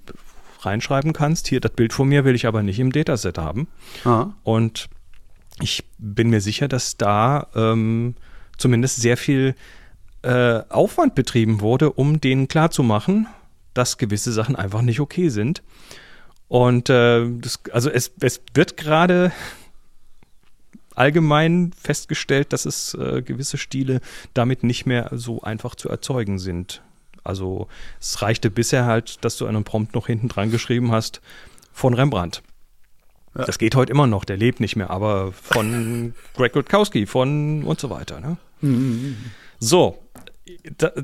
reinschreiben 0.61 1.13
kannst. 1.13 1.49
Hier, 1.49 1.61
das 1.61 1.73
Bild 1.73 1.93
von 1.93 2.09
mir 2.09 2.25
will 2.25 2.35
ich 2.35 2.47
aber 2.47 2.63
nicht 2.63 2.79
im 2.79 2.93
Dataset 2.93 3.39
haben. 3.39 3.69
Ah. 4.05 4.29
Und 4.43 4.89
ich 5.61 5.85
bin 5.99 6.31
mir 6.31 6.41
sicher, 6.41 6.69
dass 6.69 6.97
da 6.97 7.49
ähm, 7.55 8.15
zumindest 8.57 9.01
sehr 9.01 9.17
viel 9.17 9.55
äh, 10.23 10.63
Aufwand 10.69 11.15
betrieben 11.15 11.61
wurde, 11.61 11.93
um 11.93 12.21
denen 12.21 12.49
klarzumachen, 12.49 13.29
dass 13.75 13.99
gewisse 13.99 14.33
Sachen 14.33 14.57
einfach 14.57 14.83
nicht 14.83 15.01
okay 15.01 15.29
sind. 15.29 15.63
Und 16.49 16.89
äh, 16.89 17.27
das, 17.41 17.61
also 17.73 17.91
es, 17.91 18.13
es 18.21 18.41
wird 18.55 18.77
gerade 18.77 19.33
allgemein 20.99 21.73
festgestellt, 21.81 22.53
dass 22.53 22.67
es 22.67 22.95
äh, 22.95 23.23
gewisse 23.23 23.59
Stile 23.59 24.01
damit 24.35 24.63
nicht 24.63 24.87
mehr 24.87 25.11
so 25.13 25.43
einfach 25.43 25.75
zu 25.75 25.89
erzeugen 25.89 26.39
sind. 26.39 26.83
Also 27.25 27.69
es 28.01 28.23
reichte 28.23 28.51
bisher 28.51 28.87
halt, 28.87 29.25
dass 29.25 29.37
du 29.37 29.47
einen 29.47 29.65
Prompt 29.65 29.95
noch 29.95 30.07
hinten 30.07 30.29
dran 30.29 30.51
geschrieben 30.51 30.93
hast 30.93 31.21
von 31.73 31.95
Rembrandt. 31.95 32.43
Ja. 33.37 33.45
Das 33.45 33.59
geht 33.59 33.75
heute 33.75 33.93
immer 33.93 34.07
noch, 34.07 34.25
der 34.25 34.37
lebt 34.37 34.61
nicht 34.61 34.77
mehr, 34.77 34.91
aber 34.91 35.33
von 35.33 36.15
Greg 36.35 36.57
Rutkowski, 36.57 37.07
von 37.07 37.63
und 37.65 37.79
so 37.79 37.91
weiter. 37.91 38.21
Ne? 38.21 38.37
Mhm. 38.61 39.17
So, 39.61 40.03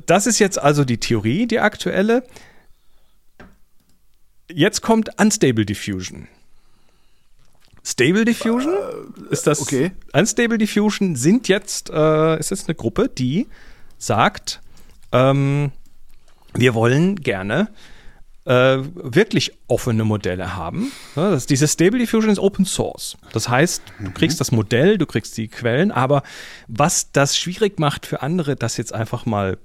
das 0.07 0.27
ist 0.27 0.39
jetzt 0.39 0.59
also 0.59 0.85
die 0.85 0.99
Theorie, 0.99 1.47
die 1.47 1.61
aktuelle. 1.61 2.25
Jetzt 4.51 4.81
kommt 4.81 5.21
Unstable 5.21 5.67
Diffusion. 5.67 6.29
Stable 7.85 8.25
Diffusion 8.25 8.73
äh, 8.73 9.33
ist 9.33 9.47
das. 9.47 9.61
Okay. 9.61 9.93
Unstable 10.13 10.59
Diffusion 10.59 11.17
sind 11.17 11.49
jetzt, 11.49 11.91
äh, 11.91 12.39
ist 12.39 12.51
jetzt 12.51 12.69
eine 12.69 12.75
Gruppe, 12.75 13.09
die 13.09 13.47
sagt, 13.99 14.61
ähm, 15.13 15.71
wir 16.55 16.75
wollen 16.75 17.17
gerne 17.17 17.69
äh, 18.47 18.79
wirklich 18.95 19.53
offene 19.69 20.05
Modelle 20.05 20.57
haben. 20.57 20.93
Ja, 21.15 21.31
das, 21.31 21.47
diese 21.47 21.69
Stable 21.69 21.99
Diffusion 21.99 22.31
ist 22.31 22.39
Open 22.39 22.65
Source. 22.65 23.17
Das 23.33 23.49
heißt, 23.49 23.83
du 23.99 24.05
mhm. 24.05 24.15
kriegst 24.15 24.41
das 24.41 24.51
Modell, 24.51 24.99
du 24.99 25.07
kriegst 25.07 25.37
die 25.37 25.49
Quellen, 25.49 25.91
aber 25.91 26.23
was 26.69 27.13
das 27.13 27.37
schwierig 27.37 27.79
macht 27.79 28.07
für 28.07 28.23
andere, 28.23 28.57
das 28.57 28.77
jetzt 28.77 28.95
einfach 28.95 29.27
mal 29.27 29.59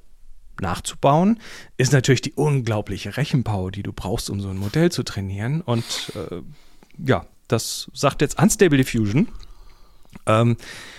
nachzubauen, 0.61 1.39
ist 1.77 1.93
natürlich 1.93 2.21
die 2.21 2.33
unglaubliche 2.33 3.15
Rechenpower, 3.15 3.71
die 3.71 3.83
du 3.83 3.93
brauchst, 3.93 4.29
um 4.29 4.41
so 4.41 4.49
ein 4.49 4.57
Modell 4.57 4.91
zu 4.91 5.03
trainieren. 5.03 5.61
Und 5.61 6.11
äh, 6.15 6.41
ja, 7.05 7.25
das 7.49 7.89
sagt 7.93 8.21
jetzt 8.21 8.39
Unstable 8.41 8.77
Diffusion. 8.77 9.27
Ähm, 10.25 10.57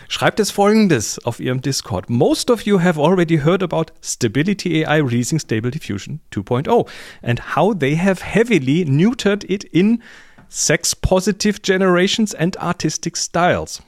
schreibt 0.08 0.38
es 0.40 0.50
folgendes 0.50 1.24
auf 1.24 1.40
ihrem 1.40 1.62
Discord. 1.62 2.10
Most 2.10 2.50
of 2.50 2.62
you 2.62 2.80
have 2.80 3.00
already 3.00 3.38
heard 3.38 3.62
about 3.62 3.86
Stability 4.02 4.84
AI 4.84 4.98
releasing 5.00 5.38
Stable 5.38 5.70
Diffusion 5.70 6.20
2.0 6.32 6.88
and 7.22 7.56
how 7.56 7.74
they 7.74 7.96
have 7.96 8.22
heavily 8.22 8.84
neutered 8.84 9.44
it 9.44 9.64
in 9.64 10.02
sex 10.48 10.94
positive 10.94 11.62
generations 11.62 12.34
and 12.34 12.56
artistic 12.58 13.16
styles. 13.16 13.82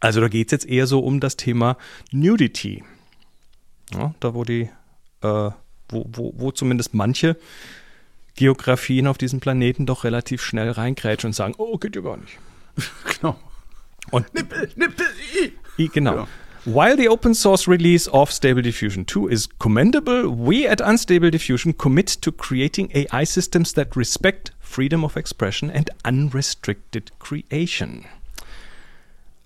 Also 0.00 0.20
da 0.20 0.28
geht 0.28 0.48
es 0.48 0.52
jetzt 0.52 0.66
eher 0.66 0.86
so 0.86 1.00
um 1.00 1.20
das 1.20 1.36
Thema 1.36 1.76
Nudity. 2.10 2.84
Ja, 3.92 4.14
da 4.20 4.34
wo 4.34 4.44
die, 4.44 4.70
äh, 5.20 5.50
wo, 5.88 6.06
wo, 6.12 6.32
wo 6.36 6.50
zumindest 6.50 6.94
manche 6.94 7.36
Geografien 8.34 9.06
auf 9.06 9.18
diesem 9.18 9.40
Planeten 9.40 9.86
doch 9.86 10.04
relativ 10.04 10.42
schnell 10.42 10.70
reingrätschen 10.70 11.28
und 11.28 11.34
sagen, 11.34 11.54
oh, 11.58 11.78
geht 11.78 11.96
ja 11.96 12.02
gar 12.02 12.16
nicht. 12.16 12.38
genau. 13.20 13.38
Und 14.10 14.32
Nippel, 14.34 14.70
Nippel, 14.76 15.06
i. 15.42 15.52
i 15.76 15.88
genau. 15.88 16.14
Ja. 16.14 16.28
While 16.64 16.96
the 16.96 17.08
open 17.08 17.34
source 17.34 17.66
release 17.66 18.08
of 18.08 18.30
Stable 18.30 18.62
Diffusion 18.62 19.04
2 19.04 19.28
is 19.28 19.48
commendable, 19.58 20.28
we 20.28 20.68
at 20.68 20.80
Unstable 20.80 21.30
Diffusion 21.30 21.76
commit 21.76 22.06
to 22.22 22.30
creating 22.30 22.88
AI 22.94 23.24
systems 23.24 23.72
that 23.72 23.96
respect 23.96 24.52
freedom 24.60 25.04
of 25.04 25.16
expression 25.16 25.70
and 25.70 25.90
unrestricted 26.04 27.10
creation. 27.18 28.06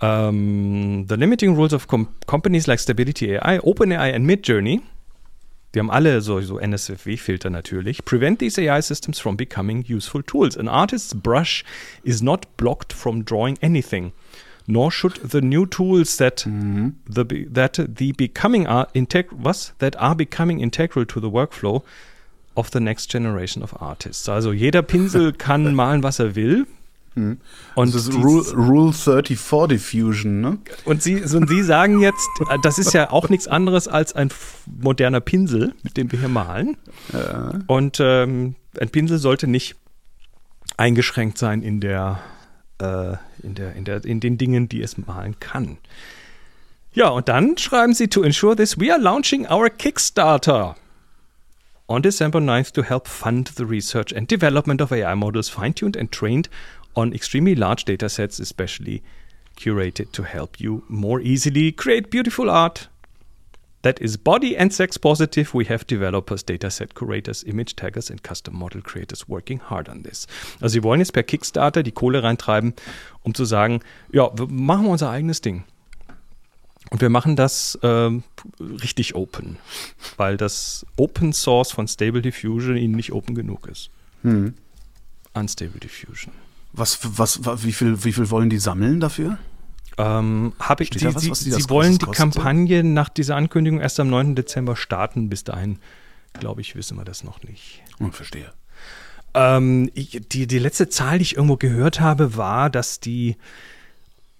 Um, 0.02 1.06
the 1.06 1.16
limiting 1.16 1.56
rules 1.56 1.72
of 1.72 1.88
com 1.88 2.14
companies 2.26 2.68
like 2.68 2.80
Stability 2.80 3.32
AI, 3.32 3.58
OpenAI 3.64 4.14
and 4.14 4.28
Midjourney 4.28 4.82
Die 5.76 5.80
haben 5.80 5.90
alle 5.90 6.22
so, 6.22 6.40
so 6.40 6.58
NSFW-Filter 6.58 7.50
natürlich. 7.50 8.02
Prevent 8.06 8.38
these 8.38 8.58
AI 8.58 8.80
systems 8.80 9.18
from 9.18 9.36
becoming 9.36 9.84
useful 9.86 10.22
tools. 10.22 10.56
An 10.56 10.68
artist's 10.68 11.12
brush 11.12 11.64
is 12.02 12.22
not 12.22 12.46
blocked 12.56 12.94
from 12.94 13.26
drawing 13.26 13.58
anything. 13.60 14.12
Nor 14.66 14.90
should 14.90 15.16
the 15.16 15.42
new 15.42 15.66
tools 15.66 16.16
that 16.16 16.46
mhm. 16.46 16.94
the 17.06 17.46
that 17.52 17.78
the 17.86 18.12
becoming 18.12 18.66
are 18.66 18.88
integ 18.94 19.30
was 19.30 19.74
that 19.78 19.94
are 19.96 20.14
becoming 20.16 20.60
integral 20.60 21.04
to 21.04 21.20
the 21.20 21.30
workflow 21.30 21.82
of 22.56 22.70
the 22.70 22.80
next 22.80 23.10
generation 23.10 23.62
of 23.62 23.74
artists. 23.78 24.28
Also 24.30 24.54
jeder 24.54 24.82
Pinsel 24.82 25.32
kann 25.38 25.74
malen, 25.74 26.02
was 26.02 26.18
er 26.18 26.34
will. 26.34 26.64
Mhm. 27.16 27.38
Und 27.74 27.94
das 27.94 28.08
ist 28.08 28.14
Rule, 28.14 28.44
Rule 28.52 28.92
34 28.92 29.68
Diffusion, 29.68 30.40
ne? 30.42 30.58
Und 30.84 31.02
sie, 31.02 31.22
und 31.22 31.48
sie 31.48 31.62
sagen 31.62 32.00
jetzt, 32.00 32.28
äh, 32.48 32.58
das 32.62 32.78
ist 32.78 32.92
ja 32.92 33.10
auch 33.10 33.28
nichts 33.30 33.48
anderes 33.48 33.88
als 33.88 34.12
ein 34.14 34.28
moderner 34.66 35.20
Pinsel, 35.20 35.74
mit 35.82 35.96
dem 35.96 36.12
wir 36.12 36.18
hier 36.20 36.28
malen. 36.28 36.76
Ja. 37.12 37.58
Und 37.66 37.98
ähm, 38.00 38.54
ein 38.78 38.90
Pinsel 38.90 39.18
sollte 39.18 39.46
nicht 39.46 39.76
eingeschränkt 40.76 41.38
sein 41.38 41.62
in 41.62 41.80
der, 41.80 42.20
äh, 42.78 43.14
in 43.42 43.54
der, 43.54 43.74
in 43.74 43.84
der, 43.84 44.04
in 44.04 44.20
den 44.20 44.36
Dingen, 44.36 44.68
die 44.68 44.82
es 44.82 44.98
malen 44.98 45.40
kann. 45.40 45.78
Ja, 46.92 47.08
und 47.08 47.28
dann 47.28 47.56
schreiben 47.56 47.94
sie, 47.94 48.08
to 48.08 48.22
ensure 48.22 48.56
this, 48.56 48.78
we 48.78 48.92
are 48.92 49.00
launching 49.00 49.46
our 49.50 49.68
Kickstarter 49.70 50.76
on 51.88 52.02
December 52.02 52.40
9th 52.40 52.72
to 52.72 52.82
help 52.82 53.06
fund 53.06 53.48
the 53.56 53.64
research 53.64 54.12
and 54.12 54.28
development 54.28 54.80
of 54.80 54.92
AI 54.92 55.14
models 55.14 55.48
fine-tuned 55.48 55.96
and 55.96 56.10
trained 56.10 56.48
on 56.96 57.12
extremely 57.12 57.54
large 57.54 57.84
data 57.84 58.08
sets, 58.08 58.40
especially 58.40 59.02
curated 59.56 60.12
to 60.12 60.22
help 60.22 60.60
you 60.60 60.82
more 60.88 61.20
easily 61.20 61.72
create 61.72 62.10
beautiful 62.10 62.50
art 62.50 62.88
that 63.86 64.00
is 64.00 64.16
body 64.16 64.56
and 64.56 64.72
sex 64.72 64.98
positive. 64.98 65.54
We 65.54 65.66
have 65.66 65.86
developers, 65.86 66.42
dataset 66.42 66.94
curators, 66.94 67.44
image 67.44 67.76
taggers 67.76 68.10
and 68.10 68.20
custom 68.20 68.56
model 68.56 68.82
creators 68.82 69.28
working 69.28 69.60
hard 69.60 69.88
on 69.88 70.02
this. 70.02 70.26
Also 70.60 70.72
sie 70.72 70.82
wollen 70.82 71.00
jetzt 71.00 71.12
per 71.12 71.22
Kickstarter 71.22 71.84
die 71.84 71.92
Kohle 71.92 72.22
reintreiben, 72.22 72.74
um 73.22 73.34
zu 73.34 73.44
sagen, 73.44 73.80
ja, 74.12 74.30
machen 74.48 74.86
wir 74.86 74.90
unser 74.90 75.10
eigenes 75.10 75.40
Ding. 75.40 75.64
Und 76.90 77.00
wir 77.00 77.10
machen 77.10 77.36
das 77.36 77.78
ähm, 77.82 78.24
richtig 78.60 79.14
open, 79.14 79.58
weil 80.16 80.36
das 80.36 80.84
Open 80.96 81.32
Source 81.32 81.72
von 81.72 81.86
Stable 81.88 82.22
Diffusion 82.22 82.76
ihnen 82.76 82.94
nicht 82.94 83.12
open 83.12 83.34
genug 83.34 83.68
ist. 83.68 83.90
Hm. 84.22 84.54
Unstable 85.34 85.80
Diffusion. 85.80 86.32
Was, 86.76 86.98
was, 87.18 87.44
wa- 87.44 87.56
wie 87.62 87.72
viel, 87.72 88.04
wie 88.04 88.12
viel 88.12 88.30
wollen 88.30 88.50
die 88.50 88.58
sammeln 88.58 89.00
dafür? 89.00 89.38
Ähm, 89.98 90.52
habe 90.60 90.82
ich, 90.82 90.90
da 90.90 91.14
was, 91.14 91.22
die 91.22 91.50
sie 91.52 91.70
wollen 91.70 91.96
die? 91.98 92.04
Kampagne 92.06 92.84
nach 92.84 93.08
dieser 93.08 93.34
Ankündigung 93.36 93.80
erst 93.80 93.98
am 93.98 94.10
9. 94.10 94.34
Dezember 94.34 94.76
starten. 94.76 95.30
Bis 95.30 95.42
dahin, 95.42 95.78
glaube 96.34 96.60
ich, 96.60 96.76
wissen 96.76 96.98
wir 96.98 97.04
das 97.04 97.24
noch 97.24 97.42
nicht. 97.42 97.82
Hm, 97.98 98.12
verstehe. 98.12 98.52
Ähm, 99.32 99.90
ich, 99.94 100.20
die, 100.30 100.46
die 100.46 100.58
letzte 100.58 100.88
Zahl, 100.90 101.18
die 101.18 101.22
ich 101.22 101.36
irgendwo 101.36 101.56
gehört 101.56 101.98
habe, 102.00 102.36
war, 102.36 102.68
dass 102.68 103.00
die 103.00 103.36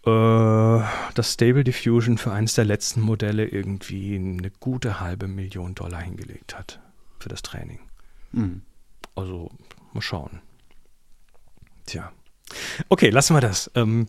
äh, 0.05 0.80
das 1.14 1.32
Stable 1.32 1.64
Diffusion 1.64 2.18
für 2.18 2.32
eines 2.32 2.55
der 2.55 2.66
letzten 2.66 3.01
Modelle 3.01 3.47
irgendwie 3.47 4.16
eine 4.16 4.51
gute 4.51 5.01
halbe 5.01 5.26
Million 5.26 5.74
Dollar 5.74 6.03
hingelegt 6.03 6.57
hat 6.57 6.80
für 7.18 7.28
das 7.30 7.41
Training. 7.43 7.78
Hm. 8.32 8.61
Also, 9.14 9.51
mal 9.95 10.03
schauen. 10.03 10.41
Tja. 11.87 12.12
Okay, 12.88 13.11
lassen 13.11 13.34
wir 13.34 13.40
das. 13.40 13.70
Ähm, 13.74 14.09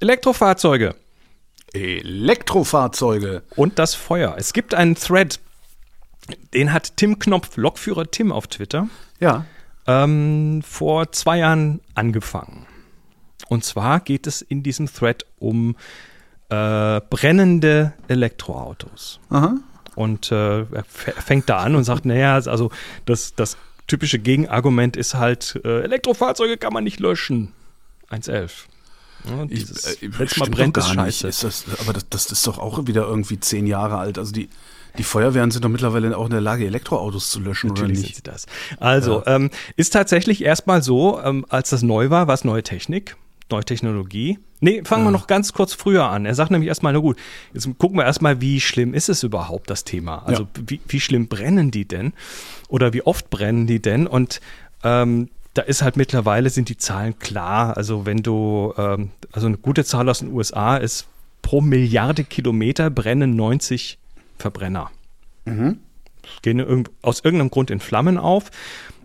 Elektrofahrzeuge 0.00 0.94
Elektrofahrzeuge. 1.72 3.42
und 3.56 3.78
das 3.78 3.94
Feuer. 3.94 4.34
Es 4.38 4.52
gibt 4.52 4.74
einen 4.74 4.94
Thread, 4.94 5.40
den 6.52 6.72
hat 6.72 6.96
Tim 6.96 7.18
Knopf, 7.18 7.56
Lokführer 7.56 8.10
Tim 8.10 8.30
auf 8.32 8.46
Twitter, 8.46 8.88
Ja. 9.20 9.44
ähm, 9.86 10.62
vor 10.64 11.10
zwei 11.12 11.38
Jahren 11.38 11.80
angefangen. 11.94 12.66
Und 13.48 13.64
zwar 13.64 14.00
geht 14.00 14.26
es 14.26 14.40
in 14.42 14.62
diesem 14.62 14.86
Thread 14.92 15.26
um 15.38 15.76
äh, 16.48 17.00
brennende 17.10 17.92
Elektroautos. 18.08 19.20
Aha. 19.30 19.56
Und 19.96 20.32
äh, 20.32 20.60
er 20.60 20.84
fängt 20.84 21.48
da 21.48 21.58
an 21.58 21.74
und 21.74 21.84
sagt, 21.84 22.04
naja, 22.04 22.34
also 22.34 22.70
das, 23.04 23.34
das 23.34 23.56
typische 23.86 24.18
Gegenargument 24.18 24.96
ist 24.96 25.14
halt, 25.14 25.60
äh, 25.64 25.82
Elektrofahrzeuge 25.82 26.56
kann 26.56 26.72
man 26.72 26.84
nicht 26.84 27.00
löschen. 27.00 27.52
1.11. 28.10 28.50
Ja, 29.26 29.42
und 29.42 29.50
dieses, 29.50 30.02
äh, 30.02 30.10
wenn's 30.18 30.36
mal 30.36 30.48
brennt, 30.50 30.76
ist 30.76 30.94
gar 30.94 31.06
nicht. 31.06 31.18
scheiße. 31.20 31.28
Ist 31.28 31.44
das, 31.44 31.64
aber 31.80 31.92
das, 31.92 32.08
das 32.08 32.26
ist 32.30 32.46
doch 32.46 32.58
auch 32.58 32.86
wieder 32.86 33.02
irgendwie 33.06 33.40
zehn 33.40 33.66
Jahre 33.66 33.96
alt. 33.98 34.18
Also 34.18 34.32
die, 34.32 34.48
die 34.98 35.02
Feuerwehren 35.02 35.50
sind 35.50 35.64
doch 35.64 35.70
mittlerweile 35.70 36.16
auch 36.16 36.26
in 36.26 36.30
der 36.30 36.40
Lage, 36.40 36.66
Elektroautos 36.66 37.30
zu 37.30 37.40
löschen, 37.40 37.68
Natürlich 37.68 37.90
oder 37.90 37.96
sind 37.96 38.06
nicht? 38.06 38.16
sie 38.16 38.22
das. 38.22 38.46
Also, 38.78 39.22
ähm, 39.26 39.50
ist 39.76 39.92
tatsächlich 39.92 40.44
erstmal 40.44 40.82
so, 40.82 41.20
ähm, 41.22 41.46
als 41.48 41.70
das 41.70 41.82
neu 41.82 42.10
war, 42.10 42.26
war 42.26 42.34
es 42.34 42.44
neue 42.44 42.62
Technik, 42.62 43.16
neue 43.50 43.64
Technologie. 43.64 44.38
Nee, 44.60 44.82
fangen 44.84 45.04
wir 45.04 45.10
noch 45.10 45.26
ganz 45.26 45.52
kurz 45.52 45.74
früher 45.74 46.04
an. 46.08 46.24
Er 46.26 46.34
sagt 46.34 46.50
nämlich 46.50 46.68
erstmal, 46.68 46.92
na 46.94 46.98
gut, 47.00 47.18
jetzt 47.52 47.68
gucken 47.78 47.98
wir 47.98 48.04
erstmal, 48.04 48.40
wie 48.40 48.60
schlimm 48.60 48.94
ist 48.94 49.08
es 49.10 49.22
überhaupt, 49.22 49.68
das 49.70 49.84
Thema? 49.84 50.24
Also, 50.26 50.44
Ja. 50.44 50.48
wie, 50.66 50.80
wie 50.88 51.00
schlimm 51.00 51.28
brennen 51.28 51.70
die 51.70 51.86
denn? 51.86 52.14
Oder 52.68 52.92
wie 52.94 53.02
oft 53.02 53.28
brennen 53.30 53.66
die 53.66 53.80
denn? 53.82 54.06
Und 54.06 54.40
ähm, 54.82 55.28
da 55.52 55.62
ist 55.62 55.82
halt 55.82 55.96
mittlerweile 55.96 56.48
sind 56.50 56.68
die 56.68 56.78
Zahlen 56.78 57.18
klar. 57.18 57.76
Also, 57.76 58.06
wenn 58.06 58.22
du, 58.22 58.72
ähm, 58.78 59.10
also 59.32 59.46
eine 59.46 59.58
gute 59.58 59.84
Zahl 59.84 60.08
aus 60.08 60.20
den 60.20 60.32
USA 60.32 60.76
ist, 60.78 61.06
pro 61.42 61.60
Milliarde 61.60 62.24
Kilometer 62.24 62.88
brennen 62.90 63.36
90 63.36 63.98
Verbrenner 64.38 64.90
gehen 65.44 66.58
irgend- 66.58 66.90
aus 67.02 67.20
irgendeinem 67.22 67.50
Grund 67.50 67.70
in 67.70 67.80
Flammen 67.80 68.16
auf 68.16 68.50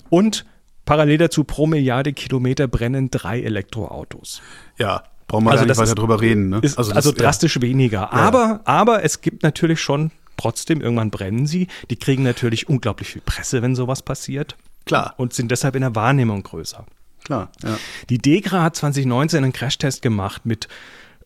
und 0.10 0.46
parallel 0.90 1.18
dazu 1.20 1.44
pro 1.44 1.68
Milliarde 1.68 2.14
Kilometer 2.14 2.68
brennen 2.68 3.10
drei 3.12 3.42
Elektroautos. 3.42 4.42
Ja, 4.78 5.04
brauchen 5.28 5.46
wir 5.46 5.52
Also 5.52 5.66
nicht 5.66 5.78
weiter 5.78 5.84
ist- 5.90 5.98
drüber 5.98 6.20
reden. 6.22 6.50
Ne? 6.50 6.60
Ist 6.62 6.78
also, 6.78 6.92
das- 6.94 7.06
ja. 7.06 7.12
drastisch 7.12 7.62
weniger. 7.62 8.12
Aber, 8.12 8.62
aber 8.66 9.04
es 9.04 9.22
gibt 9.22 9.44
natürlich 9.44 9.80
schon 9.82 10.12
trotzdem, 10.38 10.82
irgendwann 10.82 11.12
brennen 11.12 11.46
sie. 11.48 11.68
Die 11.90 11.96
kriegen 11.96 12.24
natürlich 12.24 12.70
unglaublich 12.70 13.10
viel 13.10 13.22
Presse, 13.22 13.62
wenn 13.62 13.76
sowas 13.76 14.02
passiert 14.02 14.56
Klar, 14.86 15.14
und 15.18 15.34
sind 15.34 15.52
deshalb 15.52 15.76
in 15.76 15.82
der 15.82 15.96
Wahrnehmung 15.96 16.44
größer. 16.44 16.86
klar. 17.24 17.50
Ja. 17.64 17.78
Die 18.10 18.18
Degra 18.18 18.64
hat 18.64 18.76
2019 18.76 19.44
einen 19.44 19.54
Crashtest 19.54 20.02
gemacht 20.02 20.46
mit 20.46 20.68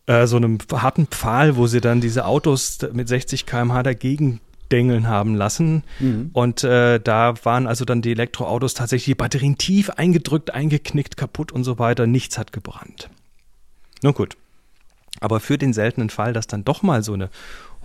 äh, 0.06 0.26
so 0.26 0.36
einem 0.36 0.58
harten 0.72 1.06
Pfahl, 1.06 1.56
wo 1.56 1.66
sie 1.66 1.80
dann 1.80 2.02
diese 2.02 2.26
Autos 2.26 2.78
mit 2.92 3.08
60 3.08 3.46
km/h 3.46 3.82
dagegen 3.82 4.40
dengeln 4.74 5.06
haben 5.06 5.36
lassen. 5.36 5.84
Und 6.32 6.64
äh, 6.64 6.98
da 6.98 7.34
waren 7.44 7.68
also 7.68 7.84
dann 7.84 8.02
die 8.02 8.10
Elektroautos 8.10 8.74
tatsächlich 8.74 9.04
die 9.04 9.14
Batterien 9.14 9.56
tief 9.56 9.90
eingedrückt, 9.90 10.52
eingeknickt, 10.52 11.16
kaputt 11.16 11.52
und 11.52 11.62
so 11.62 11.78
weiter. 11.78 12.08
Nichts 12.08 12.38
hat 12.38 12.52
gebrannt. 12.52 13.08
Nun 14.02 14.14
gut. 14.14 14.36
Aber 15.20 15.38
für 15.38 15.58
den 15.58 15.72
seltenen 15.72 16.10
Fall, 16.10 16.32
dass 16.32 16.48
dann 16.48 16.64
doch 16.64 16.82
mal 16.82 17.04
so 17.04 17.12
eine 17.12 17.30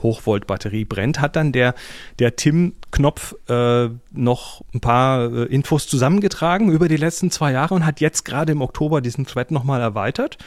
Hochvolt-Batterie 0.02 0.86
brennt, 0.86 1.22
hat 1.22 1.36
dann 1.36 1.52
der, 1.52 1.76
der 2.18 2.36
Tim 2.36 2.74
Knopf 2.90 3.36
äh, 3.48 3.90
noch 4.12 4.62
ein 4.74 4.80
paar 4.80 5.32
äh, 5.32 5.44
Infos 5.44 5.88
zusammengetragen 5.88 6.72
über 6.72 6.88
die 6.88 6.98
letzten 6.98 7.30
zwei 7.30 7.52
Jahre 7.52 7.76
und 7.76 7.86
hat 7.86 8.02
jetzt 8.02 8.26
gerade 8.26 8.52
im 8.52 8.62
Oktober 8.62 9.02
diesen 9.02 9.28
Thread 9.28 9.52
nochmal 9.52 9.82
erweitert. 9.82 10.40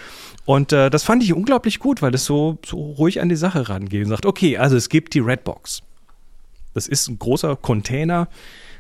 Und 0.45 0.73
äh, 0.73 0.91
das 0.91 1.05
fand 1.05 1.23
ich 1.23 1.35
unglaublich 1.35 1.79
gut, 1.79 2.03
weil 2.03 2.11
das 2.11 2.25
so, 2.25 2.59
so 2.67 2.79
ruhig 2.79 3.21
an 3.21 3.29
die 3.29 3.37
Sache 3.37 3.69
rangeht 3.69 4.03
und 4.03 4.11
sagt, 4.11 4.27
okay, 4.27 4.59
also 4.59 4.77
es 4.77 4.89
gibt 4.89 5.15
die 5.15 5.21
Redbox. 5.21 5.83
Das 6.75 6.89
ist 6.89 7.09
ein 7.09 7.19
großer 7.19 7.57
Container. 7.57 8.29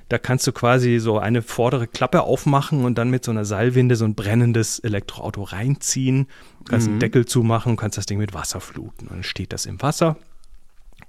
Da 0.09 0.18
kannst 0.18 0.47
du 0.47 0.53
quasi 0.53 0.99
so 0.99 1.18
eine 1.18 1.40
vordere 1.43 1.86
Klappe 1.86 2.22
aufmachen 2.22 2.84
und 2.84 2.99
dann 2.99 3.09
mit 3.09 3.24
so 3.24 3.30
einer 3.30 3.45
Seilwinde 3.45 3.97
so 3.97 4.05
ein 4.05 4.14
brennendes 4.14 4.78
Elektroauto 4.78 5.43
reinziehen. 5.43 6.26
Du 6.59 6.64
kannst 6.64 6.88
einen 6.88 7.01
Deckel 7.01 7.24
zumachen 7.24 7.70
und 7.70 7.76
kannst 7.76 7.97
das 7.97 8.07
Ding 8.07 8.18
mit 8.18 8.34
Wasser 8.34 8.61
fluten. 8.61 9.09
Und 9.09 9.16
dann 9.16 9.22
steht 9.22 9.53
das 9.53 9.64
im 9.64 9.80
Wasser 9.80 10.16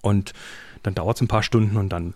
und 0.02 0.34
dann 0.84 0.96
dauert 0.96 1.18
es 1.18 1.22
ein 1.22 1.28
paar 1.28 1.44
Stunden 1.44 1.78
und 1.78 1.90
dann 1.90 2.14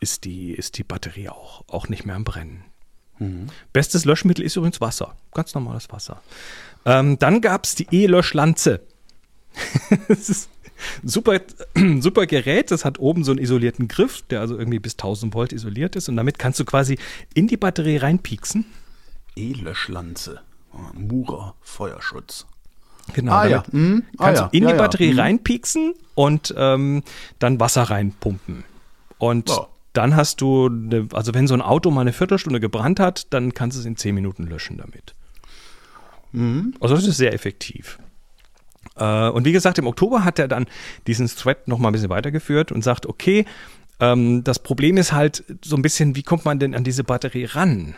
ist 0.00 0.24
die, 0.24 0.52
ist 0.52 0.78
die 0.78 0.84
Batterie 0.84 1.28
auch, 1.28 1.64
auch 1.68 1.88
nicht 1.88 2.04
mehr 2.04 2.16
am 2.16 2.24
Brennen. 2.24 2.64
Bestes 3.72 4.04
Löschmittel 4.04 4.44
ist 4.44 4.56
übrigens 4.56 4.80
Wasser. 4.80 5.16
Ganz 5.34 5.54
normales 5.54 5.90
Wasser. 5.90 6.22
Ähm, 6.84 7.18
dann 7.18 7.40
gab 7.40 7.64
es 7.64 7.74
die 7.74 7.88
E-Löschlanze. 7.90 8.80
das 10.08 10.28
ist 10.28 10.50
super, 11.02 11.40
super 12.00 12.26
Gerät. 12.26 12.70
Das 12.70 12.84
hat 12.84 12.98
oben 12.98 13.24
so 13.24 13.32
einen 13.32 13.40
isolierten 13.40 13.88
Griff, 13.88 14.22
der 14.30 14.40
also 14.40 14.58
irgendwie 14.58 14.78
bis 14.78 14.94
1000 14.94 15.34
Volt 15.34 15.52
isoliert 15.52 15.96
ist. 15.96 16.08
Und 16.08 16.16
damit 16.16 16.38
kannst 16.38 16.60
du 16.60 16.64
quasi 16.64 16.98
in 17.34 17.46
die 17.48 17.56
Batterie 17.56 17.96
reinpieksen. 17.96 18.64
E-Löschlanze. 19.36 20.40
Oh, 20.72 20.78
Murer, 20.98 21.54
Feuerschutz. 21.62 22.46
Genau. 23.14 23.32
Ah, 23.32 23.46
ja. 23.46 23.62
Mhm. 23.72 24.02
Ah, 24.18 24.24
kannst 24.26 24.40
ja. 24.42 24.48
du 24.48 24.56
in 24.56 24.62
Ja, 24.64 24.72
die. 24.72 24.78
Batterie 24.78 25.12
Mhm. 25.14 25.18
reinpieksen 25.20 25.94
und 26.14 26.54
ähm, 26.56 27.02
dann 27.38 27.58
Wasser 27.60 27.84
reinpumpen. 27.84 28.64
Und 29.18 29.48
Ja. 29.48 29.66
dann 29.94 30.14
hast 30.14 30.40
du, 30.42 30.66
eine, 30.66 31.08
also 31.14 31.32
wenn 31.34 31.46
so 31.48 31.54
ein 31.54 31.62
Auto 31.62 31.90
mal 31.90 32.02
eine 32.02 32.12
Viertelstunde 32.12 32.60
gebrannt 32.60 33.00
hat, 33.00 33.26
dann 33.30 33.54
kannst 33.54 33.76
du 33.76 33.80
es 33.80 33.86
in 33.86 33.96
10 33.96 34.14
Minuten 34.14 34.46
löschen 34.46 34.76
damit. 34.76 35.14
Mhm. 36.32 36.74
Also 36.80 36.94
das 36.96 37.06
ist 37.06 37.16
sehr 37.16 37.32
effektiv. 37.32 37.98
Äh, 38.98 39.30
und 39.30 39.44
wie 39.44 39.52
gesagt, 39.52 39.78
im 39.78 39.86
Oktober 39.86 40.24
hat 40.24 40.38
er 40.38 40.48
dann 40.48 40.66
diesen 41.06 41.28
Thread 41.28 41.68
noch 41.68 41.78
mal 41.78 41.88
ein 41.88 41.92
bisschen 41.92 42.10
weitergeführt 42.10 42.72
und 42.72 42.82
sagt, 42.82 43.06
okay, 43.06 43.44
ähm, 44.00 44.44
das 44.44 44.58
Problem 44.58 44.96
ist 44.96 45.12
halt 45.12 45.44
so 45.64 45.76
ein 45.76 45.82
bisschen, 45.82 46.16
wie 46.16 46.22
kommt 46.22 46.44
man 46.44 46.58
denn 46.58 46.74
an 46.74 46.84
diese 46.84 47.04
Batterie 47.04 47.44
ran? 47.44 47.94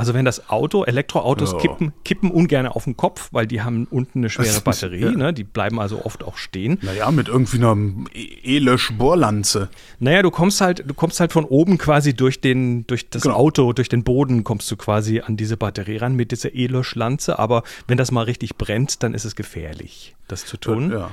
Also 0.00 0.14
wenn 0.14 0.24
das 0.24 0.48
Auto, 0.48 0.84
Elektroautos 0.84 1.52
Ja. 1.52 1.58
kippen, 1.58 1.92
kippen 2.04 2.30
ungern 2.30 2.66
auf 2.66 2.84
den 2.84 2.96
Kopf, 2.96 3.28
weil 3.32 3.46
die 3.46 3.60
haben 3.62 3.86
unten 3.90 4.20
eine 4.20 4.30
schwere 4.30 4.60
Batterie, 4.62 5.02
Ja. 5.02 5.10
ne? 5.10 5.32
die 5.34 5.44
bleiben 5.44 5.78
also 5.78 6.04
oft 6.04 6.24
auch 6.24 6.36
stehen. 6.38 6.78
Naja, 6.82 7.10
mit 7.10 7.28
irgendwie 7.28 7.58
einer 7.58 7.76
E- 8.14 8.56
E-Lösch-Bohrlanze. 8.56 9.68
Naja, 9.98 10.22
du 10.22 10.30
kommst 10.30 10.60
halt, 10.60 10.84
du 10.88 10.94
kommst 10.94 11.20
halt 11.20 11.32
von 11.32 11.44
oben 11.44 11.76
quasi 11.78 12.14
durch 12.14 12.40
den, 12.40 12.86
durch 12.86 13.10
das 13.10 13.22
Genau. 13.22 13.34
Auto, 13.36 13.72
durch 13.74 13.88
den 13.90 14.02
Boden 14.02 14.42
kommst 14.42 14.70
du 14.70 14.76
quasi 14.76 15.20
an 15.20 15.36
diese 15.36 15.56
Batterie 15.56 15.98
ran 15.98 16.14
mit 16.16 16.32
dieser 16.32 16.54
E-Löschlanze. 16.54 17.38
Aber 17.38 17.62
wenn 17.86 17.98
das 17.98 18.10
mal 18.10 18.24
richtig 18.24 18.56
brennt, 18.56 19.02
dann 19.02 19.12
ist 19.14 19.24
es 19.26 19.36
gefährlich, 19.36 20.16
das 20.28 20.46
zu 20.46 20.56
tun. 20.56 20.90
Ja. 20.92 21.10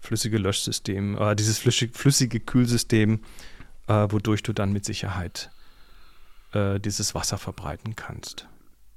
flüssige 0.00 0.38
Löschsystem, 0.38 1.16
äh, 1.16 1.36
dieses 1.36 1.58
flüssig, 1.58 1.96
flüssige 1.96 2.40
Kühlsystem, 2.40 3.20
äh, 3.86 4.06
wodurch 4.08 4.42
du 4.42 4.52
dann 4.52 4.72
mit 4.72 4.84
Sicherheit 4.84 5.50
äh, 6.52 6.80
dieses 6.80 7.14
Wasser 7.14 7.38
verbreiten 7.38 7.94
kannst. 7.94 8.48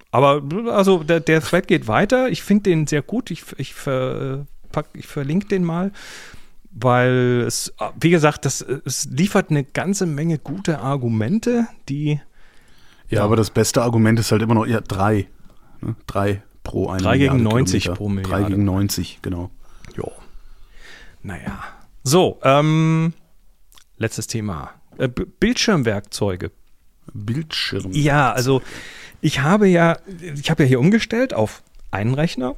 Aber 0.10 0.42
also 0.72 1.04
der, 1.04 1.20
der 1.20 1.42
Thread 1.42 1.68
geht 1.68 1.88
weiter. 1.88 2.30
Ich 2.30 2.44
finde 2.44 2.64
den 2.64 2.88
sehr 2.88 3.02
gut. 3.02 3.32
Ich, 3.32 3.46
ich, 3.58 3.74
ver, 3.74 4.46
pack, 4.72 4.88
ich 4.94 5.08
verlinke 5.08 5.48
den 5.48 5.64
mal, 5.64 5.92
weil 6.72 7.44
es, 7.46 7.74
wie 8.00 8.10
gesagt, 8.10 8.46
das, 8.46 8.62
es 8.62 9.06
liefert 9.06 9.52
eine 9.52 9.64
ganze 9.64 10.06
Menge 10.06 10.40
gute 10.40 10.80
Argumente, 10.80 11.68
die. 11.90 12.22
Ja, 13.10 13.20
ja, 13.20 13.24
aber 13.24 13.36
das 13.36 13.52
beste 13.52 13.84
Argument 13.84 14.20
ist 14.20 14.32
halt 14.32 14.42
immer 14.42 14.56
noch, 14.56 14.66
ja, 14.66 14.82
drei. 14.82 15.28
Ne? 15.82 15.96
Drei 16.08 16.44
pro 16.64 16.90
eine 16.90 17.02
3 17.02 17.18
gegen 17.18 17.44
90 17.44 17.84
Kilometer. 17.84 17.98
pro 17.98 18.10
Milliarde. 18.10 18.44
3 18.44 18.50
gegen 18.50 18.66
90, 18.66 19.20
genau. 19.22 19.50
Jo. 19.96 20.12
Naja. 21.22 21.64
So, 22.04 22.40
ähm, 22.44 23.14
letztes 23.98 24.28
Thema. 24.28 24.72
Äh, 24.98 25.08
Bildschirmwerkzeuge. 25.08 26.52
Bildschirm. 27.14 27.92
Ja, 27.92 28.32
also 28.32 28.62
ich 29.22 29.40
habe 29.40 29.68
ja, 29.68 29.98
ich 30.36 30.50
habe 30.50 30.64
ja 30.64 30.68
hier 30.70 30.80
umgestellt 30.80 31.34
auf 31.34 31.64
einen 31.92 32.14
Rechner. 32.14 32.56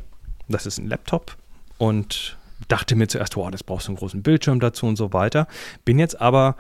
Das 0.47 0.65
ist 0.65 0.77
ein 0.77 0.87
Laptop 0.87 1.37
und 1.77 2.37
dachte 2.67 2.95
mir 2.95 3.07
zuerst, 3.07 3.35
wow, 3.35 3.49
das 3.51 3.63
brauchst 3.63 3.87
du 3.87 3.91
einen 3.91 3.97
großen 3.97 4.23
Bildschirm 4.23 4.59
dazu 4.59 4.85
und 4.85 4.95
so 4.95 5.13
weiter. 5.13 5.47
Bin 5.83 5.99
jetzt 5.99 6.21
aber 6.21 6.55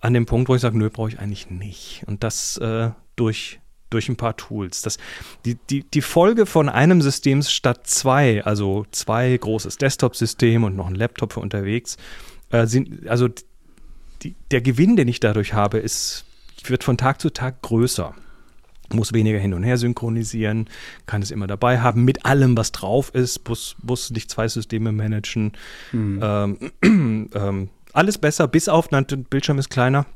an 0.00 0.14
dem 0.14 0.26
Punkt, 0.26 0.48
wo 0.48 0.54
ich 0.54 0.60
sage, 0.60 0.76
nö, 0.76 0.90
brauche 0.90 1.08
ich 1.08 1.18
eigentlich 1.18 1.50
nicht. 1.50 2.04
Und 2.06 2.22
das 2.24 2.56
äh, 2.58 2.90
durch 3.16 3.60
durch 3.90 4.08
ein 4.08 4.16
paar 4.16 4.36
Tools. 4.36 4.82
Das, 4.82 4.98
die, 5.44 5.56
die, 5.70 5.84
die 5.84 6.02
Folge 6.02 6.46
von 6.46 6.68
einem 6.68 7.02
System 7.02 7.42
statt 7.42 7.86
zwei, 7.86 8.44
also 8.44 8.86
zwei 8.90 9.36
großes 9.36 9.78
Desktop-System 9.78 10.64
und 10.64 10.76
noch 10.76 10.88
ein 10.88 10.94
Laptop 10.94 11.32
für 11.32 11.40
unterwegs, 11.40 11.96
äh, 12.50 12.66
sind, 12.66 13.08
also 13.08 13.28
die, 14.22 14.34
der 14.50 14.60
Gewinn, 14.60 14.96
den 14.96 15.08
ich 15.08 15.20
dadurch 15.20 15.54
habe, 15.54 15.78
ist, 15.78 16.24
wird 16.64 16.84
von 16.84 16.96
Tag 16.96 17.20
zu 17.20 17.30
Tag 17.30 17.62
größer. 17.62 18.14
Muss 18.92 19.12
weniger 19.12 19.38
hin 19.38 19.52
und 19.52 19.64
her 19.64 19.78
synchronisieren, 19.78 20.68
kann 21.06 21.20
es 21.20 21.32
immer 21.32 21.48
dabei 21.48 21.80
haben, 21.80 22.04
mit 22.04 22.24
allem, 22.24 22.56
was 22.56 22.70
drauf 22.70 23.12
ist, 23.14 23.48
muss, 23.48 23.74
muss 23.82 24.10
nicht 24.10 24.30
zwei 24.30 24.46
Systeme 24.46 24.92
managen. 24.92 25.52
Mhm. 25.90 26.20
Ähm, 26.22 26.72
ähm, 27.34 27.68
alles 27.92 28.18
besser, 28.18 28.46
bis 28.46 28.68
auf, 28.68 28.88
der 28.88 29.02
Bildschirm 29.02 29.58
ist 29.58 29.70
kleiner. 29.70 30.06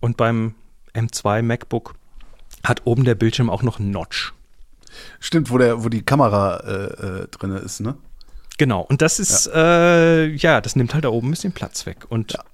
Und 0.00 0.16
beim 0.16 0.54
M2 0.94 1.42
MacBook 1.42 1.94
hat 2.64 2.82
oben 2.84 3.04
der 3.04 3.14
Bildschirm 3.14 3.50
auch 3.50 3.62
noch 3.62 3.78
einen 3.78 3.90
Notch. 3.90 4.32
Stimmt, 5.20 5.50
wo, 5.50 5.58
der, 5.58 5.84
wo 5.84 5.88
die 5.88 6.02
Kamera 6.02 6.58
äh, 6.58 7.22
äh, 7.22 7.28
drin 7.28 7.52
ist, 7.52 7.80
ne? 7.80 7.96
Genau, 8.58 8.82
und 8.82 9.02
das 9.02 9.18
ist, 9.18 9.46
ja. 9.46 9.54
Äh, 9.54 10.26
ja. 10.34 10.60
das 10.60 10.76
nimmt 10.76 10.94
halt 10.94 11.04
da 11.04 11.08
oben 11.08 11.28
ein 11.28 11.30
bisschen 11.30 11.52
Platz 11.52 11.86
weg. 11.86 12.04
Und 12.08 12.32
ja. 12.32 12.44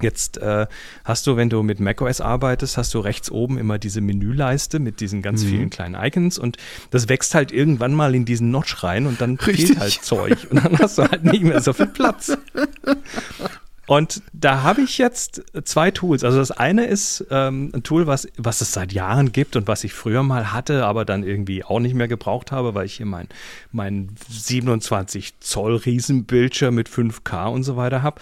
jetzt 0.00 0.38
äh, 0.38 0.66
hast 1.04 1.26
du, 1.26 1.36
wenn 1.36 1.50
du 1.50 1.62
mit 1.62 1.80
macOS 1.80 2.20
arbeitest, 2.20 2.78
hast 2.78 2.94
du 2.94 2.98
rechts 3.00 3.30
oben 3.30 3.58
immer 3.58 3.78
diese 3.78 4.00
Menüleiste 4.00 4.78
mit 4.78 5.00
diesen 5.00 5.22
ganz 5.22 5.44
mhm. 5.44 5.48
vielen 5.48 5.70
kleinen 5.70 5.94
Icons 5.94 6.38
und 6.38 6.56
das 6.90 7.08
wächst 7.08 7.34
halt 7.34 7.52
irgendwann 7.52 7.92
mal 7.92 8.14
in 8.14 8.24
diesen 8.24 8.50
Notch 8.50 8.82
rein 8.82 9.06
und 9.06 9.20
dann 9.20 9.36
Richtig. 9.36 9.66
fehlt 9.66 9.80
halt 9.80 9.92
Zeug 10.02 10.46
und 10.50 10.64
dann 10.64 10.78
hast 10.78 10.98
du 10.98 11.02
halt 11.02 11.24
nicht 11.24 11.44
mehr 11.44 11.60
so 11.60 11.72
viel 11.72 11.86
Platz. 11.86 12.36
Und 13.86 14.22
da 14.32 14.62
habe 14.62 14.80
ich 14.80 14.98
jetzt 14.98 15.42
zwei 15.64 15.90
Tools. 15.90 16.24
Also 16.24 16.38
das 16.38 16.50
eine 16.50 16.86
ist 16.86 17.26
ähm, 17.30 17.70
ein 17.74 17.82
Tool, 17.82 18.06
was, 18.06 18.26
was 18.38 18.60
es 18.60 18.72
seit 18.72 18.92
Jahren 18.92 19.32
gibt 19.32 19.56
und 19.56 19.68
was 19.68 19.84
ich 19.84 19.92
früher 19.92 20.22
mal 20.22 20.52
hatte, 20.52 20.86
aber 20.86 21.04
dann 21.04 21.22
irgendwie 21.22 21.64
auch 21.64 21.80
nicht 21.80 21.94
mehr 21.94 22.08
gebraucht 22.08 22.50
habe, 22.50 22.74
weil 22.74 22.86
ich 22.86 22.94
hier 22.94 23.06
mein, 23.06 23.28
mein 23.72 24.10
27 24.28 25.40
Zoll 25.40 25.76
Riesenbildschirm 25.76 26.74
mit 26.74 26.88
5K 26.88 27.48
und 27.48 27.62
so 27.62 27.76
weiter 27.76 28.02
habe. 28.02 28.20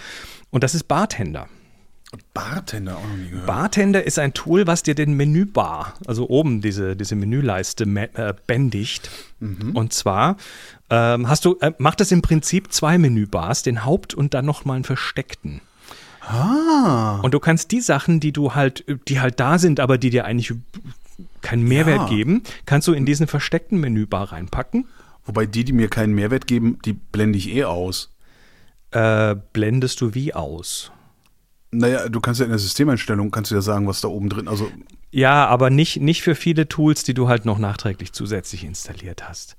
Und 0.51 0.65
das 0.65 0.75
ist 0.75 0.85
Bartender. 0.89 1.49
Bartender 2.35 2.99
auch 2.99 3.07
noch 3.07 3.17
nie 3.17 3.31
gehört. 3.31 3.47
Bartender 3.47 4.05
ist 4.05 4.19
ein 4.19 4.35
Tool, 4.35 4.67
was 4.67 4.83
dir 4.83 4.95
den 4.95 5.15
Menübar, 5.15 5.95
also 6.07 6.29
oben 6.29 6.61
diese, 6.61 6.97
diese 6.97 7.15
Menüleiste 7.15 7.85
äh, 7.85 8.35
bändigt. 8.47 9.11
Mhm. 9.41 9.75
Und 9.75 9.93
zwar 9.93 10.37
ähm, 10.91 11.29
hast 11.29 11.45
du, 11.45 11.57
äh, 11.61 11.73
macht 11.79 12.01
es 12.01 12.13
im 12.13 12.23
Prinzip 12.23 12.73
zwei 12.73 12.99
Menübars, 12.99 13.63
den 13.63 13.85
Haupt- 13.85 14.15
und 14.15 14.35
dann 14.35 14.45
nochmal 14.45 14.77
einen 14.77 14.85
versteckten. 14.85 15.61
Ah. 16.21 17.19
Und 17.23 17.35
du 17.35 17.41
kannst 17.41 17.73
die 17.73 17.81
Sachen, 17.81 18.21
die 18.21 18.33
du 18.33 18.55
halt, 18.55 18.85
die 19.09 19.21
halt 19.21 19.41
da 19.41 19.59
sind, 19.59 19.81
aber 19.81 19.99
die 19.99 20.11
dir 20.11 20.25
eigentlich 20.25 20.53
keinen 21.41 21.65
Mehrwert 21.65 22.03
ja. 22.03 22.09
geben, 22.09 22.43
kannst 22.67 22.89
du 22.89 22.93
in 22.93 23.07
diesen 23.07 23.27
versteckten 23.27 23.81
Menübar 23.81 24.33
reinpacken. 24.33 24.87
Wobei 25.25 25.47
die, 25.47 25.65
die 25.65 25.73
mir 25.73 25.89
keinen 25.89 26.15
Mehrwert 26.15 26.47
geben, 26.47 26.79
die 26.85 26.93
blende 26.93 27.39
ich 27.39 27.51
eh 27.55 27.65
aus. 27.65 28.15
Äh, 28.91 29.37
blendest 29.53 30.01
du 30.01 30.15
wie 30.15 30.35
aus? 30.35 30.93
Naja, 31.73 32.09
du 32.09 32.21
kannst 32.21 32.39
ja 32.39 32.45
in 32.45 32.53
der 32.53 32.59
Systemeinstellung 32.59 33.31
kannst 33.31 33.51
du 33.51 33.55
ja 33.55 33.63
sagen, 33.63 33.87
was 33.87 34.03
da 34.03 34.09
oben 34.09 34.29
drin, 34.29 34.47
also. 34.47 34.71
Ja, 35.11 35.47
aber 35.47 35.71
nicht, 35.71 36.01
nicht 36.01 36.23
für 36.23 36.35
viele 36.35 36.69
Tools, 36.69 37.03
die 37.03 37.15
du 37.15 37.29
halt 37.29 37.45
noch 37.45 37.59
nachträglich 37.59 38.13
zusätzlich 38.13 38.65
installiert 38.65 39.27
hast. 39.29 39.57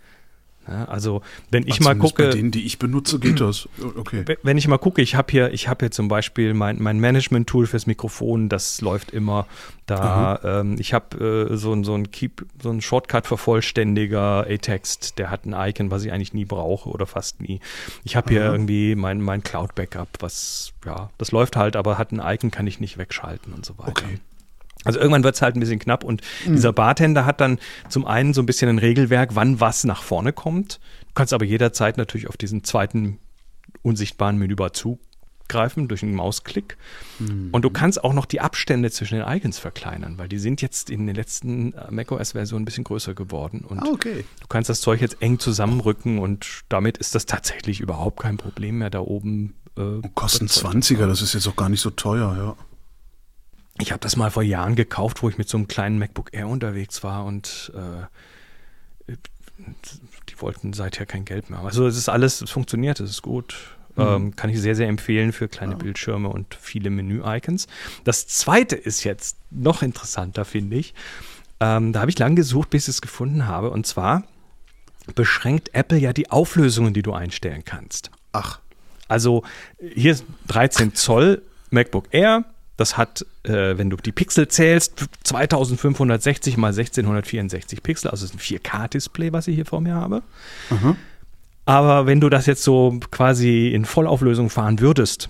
Ja, 0.67 0.85
also 0.85 1.21
wenn 1.51 1.67
ich 1.67 1.75
Ach, 1.75 1.85
mal 1.85 1.95
gucke, 1.95 2.23
bei 2.23 2.29
denen, 2.29 2.51
die 2.51 2.65
ich 2.65 2.79
benutze, 2.79 3.19
geht 3.19 3.41
das. 3.41 3.67
Okay. 3.97 4.23
Wenn 4.43 4.57
ich 4.57 4.67
mal 4.67 4.77
gucke, 4.77 5.01
ich 5.01 5.15
habe 5.15 5.31
hier, 5.31 5.51
ich 5.53 5.67
habe 5.67 5.85
hier 5.85 5.91
zum 5.91 6.07
Beispiel 6.07 6.53
mein, 6.53 6.81
mein 6.81 6.99
Management-Tool 6.99 7.67
fürs 7.67 7.85
Mikrofon, 7.85 8.49
das 8.49 8.81
läuft 8.81 9.11
immer. 9.11 9.45
Da, 9.85 10.39
ähm, 10.43 10.77
ich 10.79 10.93
habe 10.93 11.49
äh, 11.51 11.57
so, 11.57 11.83
so 11.83 11.93
ein 11.93 12.11
Keep, 12.11 12.45
so 12.61 12.69
ein 12.69 12.81
Shortcut-Vervollständiger 12.81 14.45
A-Text, 14.47 15.19
der 15.19 15.29
hat 15.29 15.45
ein 15.45 15.53
Icon, 15.53 15.91
was 15.91 16.05
ich 16.05 16.13
eigentlich 16.13 16.33
nie 16.33 16.45
brauche 16.45 16.89
oder 16.89 17.05
fast 17.05 17.41
nie. 17.41 17.59
Ich 18.05 18.15
habe 18.15 18.31
hier 18.31 18.45
irgendwie 18.45 18.95
mein, 18.95 19.21
mein 19.21 19.43
Cloud-Backup, 19.43 20.07
was, 20.19 20.71
ja, 20.85 21.09
das 21.17 21.31
läuft 21.31 21.57
halt, 21.57 21.75
aber 21.75 21.97
hat 21.97 22.13
ein 22.13 22.21
Icon, 22.23 22.51
kann 22.51 22.67
ich 22.67 22.79
nicht 22.79 22.97
wegschalten 22.97 23.53
und 23.53 23.65
so 23.65 23.77
weiter. 23.77 23.89
Okay. 23.89 24.19
Also 24.83 24.99
irgendwann 24.99 25.23
wird 25.23 25.35
es 25.35 25.41
halt 25.41 25.55
ein 25.55 25.59
bisschen 25.59 25.79
knapp 25.79 26.03
und 26.03 26.21
mhm. 26.45 26.53
dieser 26.55 26.73
Bartender 26.73 27.25
hat 27.25 27.41
dann 27.41 27.59
zum 27.89 28.05
einen 28.05 28.33
so 28.33 28.41
ein 28.41 28.45
bisschen 28.45 28.69
ein 28.69 28.79
Regelwerk, 28.79 29.35
wann 29.35 29.59
was 29.59 29.83
nach 29.83 30.03
vorne 30.03 30.33
kommt. 30.33 30.79
Du 31.07 31.13
kannst 31.15 31.33
aber 31.33 31.45
jederzeit 31.45 31.97
natürlich 31.97 32.27
auf 32.27 32.37
diesen 32.37 32.63
zweiten 32.63 33.19
unsichtbaren 33.81 34.37
Menübar 34.37 34.73
zugreifen 34.73 35.87
durch 35.87 36.03
einen 36.03 36.15
Mausklick. 36.15 36.77
Mhm. 37.19 37.49
Und 37.51 37.63
du 37.63 37.69
kannst 37.69 38.03
auch 38.03 38.13
noch 38.13 38.25
die 38.25 38.41
Abstände 38.41 38.91
zwischen 38.91 39.19
den 39.19 39.27
Icons 39.27 39.59
verkleinern, 39.59 40.17
weil 40.17 40.27
die 40.27 40.39
sind 40.39 40.61
jetzt 40.61 40.89
in 40.89 41.05
den 41.05 41.15
letzten 41.15 41.73
äh, 41.73 41.91
macOS-Versionen 41.91 42.63
ein 42.63 42.65
bisschen 42.65 42.83
größer 42.83 43.13
geworden. 43.13 43.61
Und 43.61 43.79
ah, 43.79 43.89
okay. 43.91 44.25
du 44.41 44.47
kannst 44.47 44.69
das 44.69 44.81
Zeug 44.81 45.01
jetzt 45.01 45.21
eng 45.21 45.39
zusammenrücken 45.39 46.19
und 46.19 46.61
damit 46.69 46.97
ist 46.97 47.15
das 47.15 47.25
tatsächlich 47.25 47.79
überhaupt 47.79 48.21
kein 48.21 48.37
Problem 48.37 48.79
mehr 48.79 48.89
da 48.89 48.99
oben. 48.99 49.55
Äh, 49.77 50.07
kosten 50.13 50.47
20er, 50.47 51.07
das 51.07 51.21
ist 51.21 51.33
jetzt 51.33 51.47
auch 51.47 51.55
gar 51.55 51.69
nicht 51.69 51.81
so 51.81 51.89
teuer, 51.89 52.35
ja. 52.37 52.55
Ich 53.79 53.91
habe 53.91 53.99
das 53.99 54.15
mal 54.15 54.29
vor 54.29 54.43
Jahren 54.43 54.75
gekauft, 54.75 55.23
wo 55.23 55.29
ich 55.29 55.37
mit 55.37 55.49
so 55.49 55.57
einem 55.57 55.67
kleinen 55.67 55.97
MacBook 55.97 56.29
Air 56.31 56.47
unterwegs 56.47 57.03
war 57.03 57.25
und 57.25 57.71
äh, 57.75 59.13
die 60.29 60.41
wollten 60.41 60.73
seither 60.73 61.05
kein 61.05 61.25
Geld 61.25 61.49
mehr 61.49 61.59
haben. 61.59 61.65
Also 61.65 61.87
es 61.87 61.97
ist 61.97 62.09
alles, 62.09 62.41
es 62.41 62.51
funktioniert, 62.51 62.99
es 62.99 63.09
ist 63.09 63.21
gut. 63.21 63.55
Mhm. 63.95 64.03
Ähm, 64.03 64.35
kann 64.35 64.49
ich 64.49 64.59
sehr, 64.59 64.75
sehr 64.75 64.87
empfehlen 64.87 65.33
für 65.33 65.47
kleine 65.47 65.73
ja. 65.73 65.77
Bildschirme 65.77 66.29
und 66.29 66.55
viele 66.59 66.89
Menü-Icons. 66.89 67.67
Das 68.03 68.27
zweite 68.27 68.75
ist 68.75 69.03
jetzt 69.03 69.37
noch 69.51 69.81
interessanter, 69.83 70.45
finde 70.45 70.77
ich. 70.77 70.93
Ähm, 71.59 71.93
da 71.93 72.01
habe 72.01 72.09
ich 72.09 72.17
lang 72.17 72.35
gesucht, 72.35 72.71
bis 72.71 72.87
ich 72.87 72.95
es 72.95 73.01
gefunden 73.01 73.47
habe. 73.47 73.69
Und 73.69 73.85
zwar 73.85 74.23
beschränkt 75.15 75.73
Apple 75.73 75.97
ja 75.97 76.13
die 76.13 76.31
Auflösungen, 76.31 76.93
die 76.93 77.03
du 77.03 77.13
einstellen 77.13 77.63
kannst. 77.65 78.09
Ach. 78.31 78.59
Also 79.07 79.43
hier 79.79 80.11
ist 80.11 80.25
13 80.47 80.95
Zoll 80.95 81.43
MacBook 81.69 82.07
Air. 82.11 82.45
Das 82.75 82.97
hat, 82.97 83.25
äh, 83.43 83.77
wenn 83.77 83.89
du 83.89 83.97
die 83.97 84.11
Pixel 84.11 84.47
zählst, 84.47 85.05
2560 85.23 86.57
mal 86.57 86.69
1664 86.69 87.83
Pixel. 87.83 88.09
Also 88.09 88.25
es 88.25 88.31
ist 88.31 88.37
ein 88.37 88.59
4K-Display, 88.59 89.31
was 89.31 89.47
ich 89.47 89.55
hier 89.55 89.65
vor 89.65 89.81
mir 89.81 89.95
habe. 89.95 90.23
Mhm. 90.69 90.95
Aber 91.65 92.07
wenn 92.07 92.19
du 92.19 92.29
das 92.29 92.45
jetzt 92.45 92.63
so 92.63 92.99
quasi 93.11 93.69
in 93.69 93.85
Vollauflösung 93.85 94.49
fahren 94.49 94.79
würdest, 94.79 95.29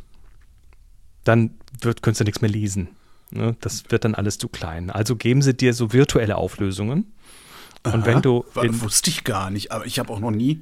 dann 1.24 1.52
wird, 1.82 2.02
könntest 2.02 2.22
du 2.22 2.26
nichts 2.26 2.42
mehr 2.42 2.50
lesen. 2.50 2.90
Ne? 3.32 3.56
Das 3.62 3.84
wird 3.90 4.06
dann 4.06 4.16
alles 4.16 4.38
zu 4.38 4.48
klein. 4.48 4.90
Also 4.90 5.16
geben 5.16 5.42
sie 5.42 5.54
dir 5.54 5.74
so 5.74 5.94
virtuelle 5.94 6.38
Auflösungen. 6.38 7.12
Und 7.84 7.94
Aha, 7.94 8.06
wenn 8.06 8.22
du. 8.22 8.46
In, 8.62 8.82
wusste 8.82 9.10
ich 9.10 9.24
gar 9.24 9.50
nicht, 9.50 9.72
aber 9.72 9.86
ich 9.86 10.00
habe 10.00 10.12
auch 10.12 10.20
noch 10.20 10.32
nie 10.32 10.62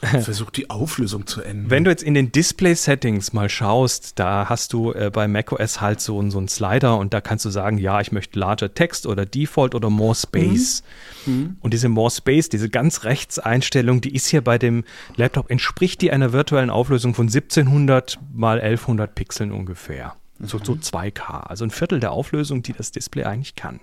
versucht, 0.22 0.56
die 0.56 0.70
Auflösung 0.70 1.26
zu 1.26 1.42
ändern. 1.42 1.70
Wenn 1.70 1.84
du 1.84 1.90
jetzt 1.90 2.02
in 2.02 2.14
den 2.14 2.32
Display-Settings 2.32 3.32
mal 3.32 3.48
schaust, 3.48 4.18
da 4.18 4.48
hast 4.48 4.72
du 4.72 4.92
äh, 4.92 5.10
bei 5.12 5.28
macOS 5.28 5.80
halt 5.80 6.00
so, 6.00 6.28
so 6.30 6.38
einen 6.38 6.48
Slider 6.48 6.96
und 6.98 7.12
da 7.12 7.20
kannst 7.20 7.44
du 7.44 7.50
sagen, 7.50 7.76
ja, 7.78 8.00
ich 8.00 8.10
möchte 8.10 8.38
larger 8.38 8.72
Text 8.72 9.06
oder 9.06 9.26
Default 9.26 9.74
oder 9.74 9.90
More 9.90 10.14
Space. 10.14 10.82
Mhm. 11.26 11.32
Mhm. 11.32 11.56
Und 11.60 11.74
diese 11.74 11.88
More 11.88 12.10
Space, 12.10 12.48
diese 12.48 12.70
ganz 12.70 13.04
Rechtseinstellung, 13.04 14.00
die 14.00 14.14
ist 14.14 14.26
hier 14.26 14.42
bei 14.42 14.58
dem 14.58 14.84
Laptop, 15.16 15.50
entspricht 15.50 16.00
die 16.00 16.10
einer 16.10 16.32
virtuellen 16.32 16.70
Auflösung 16.70 17.14
von 17.14 17.26
1700 17.26 18.18
mal 18.32 18.60
1100 18.60 19.14
Pixeln 19.14 19.52
ungefähr. 19.52 20.14
Mhm. 20.38 20.46
So, 20.46 20.58
so 20.62 20.72
2K, 20.72 21.42
also 21.42 21.64
ein 21.64 21.70
Viertel 21.70 22.00
der 22.00 22.12
Auflösung, 22.12 22.62
die 22.62 22.72
das 22.72 22.90
Display 22.90 23.24
eigentlich 23.24 23.54
kann. 23.54 23.80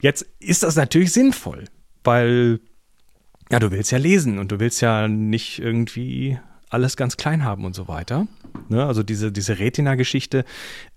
Jetzt 0.00 0.26
ist 0.38 0.62
das 0.62 0.76
natürlich 0.76 1.12
sinnvoll, 1.12 1.64
weil 2.04 2.60
ja, 3.50 3.58
du 3.58 3.70
willst 3.70 3.90
ja 3.90 3.98
lesen 3.98 4.38
und 4.38 4.52
du 4.52 4.60
willst 4.60 4.80
ja 4.80 5.08
nicht 5.08 5.58
irgendwie 5.58 6.38
alles 6.70 6.96
ganz 6.96 7.16
klein 7.16 7.44
haben 7.44 7.64
und 7.64 7.74
so 7.74 7.88
weiter. 7.88 8.26
Ne? 8.68 8.84
Also 8.84 9.02
diese, 9.02 9.32
diese 9.32 9.58
Retina-Geschichte 9.58 10.44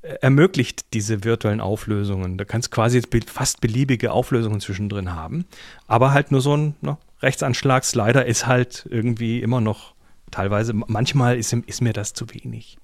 äh, 0.01 0.15
ermöglicht 0.21 0.93
diese 0.93 1.23
virtuellen 1.23 1.61
Auflösungen. 1.61 2.37
Da 2.37 2.45
kannst 2.45 2.67
du 2.67 2.75
quasi 2.75 3.01
fast 3.25 3.61
beliebige 3.61 4.11
Auflösungen 4.11 4.59
zwischendrin 4.59 5.13
haben. 5.13 5.45
Aber 5.87 6.11
halt 6.13 6.31
nur 6.31 6.41
so 6.41 6.57
ein 6.57 6.75
ne, 6.81 6.97
Rechtsanschlag-Slider 7.21 8.25
ist 8.25 8.47
halt 8.47 8.85
irgendwie 8.89 9.41
immer 9.41 9.61
noch 9.61 9.93
teilweise, 10.29 10.73
manchmal 10.73 11.37
ist, 11.37 11.53
ist 11.53 11.81
mir 11.81 11.93
das 11.93 12.13
zu 12.13 12.33
wenig 12.33 12.77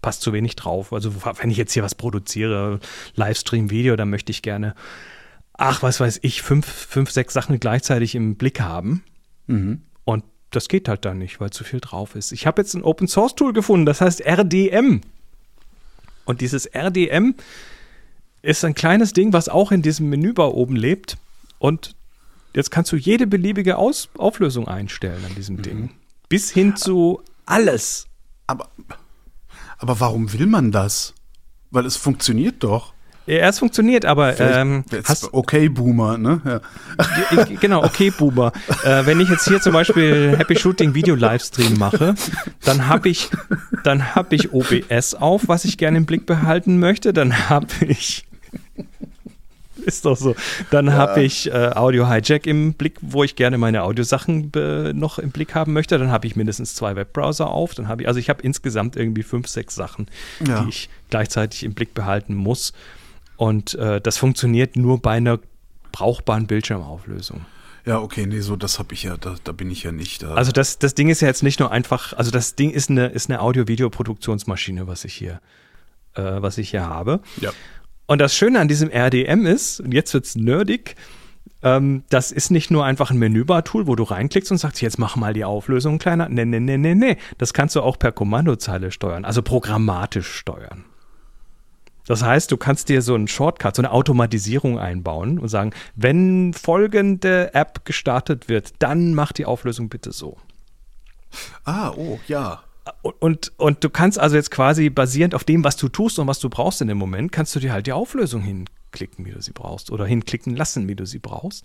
passt 0.00 0.22
zu 0.22 0.32
wenig 0.32 0.54
drauf. 0.54 0.92
Also 0.92 1.12
wenn 1.40 1.50
ich 1.50 1.56
jetzt 1.56 1.72
hier 1.72 1.82
was 1.82 1.96
produziere, 1.96 2.78
Livestream, 3.16 3.68
Video, 3.70 3.96
dann 3.96 4.10
möchte 4.10 4.30
ich 4.30 4.42
gerne 4.42 4.74
ach, 5.58 5.82
was 5.82 6.00
weiß 6.00 6.20
ich, 6.22 6.40
fünf, 6.40 6.66
fünf, 6.66 7.10
sechs 7.10 7.34
Sachen 7.34 7.60
gleichzeitig 7.60 8.14
im 8.14 8.36
Blick 8.36 8.60
haben. 8.60 9.04
Mhm. 9.48 9.82
Und 10.04 10.24
das 10.50 10.68
geht 10.68 10.88
halt 10.88 11.04
dann 11.04 11.18
nicht, 11.18 11.40
weil 11.40 11.50
zu 11.50 11.64
viel 11.64 11.80
drauf 11.80 12.14
ist. 12.14 12.32
Ich 12.32 12.46
habe 12.46 12.62
jetzt 12.62 12.74
ein 12.74 12.82
Open 12.82 13.08
Source 13.08 13.34
Tool 13.34 13.52
gefunden, 13.52 13.84
das 13.84 14.00
heißt 14.00 14.24
RDM. 14.24 15.02
Und 16.24 16.40
dieses 16.40 16.66
RDM 16.66 17.34
ist 18.40 18.64
ein 18.64 18.74
kleines 18.74 19.12
Ding, 19.12 19.32
was 19.32 19.48
auch 19.48 19.72
in 19.72 19.82
diesem 19.82 20.08
Menübar 20.08 20.54
oben 20.54 20.76
lebt. 20.76 21.18
Und 21.58 21.96
jetzt 22.54 22.70
kannst 22.70 22.92
du 22.92 22.96
jede 22.96 23.26
beliebige 23.26 23.76
Aus 23.76 24.08
Auflösung 24.16 24.68
einstellen 24.68 25.22
an 25.26 25.34
diesem 25.34 25.56
mhm. 25.56 25.62
Ding. 25.62 25.90
Bis 26.28 26.50
hin 26.50 26.76
zu 26.76 27.20
alles. 27.46 28.06
Aber, 28.46 28.68
aber 29.78 30.00
warum 30.00 30.32
will 30.32 30.46
man 30.46 30.70
das? 30.70 31.14
Weil 31.70 31.84
es 31.84 31.96
funktioniert 31.96 32.62
doch. 32.62 32.94
Ja, 33.28 33.48
es 33.48 33.58
funktioniert, 33.58 34.06
aber 34.06 34.40
ähm, 34.40 34.84
hast, 35.04 35.34
okay 35.34 35.68
Boomer, 35.68 36.16
ne? 36.16 36.40
Ja. 36.46 37.44
Genau, 37.60 37.84
okay 37.84 38.10
Boomer. 38.10 38.52
äh, 38.84 39.04
wenn 39.04 39.20
ich 39.20 39.28
jetzt 39.28 39.46
hier 39.46 39.60
zum 39.60 39.74
Beispiel 39.74 40.34
Happy 40.38 40.56
Shooting 40.56 40.94
Video 40.94 41.14
Livestream 41.14 41.78
mache, 41.78 42.14
dann 42.64 42.88
habe 42.88 43.10
ich, 43.10 43.28
dann 43.84 44.14
habe 44.14 44.34
ich 44.34 44.54
OBS 44.54 45.12
auf, 45.12 45.46
was 45.46 45.66
ich 45.66 45.76
gerne 45.76 45.98
im 45.98 46.06
Blick 46.06 46.24
behalten 46.24 46.78
möchte. 46.78 47.12
Dann 47.12 47.50
habe 47.50 47.66
ich 47.86 48.24
ist 49.76 50.06
doch 50.06 50.16
so. 50.16 50.34
Dann 50.70 50.86
ja. 50.86 50.92
habe 50.92 51.22
ich 51.22 51.52
äh, 51.52 51.72
Audio 51.74 52.08
Hijack 52.08 52.46
im 52.46 52.72
Blick, 52.72 52.96
wo 53.02 53.24
ich 53.24 53.36
gerne 53.36 53.58
meine 53.58 53.82
Audiosachen 53.82 54.52
noch 54.94 55.18
im 55.18 55.32
Blick 55.32 55.54
haben 55.54 55.74
möchte. 55.74 55.98
Dann 55.98 56.10
habe 56.10 56.26
ich 56.26 56.34
mindestens 56.34 56.74
zwei 56.74 56.96
Webbrowser 56.96 57.48
auf. 57.50 57.74
Dann 57.74 57.88
habe 57.88 58.02
ich, 58.02 58.08
also 58.08 58.18
ich 58.20 58.30
habe 58.30 58.42
insgesamt 58.42 58.96
irgendwie 58.96 59.22
fünf, 59.22 59.48
sechs 59.48 59.74
Sachen, 59.74 60.06
ja. 60.46 60.62
die 60.62 60.70
ich 60.70 60.88
gleichzeitig 61.10 61.64
im 61.64 61.74
Blick 61.74 61.92
behalten 61.92 62.34
muss. 62.34 62.72
Und 63.38 63.76
äh, 63.76 64.00
das 64.00 64.18
funktioniert 64.18 64.74
nur 64.74 65.00
bei 65.00 65.12
einer 65.12 65.38
brauchbaren 65.92 66.48
Bildschirmauflösung. 66.48 67.46
Ja, 67.86 68.00
okay, 68.00 68.26
nee, 68.26 68.40
so 68.40 68.56
das 68.56 68.80
habe 68.80 68.92
ich 68.94 69.04
ja, 69.04 69.16
da, 69.16 69.36
da, 69.44 69.52
bin 69.52 69.70
ich 69.70 69.84
ja 69.84 69.92
nicht 69.92 70.24
da. 70.24 70.34
Also 70.34 70.50
das, 70.50 70.80
das 70.80 70.94
Ding 70.94 71.08
ist 71.08 71.22
ja 71.22 71.28
jetzt 71.28 71.44
nicht 71.44 71.60
nur 71.60 71.70
einfach, 71.70 72.12
also 72.12 72.32
das 72.32 72.56
Ding 72.56 72.70
ist 72.70 72.90
eine, 72.90 73.06
ist 73.06 73.30
eine 73.30 73.40
Audio-Video-Produktionsmaschine, 73.40 74.88
was 74.88 75.04
ich 75.04 75.14
hier, 75.14 75.40
äh, 76.14 76.22
was 76.22 76.58
ich 76.58 76.70
hier 76.70 76.84
habe. 76.84 77.20
Ja. 77.40 77.52
Und 78.06 78.20
das 78.20 78.34
Schöne 78.34 78.58
an 78.58 78.66
diesem 78.66 78.90
RDM 78.90 79.46
ist, 79.46 79.80
und 79.80 79.94
jetzt 79.94 80.12
wird 80.12 80.24
es 80.24 80.34
nerdig, 80.34 80.96
ähm, 81.62 82.02
das 82.10 82.32
ist 82.32 82.50
nicht 82.50 82.72
nur 82.72 82.84
einfach 82.84 83.12
ein 83.12 83.18
Menübar-Tool, 83.18 83.86
wo 83.86 83.94
du 83.94 84.02
reinklickst 84.02 84.50
und 84.50 84.58
sagst, 84.58 84.82
jetzt 84.82 84.98
mach 84.98 85.14
mal 85.14 85.32
die 85.32 85.44
Auflösung 85.44 85.98
kleiner. 85.98 86.28
Nee, 86.28 86.44
nee, 86.44 86.58
nee, 86.58 86.76
nee, 86.76 86.96
nee. 86.96 87.16
Das 87.38 87.52
kannst 87.54 87.76
du 87.76 87.82
auch 87.82 88.00
per 88.00 88.10
Kommandozeile 88.10 88.90
steuern, 88.90 89.24
also 89.24 89.42
programmatisch 89.42 90.28
steuern. 90.28 90.84
Das 92.08 92.22
heißt, 92.22 92.50
du 92.50 92.56
kannst 92.56 92.88
dir 92.88 93.02
so 93.02 93.14
einen 93.14 93.28
Shortcut, 93.28 93.76
so 93.76 93.82
eine 93.82 93.92
Automatisierung 93.92 94.78
einbauen 94.78 95.38
und 95.38 95.48
sagen, 95.48 95.72
wenn 95.94 96.54
folgende 96.54 97.52
App 97.52 97.84
gestartet 97.84 98.48
wird, 98.48 98.72
dann 98.78 99.12
mach 99.12 99.32
die 99.32 99.44
Auflösung 99.44 99.90
bitte 99.90 100.10
so. 100.10 100.38
Ah, 101.64 101.90
oh, 101.90 102.18
ja. 102.26 102.62
Und, 103.02 103.52
und, 103.58 103.84
du 103.84 103.90
kannst 103.90 104.18
also 104.18 104.36
jetzt 104.36 104.50
quasi 104.50 104.88
basierend 104.88 105.34
auf 105.34 105.44
dem, 105.44 105.64
was 105.64 105.76
du 105.76 105.90
tust 105.90 106.18
und 106.18 106.26
was 106.26 106.38
du 106.38 106.48
brauchst 106.48 106.80
in 106.80 106.88
dem 106.88 106.96
Moment, 106.96 107.30
kannst 107.30 107.54
du 107.54 107.60
dir 107.60 107.72
halt 107.72 107.86
die 107.86 107.92
Auflösung 107.92 108.40
hinklicken, 108.40 109.26
wie 109.26 109.32
du 109.32 109.42
sie 109.42 109.52
brauchst, 109.52 109.90
oder 109.90 110.06
hinklicken 110.06 110.56
lassen, 110.56 110.88
wie 110.88 110.94
du 110.94 111.04
sie 111.04 111.18
brauchst. 111.18 111.62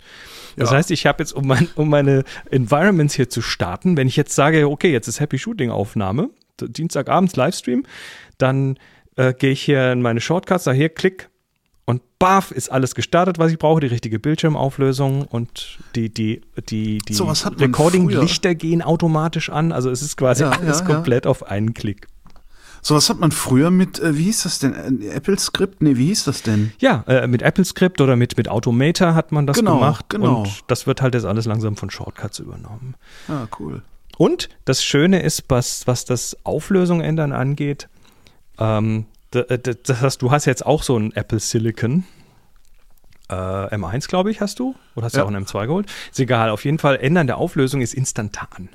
Das 0.58 0.72
ja. 0.72 0.76
heißt, 0.76 0.90
ich 0.90 1.06
habe 1.06 1.22
jetzt, 1.22 1.32
um, 1.32 1.46
mein, 1.46 1.70
um 1.76 1.88
meine 1.88 2.24
Environments 2.50 3.14
hier 3.14 3.30
zu 3.30 3.40
starten, 3.40 3.96
wenn 3.96 4.08
ich 4.08 4.16
jetzt 4.16 4.34
sage, 4.34 4.68
okay, 4.68 4.92
jetzt 4.92 5.08
ist 5.08 5.20
Happy 5.20 5.38
Shooting 5.38 5.70
Aufnahme, 5.70 6.28
Dienstagabends 6.60 7.34
Livestream, 7.34 7.84
dann 8.36 8.78
äh, 9.16 9.32
gehe 9.34 9.50
ich 9.50 9.62
hier 9.62 9.92
in 9.92 10.02
meine 10.02 10.20
Shortcuts, 10.20 10.64
sage 10.64 10.76
hier, 10.76 10.88
klick 10.88 11.30
und 11.84 12.02
baff, 12.18 12.50
ist 12.50 12.70
alles 12.70 12.94
gestartet, 12.94 13.38
was 13.38 13.52
ich 13.52 13.58
brauche, 13.58 13.80
die 13.80 13.88
richtige 13.88 14.18
Bildschirmauflösung 14.18 15.22
und 15.22 15.78
die, 15.94 16.08
die, 16.08 16.40
die, 16.70 16.98
die 16.98 17.14
so 17.14 17.24
Recording-Lichter 17.24 18.54
gehen 18.54 18.82
automatisch 18.82 19.50
an. 19.50 19.72
Also 19.72 19.90
es 19.90 20.00
ist 20.00 20.16
quasi 20.16 20.44
ja, 20.44 20.50
alles 20.50 20.80
ja, 20.80 20.86
komplett 20.86 21.24
ja. 21.26 21.30
auf 21.30 21.46
einen 21.46 21.74
Klick. 21.74 22.06
So 22.80 22.94
was 22.94 23.08
hat 23.08 23.18
man 23.18 23.32
früher 23.32 23.70
mit, 23.70 23.98
äh, 23.98 24.16
wie 24.16 24.24
hieß 24.24 24.42
das 24.42 24.58
denn, 24.58 25.02
Apple 25.10 25.38
Script? 25.38 25.82
Nee, 25.82 25.96
wie 25.96 26.06
hieß 26.08 26.24
das 26.24 26.42
denn? 26.42 26.72
Ja, 26.78 27.02
äh, 27.06 27.26
mit 27.26 27.40
Apple 27.40 27.64
Script 27.64 28.02
oder 28.02 28.14
mit, 28.14 28.36
mit 28.36 28.48
Automator 28.48 29.14
hat 29.14 29.32
man 29.32 29.46
das 29.46 29.56
genau, 29.56 29.76
gemacht. 29.76 30.10
Genau. 30.10 30.40
Und 30.40 30.64
das 30.66 30.86
wird 30.86 31.00
halt 31.00 31.14
jetzt 31.14 31.24
alles 31.24 31.46
langsam 31.46 31.76
von 31.76 31.88
Shortcuts 31.88 32.40
übernommen. 32.40 32.94
Ah, 33.28 33.46
cool. 33.58 33.82
Und 34.18 34.50
das 34.66 34.84
Schöne 34.84 35.22
ist, 35.22 35.44
was, 35.48 35.86
was 35.86 36.04
das 36.04 36.36
Auflösung 36.44 37.00
ändern 37.00 37.32
angeht, 37.32 37.88
ähm, 38.58 39.06
äh, 39.32 39.58
das 39.58 40.00
heißt, 40.00 40.22
du 40.22 40.30
hast 40.30 40.44
jetzt 40.44 40.64
auch 40.64 40.82
so 40.82 40.96
ein 40.98 41.12
Apple 41.12 41.40
Silicon. 41.40 42.04
Äh, 43.28 43.34
M1, 43.34 44.08
glaube 44.08 44.30
ich, 44.30 44.40
hast 44.40 44.58
du? 44.58 44.74
Oder 44.94 45.06
hast 45.06 45.16
du 45.16 45.24
auch 45.24 45.30
ein 45.30 45.44
M2 45.44 45.66
geholt? 45.66 45.86
Ist 46.10 46.20
egal. 46.20 46.50
Auf 46.50 46.64
jeden 46.64 46.78
Fall, 46.78 46.96
Ändern 46.96 47.26
der 47.26 47.38
Auflösung 47.38 47.80
ist 47.80 47.94
instantan. 47.94 48.68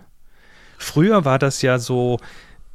Früher 0.78 1.26
war 1.26 1.38
das 1.38 1.62
ja 1.62 1.78
so, 1.78 2.20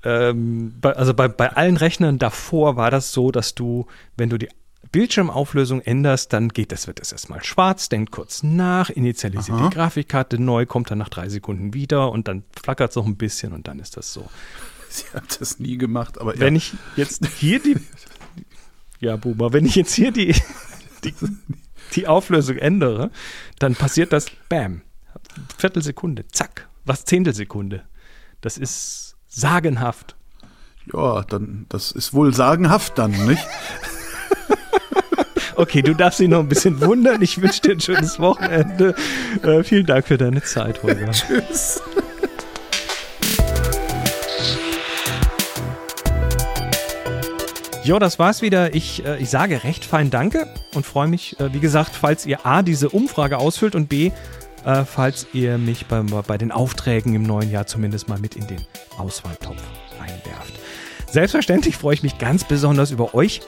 ähm, 0.04 0.74
bei, 0.80 0.92
also 0.92 1.14
bei, 1.14 1.26
bei 1.28 1.50
allen 1.52 1.76
Rechnern 1.76 2.18
davor 2.18 2.76
war 2.76 2.90
das 2.90 3.12
so, 3.12 3.30
dass 3.30 3.54
du, 3.54 3.86
wenn 4.16 4.30
du 4.30 4.38
die 4.38 4.48
Bildschirmauflösung 4.92 5.80
änderst, 5.80 6.32
dann 6.32 6.50
geht 6.50 6.70
das, 6.70 6.86
wird 6.86 7.00
das 7.00 7.10
erstmal 7.10 7.42
schwarz, 7.42 7.88
denkt 7.88 8.12
kurz 8.12 8.44
nach, 8.44 8.90
initialisiert 8.90 9.58
Aha. 9.58 9.68
die 9.68 9.74
Grafikkarte 9.74 10.38
neu, 10.38 10.66
kommt 10.66 10.90
dann 10.90 10.98
nach 10.98 11.08
drei 11.08 11.28
Sekunden 11.28 11.74
wieder 11.74 12.12
und 12.12 12.28
dann 12.28 12.44
flackert 12.62 12.90
es 12.90 12.96
noch 12.96 13.06
ein 13.06 13.16
bisschen 13.16 13.52
und 13.52 13.66
dann 13.66 13.80
ist 13.80 13.96
das 13.96 14.12
so. 14.12 14.28
Sie 15.04 15.04
hat 15.12 15.40
das 15.40 15.58
nie 15.58 15.76
gemacht, 15.76 16.20
aber 16.20 16.38
Wenn 16.38 16.54
ja. 16.54 16.58
ich 16.58 16.74
jetzt 16.94 17.26
hier 17.26 17.60
die. 17.60 17.76
ja, 19.00 19.16
Boomer, 19.16 19.52
wenn 19.52 19.66
ich 19.66 19.74
jetzt 19.74 19.92
hier 19.92 20.12
die, 20.12 20.34
die, 21.04 21.14
die 21.94 22.06
Auflösung 22.06 22.58
ändere, 22.58 23.10
dann 23.58 23.74
passiert 23.74 24.12
das 24.12 24.26
Bam. 24.48 24.82
Viertelsekunde, 25.58 26.28
zack, 26.28 26.68
was 26.84 27.04
Zehntelsekunde. 27.04 27.82
Das 28.40 28.56
ist 28.56 29.16
sagenhaft. 29.26 30.14
Ja, 30.92 31.22
dann, 31.22 31.66
das 31.70 31.90
ist 31.90 32.14
wohl 32.14 32.32
sagenhaft 32.32 32.98
dann, 32.98 33.10
nicht? 33.26 33.44
Okay, 35.56 35.82
du 35.82 35.94
darfst 35.94 36.18
dich 36.18 36.28
noch 36.28 36.40
ein 36.40 36.48
bisschen 36.48 36.80
wundern. 36.80 37.22
Ich 37.22 37.40
wünsche 37.40 37.60
dir 37.60 37.72
ein 37.72 37.80
schönes 37.80 38.18
Wochenende. 38.18 38.94
Äh, 39.42 39.62
vielen 39.62 39.86
Dank 39.86 40.06
für 40.06 40.18
deine 40.18 40.42
Zeit, 40.42 40.82
Holger. 40.82 41.12
Tschüss. 41.12 41.80
Jo, 47.84 47.98
das 47.98 48.18
war's 48.18 48.40
wieder. 48.40 48.74
Ich, 48.74 49.04
äh, 49.04 49.18
ich 49.18 49.28
sage 49.28 49.62
recht 49.62 49.84
fein 49.84 50.08
Danke 50.08 50.48
und 50.74 50.86
freue 50.86 51.06
mich, 51.06 51.38
äh, 51.38 51.52
wie 51.52 51.60
gesagt, 51.60 51.94
falls 51.94 52.24
ihr 52.24 52.46
A, 52.46 52.62
diese 52.62 52.88
Umfrage 52.88 53.36
ausfüllt 53.36 53.74
und 53.74 53.90
B, 53.90 54.10
äh, 54.64 54.84
falls 54.86 55.26
ihr 55.34 55.58
mich 55.58 55.84
bei, 55.84 56.00
bei 56.00 56.38
den 56.38 56.50
Aufträgen 56.50 57.14
im 57.14 57.24
neuen 57.24 57.50
Jahr 57.50 57.66
zumindest 57.66 58.08
mal 58.08 58.18
mit 58.18 58.36
in 58.36 58.46
den 58.46 58.62
Auswahltopf 58.96 59.60
einwerft. 60.00 60.54
Selbstverständlich 61.10 61.76
freue 61.76 61.92
ich 61.92 62.02
mich 62.02 62.16
ganz 62.16 62.44
besonders 62.44 62.90
über 62.90 63.14
euch, 63.14 63.42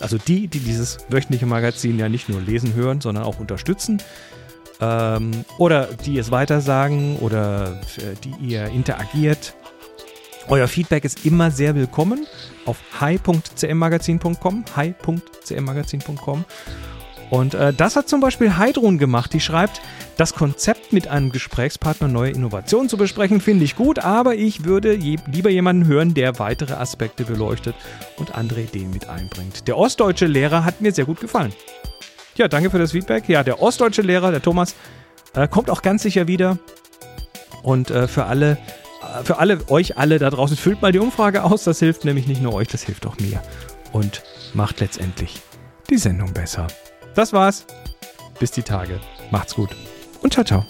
also 0.00 0.18
die, 0.18 0.48
die 0.48 0.58
dieses 0.58 0.98
wöchentliche 1.08 1.46
Magazin 1.46 2.00
ja 2.00 2.08
nicht 2.08 2.28
nur 2.28 2.40
lesen, 2.40 2.74
hören, 2.74 3.00
sondern 3.00 3.22
auch 3.22 3.38
unterstützen. 3.38 4.02
Ähm, 4.80 5.44
oder 5.56 5.86
die 6.04 6.18
es 6.18 6.32
weitersagen 6.32 7.16
oder 7.18 7.80
die 8.24 8.34
ihr 8.44 8.66
interagiert. 8.66 9.54
Euer 10.50 10.66
Feedback 10.66 11.04
ist 11.04 11.26
immer 11.26 11.50
sehr 11.50 11.74
willkommen 11.74 12.26
auf 12.64 12.78
hi.cmmagazin.com, 12.98 14.64
hi.cmmagazin.com. 14.74 16.44
Und 17.28 17.52
äh, 17.52 17.74
das 17.74 17.96
hat 17.96 18.08
zum 18.08 18.20
Beispiel 18.20 18.56
Heidrun 18.56 18.96
gemacht. 18.96 19.34
Die 19.34 19.40
schreibt, 19.40 19.82
das 20.16 20.32
Konzept 20.32 20.94
mit 20.94 21.06
einem 21.08 21.30
Gesprächspartner 21.32 22.08
neue 22.08 22.30
Innovationen 22.30 22.88
zu 22.88 22.96
besprechen, 22.96 23.42
finde 23.42 23.66
ich 23.66 23.76
gut, 23.76 23.98
aber 23.98 24.36
ich 24.36 24.64
würde 24.64 24.94
je, 24.94 25.18
lieber 25.26 25.50
jemanden 25.50 25.86
hören, 25.86 26.14
der 26.14 26.38
weitere 26.38 26.72
Aspekte 26.72 27.24
beleuchtet 27.24 27.74
und 28.16 28.34
andere 28.34 28.62
Ideen 28.62 28.90
mit 28.90 29.06
einbringt. 29.06 29.68
Der 29.68 29.76
ostdeutsche 29.76 30.26
Lehrer 30.26 30.64
hat 30.64 30.80
mir 30.80 30.92
sehr 30.92 31.04
gut 31.04 31.20
gefallen. 31.20 31.52
Ja, 32.36 32.48
danke 32.48 32.70
für 32.70 32.78
das 32.78 32.92
Feedback. 32.92 33.28
Ja, 33.28 33.42
der 33.42 33.60
ostdeutsche 33.60 34.00
Lehrer, 34.00 34.30
der 34.30 34.40
Thomas, 34.40 34.74
äh, 35.34 35.46
kommt 35.46 35.68
auch 35.68 35.82
ganz 35.82 36.04
sicher 36.04 36.26
wieder. 36.26 36.58
Und 37.62 37.90
äh, 37.90 38.08
für 38.08 38.24
alle, 38.24 38.56
für 39.24 39.38
alle, 39.38 39.58
euch 39.68 39.96
alle 39.96 40.18
da 40.18 40.30
draußen, 40.30 40.56
füllt 40.56 40.82
mal 40.82 40.92
die 40.92 40.98
Umfrage 40.98 41.44
aus. 41.44 41.64
Das 41.64 41.78
hilft 41.78 42.04
nämlich 42.04 42.26
nicht 42.26 42.42
nur 42.42 42.54
euch, 42.54 42.68
das 42.68 42.82
hilft 42.82 43.06
auch 43.06 43.18
mir. 43.18 43.42
Und 43.92 44.22
macht 44.54 44.80
letztendlich 44.80 45.40
die 45.90 45.98
Sendung 45.98 46.32
besser. 46.32 46.66
Das 47.14 47.32
war's. 47.32 47.66
Bis 48.38 48.50
die 48.50 48.62
Tage. 48.62 49.00
Macht's 49.30 49.54
gut 49.54 49.70
und 50.22 50.32
ciao, 50.32 50.44
ciao. 50.44 50.64